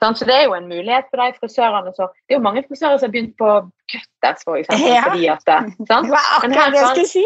Så 0.00 0.24
det 0.28 0.34
er 0.34 0.44
jo 0.46 0.54
en 0.54 0.68
mulighet 0.70 1.08
for 1.10 1.20
de 1.20 1.34
frisørene. 1.40 1.90
Så, 1.96 2.06
det 2.26 2.34
er 2.34 2.38
jo 2.38 2.44
mange 2.44 2.62
frisører 2.68 3.00
som 3.00 3.08
har 3.08 3.14
begynt 3.16 3.34
på 3.40 3.48
cutters, 3.92 4.44
for 4.44 4.58
eksempel, 4.60 4.92
ja. 4.92 5.02
fordi 5.08 5.26
at 5.32 5.42
sant? 5.48 5.78
Det 5.80 6.12
var 6.14 6.26
akkurat 6.36 6.72
det 6.74 6.80
jeg 6.80 6.90
skulle 6.92 7.12
si. 7.12 7.24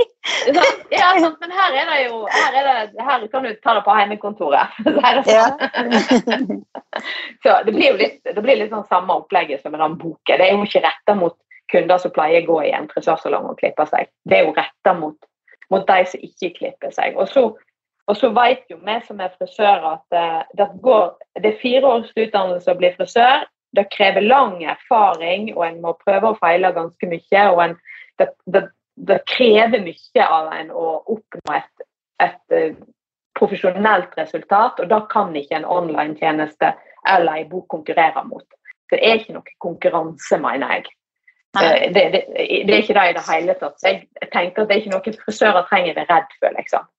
Ja, 0.99 1.09
sant? 1.21 1.37
Men 1.43 1.53
her 1.59 1.77
er 1.81 1.91
det 1.91 1.99
jo 2.07 2.23
her, 2.33 2.57
er 2.61 2.69
det, 2.71 3.07
her 3.09 3.27
kan 3.33 3.45
du 3.45 3.51
ta 3.65 3.75
det 3.77 3.85
på 3.89 3.97
hjemmekontoret. 3.99 4.79
Ja. 5.37 5.47
så 7.43 7.59
det 7.67 7.75
blir 7.75 7.91
jo 7.91 7.99
litt, 8.01 8.21
det 8.25 8.43
blir 8.45 8.61
litt 8.61 8.73
sånn 8.73 8.89
samme 8.89 9.19
opplegget 9.21 9.63
som 9.63 9.75
med 9.75 9.83
den 9.83 9.99
boken. 10.01 10.39
Det 10.39 10.47
er 10.47 10.55
jo 10.55 10.65
ikke 10.69 10.85
retta 10.87 11.17
mot 11.19 11.37
kunder 11.73 12.01
som 12.01 12.15
pleier 12.15 12.45
å 12.45 12.49
gå 12.53 12.63
i 12.69 12.73
en 12.77 12.89
frisørsalong 12.93 13.51
og 13.51 13.61
klippe 13.61 13.85
seg. 13.91 14.09
Det 14.29 14.39
er 14.39 14.47
jo 14.47 14.57
retta 14.57 14.97
mot, 14.97 15.19
mot 15.73 15.85
de 15.89 16.09
som 16.09 16.25
ikke 16.25 16.55
klipper 16.59 16.95
seg. 16.95 17.17
Og 17.21 17.29
så 17.33 17.51
og 18.11 18.17
så 18.17 18.31
vet 18.35 18.65
jo 18.71 18.79
vi 18.83 18.95
som 19.07 19.21
er 19.23 19.35
frisører 19.39 19.85
at 19.93 20.17
eh, 20.19 20.41
det, 20.59 20.69
går, 20.83 21.11
det 21.39 21.53
er 21.53 21.61
fire 21.63 21.91
års 21.97 22.11
utdannelse 22.17 22.73
å 22.73 22.79
bli 22.79 22.91
frisør. 22.97 23.45
Det 23.73 23.89
krever 23.95 24.27
lang 24.27 24.59
erfaring, 24.69 25.53
og 25.55 25.63
en 25.67 25.81
må 25.85 25.95
prøve 26.03 26.33
og 26.33 26.41
feile 26.43 26.73
ganske 26.75 27.09
mye. 27.09 27.45
og 27.53 27.63
en, 27.65 27.77
det, 28.21 28.29
det, 28.55 28.65
det, 29.09 29.21
krever 29.31 29.85
mye 29.87 30.27
av 30.27 30.51
en 30.53 30.73
å 30.75 30.89
oppnå 31.15 31.55
et, 31.57 31.87
et 32.27 32.57
uh, 32.59 32.75
profesjonelt 33.39 34.19
resultat, 34.19 34.83
og 34.83 34.91
da 34.91 35.01
kan 35.09 35.33
ikke 35.39 35.57
en 35.57 35.69
online-tjeneste 35.79 36.75
eller 37.09 37.39
en 37.39 37.49
bok 37.55 37.71
konkurrere 37.73 38.27
mot. 38.27 38.45
Det 38.93 38.99
er 39.01 39.23
ikke 39.23 39.39
noe 39.39 39.57
konkurranse, 39.63 40.37
mener 40.43 40.75
jeg. 40.75 40.91
Uh, 41.57 41.87
det, 41.95 42.05
det, 42.13 42.25
det, 42.35 42.75
er 42.75 42.83
ikke 42.83 42.99
det 42.99 43.07
i 43.09 43.17
det 43.17 43.25
hele 43.31 43.57
tatt. 43.63 43.79
Så 43.81 43.95
jeg, 43.95 44.05
tenker 44.35 44.67
at 44.67 44.69
det 44.69 44.77
er 44.77 44.83
ikke 44.83 44.99
noe 44.99 45.17
frisører 45.23 45.71
trenger 45.71 45.97
være 45.97 46.11
redd 46.19 46.37
for. 46.43 46.59
liksom. 46.59 46.91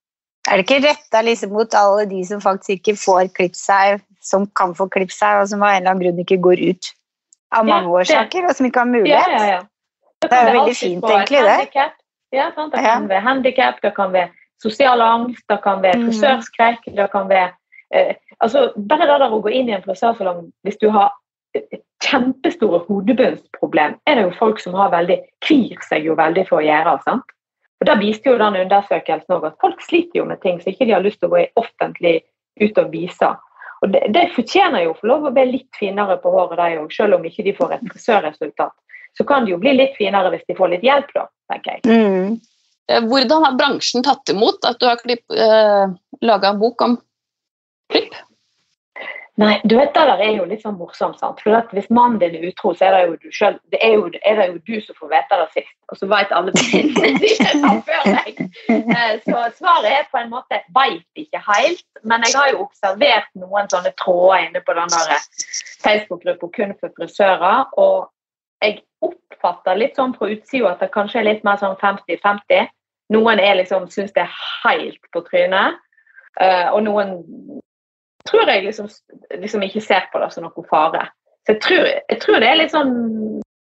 Er 0.50 0.60
det 0.60 0.66
ikke 0.66 0.82
retta 0.84 1.22
liksom 1.24 1.54
mot 1.56 1.76
alle 1.78 2.06
de 2.10 2.20
som 2.28 2.42
faktisk 2.44 2.82
ikke 2.82 2.98
får 3.00 3.30
klippet 3.38 3.60
seg, 3.60 4.04
som 4.24 4.46
kan 4.60 4.76
få 4.76 4.90
klippet 4.92 5.16
seg, 5.16 5.40
og 5.42 5.50
som 5.52 5.64
av 5.64 5.72
en 5.72 5.82
eller 5.82 5.94
annen 5.94 6.04
grunn 6.04 6.24
ikke 6.24 6.42
går 6.44 6.64
ut 6.74 6.92
av 7.54 7.68
mange 7.70 7.88
ja, 7.88 7.98
årsaker, 8.02 8.48
og 8.50 8.58
som 8.58 8.68
ikke 8.68 8.84
har 8.84 8.92
mulighet? 8.92 9.34
Ja, 9.38 9.44
ja, 9.54 9.60
det, 10.20 10.30
det 10.30 10.40
er 10.40 10.48
jo 10.50 10.56
veldig 10.58 10.78
fint, 10.80 11.08
egentlig, 11.08 11.44
det. 11.48 11.90
Ja, 12.34 12.50
sant? 12.56 12.74
Det 12.74 12.84
kan 12.84 13.10
være 13.10 13.24
handikap, 13.24 13.80
det 13.86 13.94
kan 13.96 14.14
være 14.16 14.32
sosial 14.64 15.02
angst, 15.06 15.44
det 15.50 15.60
kan 15.64 15.84
være 15.84 16.02
mm. 16.02 16.06
frisørskrekk, 16.10 16.88
det 16.98 17.10
kan 17.12 17.30
være 17.30 17.52
eh, 17.96 18.16
altså, 18.40 18.72
Bare 18.90 19.08
det 19.08 19.20
der 19.22 19.36
å 19.36 19.42
gå 19.44 19.52
inn 19.54 19.70
i 19.70 19.76
en 19.78 19.86
frisørsalong 19.86 20.48
hvis 20.66 20.80
du 20.82 20.90
har 20.94 21.14
kjempestore 22.04 22.82
hodebunnsproblem, 22.88 23.96
er 24.08 24.18
det 24.18 24.26
jo 24.26 24.34
folk 24.40 24.60
som 24.62 24.76
har 24.78 24.92
veldig, 24.94 25.20
kvir 25.46 25.78
seg 25.88 26.08
jo 26.08 26.18
veldig 26.18 26.48
for 26.50 26.62
å 26.62 26.66
gjøre. 26.66 26.98
sant? 27.06 27.36
Og 27.84 27.88
Da 27.90 27.98
viste 28.00 28.32
jo 28.32 28.40
den 28.40 28.56
undersøkelsen 28.62 29.34
også 29.36 29.50
at 29.50 29.58
folk 29.60 29.82
sliter 29.84 30.22
jo 30.22 30.28
med 30.30 30.40
ting 30.40 30.62
som 30.62 30.72
ikke 30.72 30.86
de 30.88 30.94
har 30.96 31.04
lyst 31.04 31.20
til 31.20 31.28
å 31.28 31.34
gå 31.34 31.42
i 31.42 31.50
offentlig 31.60 32.22
ut 32.62 32.78
og 32.80 32.94
vise. 32.94 33.32
Og 33.84 33.92
det, 33.92 34.06
det 34.16 34.30
fortjener 34.38 34.86
jo 34.86 34.94
å 34.94 34.96
få 35.02 35.10
lov 35.10 35.26
å 35.28 35.34
bli 35.36 35.44
litt 35.50 35.76
finere 35.76 36.16
på 36.24 36.32
håret, 36.32 36.56
de 36.62 36.80
òg, 36.80 36.94
selv 36.96 37.18
om 37.18 37.28
ikke 37.28 37.44
de 37.44 37.56
får 37.58 37.76
et 37.76 37.84
frisørresultat. 37.90 38.72
Så 39.20 39.26
kan 39.28 39.44
de 39.44 39.52
jo 39.52 39.60
bli 39.60 39.74
litt 39.76 39.98
finere 40.00 40.32
hvis 40.32 40.46
de 40.48 40.56
får 40.56 40.72
litt 40.72 40.86
hjelp, 40.88 41.12
da, 41.12 41.26
tenker 41.52 41.76
jeg. 41.76 41.84
Mm. 41.92 42.38
Eh, 42.88 43.04
hvordan 43.12 43.44
har 43.50 43.60
bransjen 43.60 44.08
tatt 44.08 44.32
imot 44.32 44.64
at 44.70 44.80
du 44.80 44.88
har 44.88 45.04
eh, 45.12 45.92
laga 46.24 46.54
en 46.54 46.64
bok 46.64 46.88
om 46.88 46.96
klipp? 47.92 48.16
Nei, 49.36 49.62
du 49.64 49.76
vet, 49.78 49.94
Det 49.96 50.02
der 50.06 50.20
er 50.22 50.36
jo 50.38 50.44
litt 50.46 50.62
sånn 50.62 50.78
morsomt. 50.78 51.18
sant? 51.20 51.40
For 51.42 51.66
Hvis 51.74 51.90
mannen 51.90 52.20
din 52.20 52.36
er 52.36 52.52
utro, 52.52 52.74
så 52.78 52.86
er 52.86 52.92
det 52.94 53.02
jo 53.08 53.16
du 53.18 53.32
selv, 53.34 53.60
det 53.72 53.80
er, 53.82 53.94
jo, 53.94 54.12
er 54.26 54.36
det 54.36 54.48
jo 54.48 54.60
du 54.68 54.82
som 54.82 54.96
får 54.96 55.10
vite 55.10 55.40
det 55.42 55.48
sist. 55.54 55.74
Og 55.90 55.98
så 55.98 56.10
vet 56.12 56.32
alle 56.32 56.52
dine 56.60 57.72
før 57.88 58.04
deg. 58.06 58.44
Eh, 58.70 59.16
så 59.26 59.40
svaret 59.58 59.90
er 59.90 60.06
på 60.12 60.22
en 60.22 60.30
måte 60.30 60.62
veit 60.76 61.08
ikke 61.18 61.42
helt. 61.50 61.86
Men 62.04 62.22
jeg 62.22 62.38
har 62.38 62.52
jo 62.52 62.62
observert 62.68 63.30
noen 63.34 63.70
sånne 63.74 63.94
tråder 63.98 64.46
inne 64.46 64.62
på 64.62 64.78
den 64.78 64.94
Facebook-gruppa 65.82 66.52
kun 66.54 66.78
for 66.78 66.94
frisører. 66.94 67.66
Og 67.74 68.12
jeg 68.62 68.84
oppfatter 69.02 69.82
litt 69.82 69.98
sånn 69.98 70.14
fra 70.14 70.30
utsida 70.30 70.76
at 70.76 70.86
det 70.86 70.94
kanskje 70.94 71.24
er 71.24 71.32
litt 71.32 71.44
mer 71.44 71.58
sånn 71.58 71.80
50-50. 71.82 72.70
Noen 73.18 73.42
er 73.42 73.58
liksom, 73.58 73.90
syns 73.90 74.14
det 74.14 74.28
er 74.28 74.38
helt 74.62 75.02
på 75.10 75.26
trynet. 75.26 75.82
Uh, 76.42 76.70
og 76.74 76.86
noen 76.86 77.18
tror 78.30 78.50
jeg 78.50 78.64
liksom, 78.68 78.88
liksom, 79.40 79.64
ikke 79.68 79.84
ser 79.84 80.08
på 80.12 80.22
det 80.22 80.32
som 80.34 80.46
noe 80.46 80.66
fare. 80.70 81.08
Så 81.44 81.56
jeg 81.56 81.62
tror, 81.66 81.88
jeg 81.92 82.20
tror, 82.24 82.40
det 82.40 82.50
er 82.50 82.60
litt 82.60 82.74
sånn 82.74 82.94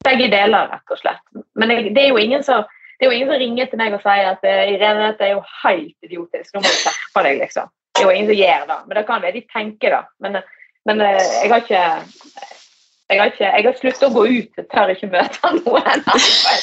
begge 0.05 0.29
deler, 0.33 0.71
rett 0.73 0.93
og 0.93 1.01
slett. 1.01 1.23
Men 1.57 1.73
jeg, 1.73 1.93
det 1.97 2.09
er 2.09 2.43
som 2.47 2.65
det 3.03 3.09
er 3.09 3.11
jo 3.11 3.19
ingen 3.19 3.31
som 3.33 3.41
ringer 3.41 3.67
til 3.67 3.81
meg 3.81 3.95
og 3.97 4.03
sier 4.05 4.29
at 4.31 4.45
eh, 4.47 4.69
Irene, 4.77 5.09
dette 5.09 5.25
er 5.27 5.33
jo 5.33 5.41
helt 5.65 6.07
idiotisk, 6.07 6.53
nå 6.55 6.61
må 6.61 6.69
du 6.69 6.77
skjerpe 6.85 7.25
deg, 7.27 7.41
liksom. 7.41 7.73
Det 7.91 8.05
er 8.05 8.07
jo 8.07 8.13
ingen 8.15 8.29
som 8.29 8.39
gjør 8.39 8.63
det. 8.69 8.77
Men 8.87 8.95
det 8.95 9.03
kan 9.09 9.25
være 9.25 9.35
de 9.35 9.43
tenker 9.51 9.97
det. 9.97 10.03
Men, 10.23 10.39
men 10.87 11.03
eh, 11.09 11.25
jeg 11.43 11.51
har 11.51 11.65
ikke 11.65 11.83
jeg 13.11 13.19
har, 13.19 13.33
ikke, 13.33 13.49
jeg 13.49 13.67
har 13.67 13.75
sluttet 13.81 14.07
å 14.07 14.13
gå 14.15 14.23
ut, 14.23 14.53
jeg 14.61 14.67
tør 14.71 14.95
ikke 14.95 15.11
møte 15.17 15.51
noen. 15.59 16.07
Nei 16.07 16.55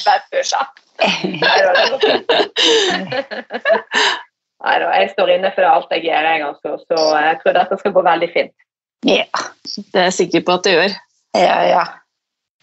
da, 4.60 4.92
jeg 5.00 5.12
står 5.14 5.34
inne 5.38 5.52
for 5.56 5.68
alt 5.68 5.94
jeg 5.96 6.04
gjør, 6.10 6.28
jeg 6.28 6.46
altså, 6.48 6.76
så 6.84 7.04
jeg 7.16 7.40
tror 7.42 7.56
dette 7.56 7.80
skal 7.80 7.96
gå 7.96 8.04
veldig 8.10 8.30
fint. 8.34 8.56
Ja, 9.08 9.24
det 9.64 9.96
er 9.96 10.10
jeg 10.10 10.18
sikker 10.18 10.46
på 10.46 10.58
at 10.60 10.68
det 10.68 10.76
gjør. 10.76 10.96
Ja, 11.40 11.58
ja. 11.64 11.84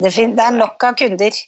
Det, 0.02 0.12
er 0.20 0.52
nok 0.52 0.84
av 0.84 0.96
kunder. 0.98 1.38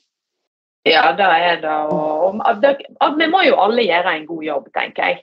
Ja, 0.89 1.13
det 1.13 1.25
er 1.25 1.59
det. 1.61 1.79
Og, 1.93 2.41
og, 2.41 3.19
vi 3.19 3.27
må 3.29 3.43
jo 3.45 3.59
alle 3.61 3.85
gjøre 3.85 4.15
en 4.17 4.27
god 4.27 4.45
jobb, 4.47 4.71
tenker 4.77 5.11
jeg. 5.11 5.21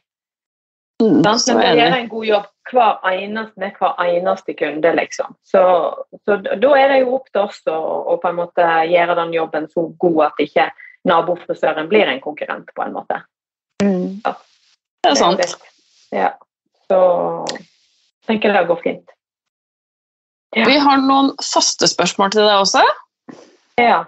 Mm, 1.01 1.23
Sant? 1.23 1.41
så 1.41 1.55
Vi 1.55 1.57
må 1.57 1.71
gjøre 1.79 1.99
en 2.03 2.11
god 2.11 2.25
jobb 2.29 2.51
hver 2.69 3.09
eneste, 3.09 3.59
med 3.59 3.79
hver 3.79 3.97
eneste 4.05 4.53
kunde, 4.57 4.93
liksom. 4.99 5.35
Så, 5.43 5.61
så 6.25 6.37
da 6.45 6.73
er 6.77 6.93
det 6.93 7.01
jo 7.01 7.17
opp 7.17 7.27
til 7.31 7.41
oss 7.47 7.61
å, 7.65 7.77
å 8.13 8.17
på 8.21 8.29
en 8.29 8.39
måte 8.39 8.65
gjøre 8.91 9.17
den 9.21 9.33
jobben 9.35 9.67
så 9.73 9.87
god 10.01 10.21
at 10.29 10.43
ikke 10.45 10.69
nabofrisøren 11.05 11.89
blir 11.89 12.09
en 12.09 12.21
konkurrent, 12.21 12.69
på 12.75 12.85
en 12.85 12.95
måte. 12.95 13.19
Mm. 13.83 14.21
Det 15.05 15.11
er 15.13 15.19
sant. 15.19 15.57
Ja. 16.15 16.31
Så 16.89 16.97
jeg 17.51 18.29
tenker 18.29 18.55
det 18.55 18.65
går 18.69 18.81
fint. 18.81 19.11
Ja. 20.55 20.65
Vi 20.65 20.77
har 20.79 21.01
noen 21.03 21.33
faste 21.43 21.87
spørsmål 21.91 22.31
til 22.33 22.45
deg 22.47 22.63
også. 22.63 22.81
Ja. 23.81 24.05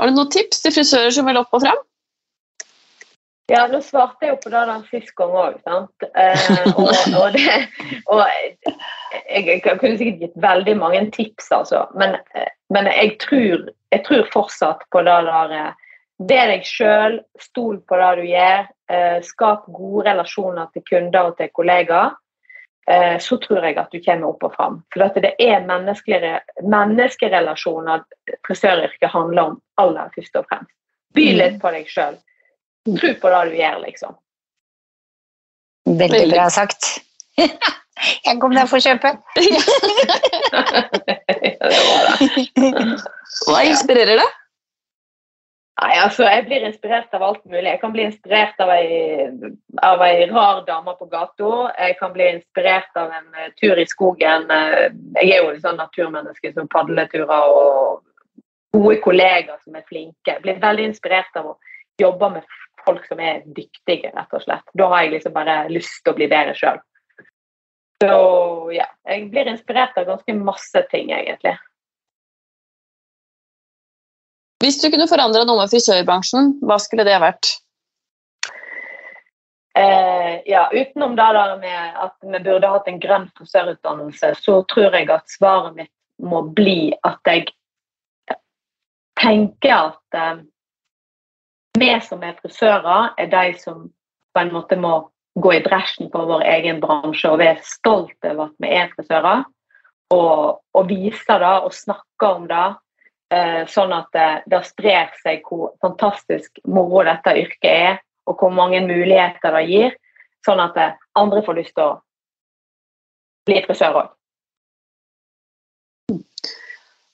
Har 0.00 0.08
du 0.08 0.16
noen 0.16 0.30
tips 0.32 0.62
til 0.64 0.74
frisører 0.74 1.12
som 1.14 1.28
vil 1.28 1.38
opp 1.38 1.54
og 1.54 1.62
frem? 1.62 1.80
Ja, 3.50 3.64
nå 3.66 3.80
svarte 3.82 4.24
jeg 4.24 4.36
jo 4.36 4.38
på 4.44 4.50
det 4.52 4.60
den 4.68 4.82
sist 4.88 5.10
gang 5.18 5.32
òg, 5.34 5.56
sant. 5.66 6.04
Eh, 6.14 6.50
og, 6.78 6.90
og, 7.18 7.34
det, 7.34 7.56
og 8.06 8.20
jeg, 8.22 9.46
jeg 9.48 9.62
kunne 9.64 9.96
sikkert 9.98 10.22
gitt 10.22 10.36
veldig 10.40 10.76
mange 10.78 11.02
tips, 11.16 11.50
altså. 11.54 11.82
Men, 11.98 12.14
eh, 12.38 12.50
men 12.70 12.86
jeg, 12.90 13.16
tror, 13.22 13.66
jeg 13.90 14.04
tror 14.06 14.30
fortsatt 14.32 14.86
på 14.94 15.02
det 15.06 15.18
der 15.26 15.56
eh, 15.56 15.89
Vær 16.20 16.50
deg 16.50 16.66
sjøl, 16.68 17.14
stol 17.40 17.78
på 17.88 17.96
det 17.96 18.08
du 18.18 18.24
gjør. 18.28 18.66
Eh, 18.92 19.22
skap 19.24 19.62
gode 19.72 20.02
relasjoner 20.10 20.66
til 20.74 20.82
kunder 20.84 21.30
og 21.30 21.38
til 21.38 21.48
kollegaer. 21.56 22.10
Eh, 22.90 23.16
så 23.22 23.38
tror 23.40 23.64
jeg 23.64 23.78
at 23.78 23.92
du 23.92 24.00
kommer 24.04 24.28
opp 24.28 24.42
og 24.44 24.54
fram. 24.56 24.84
For 24.92 25.02
at 25.06 25.14
det 25.24 25.34
er 25.40 25.64
menneskerelasjoner 25.64 27.98
frisøryrket 28.46 29.10
handler 29.12 29.42
om 29.52 29.60
aller 29.80 30.06
først 30.16 30.36
og 30.40 30.46
fremst. 30.50 30.74
By 31.16 31.26
litt 31.38 31.56
på 31.62 31.68
deg 31.74 31.86
sjøl. 31.90 32.16
Tro 32.90 33.10
på 33.22 33.28
det 33.32 33.42
du 33.50 33.54
gjør, 33.60 33.76
liksom. 33.86 34.12
Veldig 36.00 36.28
bra 36.34 36.46
sagt. 36.52 36.82
Jeg 38.26 38.34
kom 38.40 38.52
der 38.56 38.66
for 38.68 38.76
å 38.78 38.84
kjøpe. 38.84 39.10
det 39.36 39.42
var 41.60 41.70
det. 42.16 42.24
Hva 43.46 43.58
inspirerer 43.68 44.16
deg? 44.20 44.30
Nei, 45.80 45.94
altså, 45.96 46.26
Jeg 46.28 46.44
blir 46.44 46.64
inspirert 46.66 47.14
av 47.16 47.22
alt 47.24 47.44
mulig. 47.48 47.64
Jeg 47.64 47.80
kan 47.80 47.92
bli 47.94 48.04
inspirert 48.04 48.58
av 48.60 48.68
ei, 48.74 49.28
av 49.86 50.02
ei 50.04 50.26
rar 50.28 50.60
dame 50.66 50.92
på 50.98 51.08
gata. 51.08 51.52
Jeg 51.78 51.96
kan 52.00 52.12
bli 52.12 52.26
inspirert 52.34 53.00
av 53.00 53.14
en 53.16 53.30
uh, 53.32 53.48
tur 53.56 53.80
i 53.80 53.86
skogen. 53.88 54.44
Uh, 54.50 54.90
Jeg 55.16 55.30
er 55.30 55.40
jo 55.40 55.54
en 55.54 55.62
sånn 55.62 55.80
naturmenneske 55.80 56.52
som 56.52 56.68
padleturer 56.68 57.46
og 57.48 58.02
gode 58.76 58.98
kollegaer 59.06 59.56
som 59.64 59.78
er 59.78 59.86
flinke. 59.88 60.34
Jeg 60.34 60.44
blir 60.44 60.60
veldig 60.60 60.90
inspirert 60.90 61.40
av 61.40 61.54
å 61.54 61.56
jobbe 62.00 62.28
med 62.36 62.52
folk 62.84 63.08
som 63.08 63.20
er 63.24 63.40
dyktige, 63.46 64.12
rett 64.12 64.36
og 64.36 64.44
slett. 64.44 64.68
Da 64.76 64.88
har 64.92 65.06
jeg 65.06 65.16
liksom 65.16 65.34
bare 65.36 65.62
lyst 65.72 66.02
til 66.04 66.12
å 66.12 66.18
bli 66.20 66.28
bedre 66.28 66.54
sjøl. 66.58 66.80
Så 68.00 68.12
ja, 68.72 68.86
jeg 69.08 69.26
blir 69.32 69.48
inspirert 69.48 69.96
av 70.00 70.08
ganske 70.08 70.36
masse 70.36 70.84
ting, 70.92 71.10
egentlig. 71.12 71.56
Hvis 74.60 74.80
du 74.82 74.90
kunne 74.92 75.08
forandra 75.08 75.46
noe 75.48 75.62
med 75.62 75.72
frisørbransjen, 75.72 76.54
hva 76.68 76.76
skulle 76.82 77.06
det 77.08 77.16
vært? 77.22 77.54
Eh, 79.78 80.42
ja, 80.50 80.66
utenom 80.72 81.14
det 81.16 81.28
der 81.36 81.54
med 81.62 82.00
at 82.04 82.16
vi 82.20 82.42
burde 82.44 82.68
hatt 82.68 82.88
en 82.90 83.00
grønn 83.00 83.28
frisørutdannelse, 83.38 84.34
så 84.42 84.60
tror 84.68 84.96
jeg 84.98 85.08
at 85.14 85.32
svaret 85.32 85.78
mitt 85.78 85.92
må 86.20 86.42
bli 86.52 86.90
at 87.06 87.30
jeg 87.30 87.46
tenker 89.20 89.76
at 89.76 90.18
eh, 90.18 90.42
vi 91.80 91.88
som 92.04 92.26
er 92.26 92.36
frisører, 92.42 93.14
er 93.16 93.30
de 93.32 93.54
som 93.62 93.88
på 94.34 94.42
en 94.42 94.52
måte 94.52 94.76
må 94.76 94.92
gå 95.40 95.54
i 95.56 95.62
bresjen 95.64 96.10
for 96.12 96.28
vår 96.28 96.44
egen 96.50 96.82
bransje 96.82 97.30
og 97.30 97.40
være 97.40 97.62
stolt 97.64 98.28
over 98.28 98.50
at 98.50 98.56
vi 98.60 98.74
er 98.76 98.92
frisører. 98.96 99.46
Og, 100.10 100.60
og 100.74 100.88
vise 100.90 101.38
det 101.38 101.56
og 101.62 101.72
snakke 101.72 102.26
om 102.26 102.48
det, 102.50 102.68
sånn 103.70 103.92
at 103.94 104.08
det, 104.16 104.28
det 104.50 104.58
sprer 104.66 105.12
seg 105.22 105.44
hvor 105.46 105.76
fantastisk 105.84 106.58
moro 106.66 107.04
dette 107.06 107.36
yrket 107.38 107.70
er, 107.70 108.00
og 108.26 108.38
hvor 108.40 108.54
mange 108.54 108.80
muligheter 108.84 109.54
det 109.56 109.66
gir, 109.68 109.94
sånn 110.46 110.62
at 110.62 110.78
eh, 110.78 110.96
andre 111.18 111.42
får 111.46 111.60
lyst 111.60 111.76
til 111.76 111.86
å 111.86 111.98
bli 113.48 113.60
frisør 113.66 114.02
òg. 114.02 114.10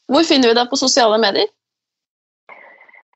Hvor 0.07 0.27
finner 0.27 0.53
vi 0.53 0.59
deg 0.59 0.71
på 0.71 0.79
sosiale 0.79 1.19
medier? 1.19 1.49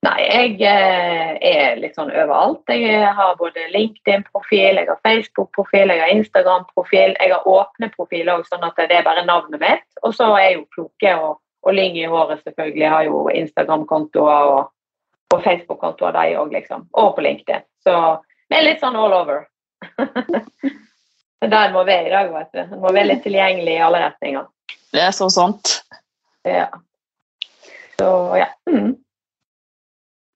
Nei, 0.00 0.16
jeg 0.24 0.54
eh, 0.64 1.34
er 1.44 1.76
litt 1.78 1.98
sånn 1.98 2.08
overalt. 2.08 2.64
Jeg 2.72 3.10
har 3.18 3.34
både 3.38 3.66
LinkedIn-profil, 3.74 4.80
jeg 4.80 4.88
har 4.88 5.00
Facebook-profil, 5.04 5.92
jeg 5.92 6.00
har 6.00 6.14
Instagram-profil. 6.14 7.14
Jeg 7.20 7.34
har 7.34 7.46
åpne 7.46 7.90
profiler 7.92 8.38
òg, 8.38 8.48
sånn 8.48 8.64
at 8.66 8.80
det 8.80 8.96
er 8.96 9.06
bare 9.06 9.26
navnet 9.28 9.60
mitt. 9.60 9.86
Og 10.00 10.16
så 10.16 10.30
er 10.38 10.46
jeg 10.46 10.56
jo 10.56 10.64
kloke 10.78 11.14
og, 11.20 11.36
og 11.62 11.74
Lyng 11.76 11.96
i 11.98 12.08
håret 12.08 12.42
selvfølgelig. 12.44 12.82
Jeg 12.82 12.90
har 12.90 13.06
jo 13.08 13.28
Instagram-kontoer 13.28 14.52
og, 14.54 14.70
og 15.34 15.42
Facebook-kontoer, 15.44 16.16
de 16.16 16.38
òg, 16.40 16.54
liksom. 16.56 16.86
Og 16.92 17.14
på 17.16 17.24
LinkedIn. 17.24 17.66
Så 17.84 17.96
vi 18.50 18.58
er 18.58 18.66
litt 18.66 18.80
sånn 18.82 18.98
all 18.98 19.14
over. 19.14 19.44
Det 19.96 21.46
er 21.46 21.52
der 21.52 21.68
en 21.68 21.76
må 21.76 21.84
være 21.88 22.08
i 22.08 22.14
dag, 22.14 22.32
vet 22.34 22.50
du. 22.56 22.62
En 22.64 22.80
må 22.82 22.92
være 22.92 23.12
litt 23.12 23.22
tilgjengelig 23.26 23.76
i 23.76 23.84
alle 23.84 24.02
retninger. 24.06 24.48
Det 24.90 25.04
er 25.04 25.14
så 25.14 25.28
sant. 25.32 25.76
Ja. 26.48 26.66
Så 28.00 28.10
ja. 28.40 28.48
Mm. 28.70 28.96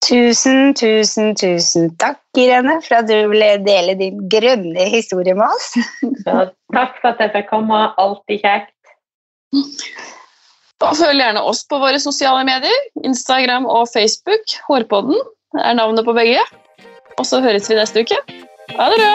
Tusen, 0.04 0.74
tusen, 0.76 1.32
tusen 1.40 1.88
takk, 1.96 2.20
Irene, 2.36 2.76
for 2.84 3.00
at 3.00 3.08
du 3.08 3.14
ville 3.30 3.54
dele 3.64 3.94
din 3.96 4.18
grønne 4.28 4.84
historie 4.92 5.32
med 5.32 5.48
oss. 5.48 5.70
Ja, 6.26 6.50
takk 6.76 6.98
for 7.00 7.14
at 7.14 7.22
jeg 7.24 7.32
fikk 7.38 7.48
komme. 7.48 7.86
Alltid 8.00 8.44
kjekt. 8.44 8.76
Og 10.84 10.98
følg 10.98 11.22
gjerne 11.22 11.42
oss 11.48 11.62
på 11.70 11.78
våre 11.80 12.00
sosiale 12.02 12.44
medier. 12.46 12.76
Instagram 13.04 13.66
og 13.70 13.88
Facebook. 13.94 14.44
Hårpodden 14.68 15.18
er 15.62 15.78
navnet 15.80 16.06
på 16.06 16.16
begge. 16.16 16.42
Og 17.18 17.28
så 17.28 17.42
høres 17.44 17.70
vi 17.70 17.78
neste 17.78 18.04
uke. 18.04 18.20
Ha 18.74 18.84
det 18.92 18.98
bra! 19.00 19.14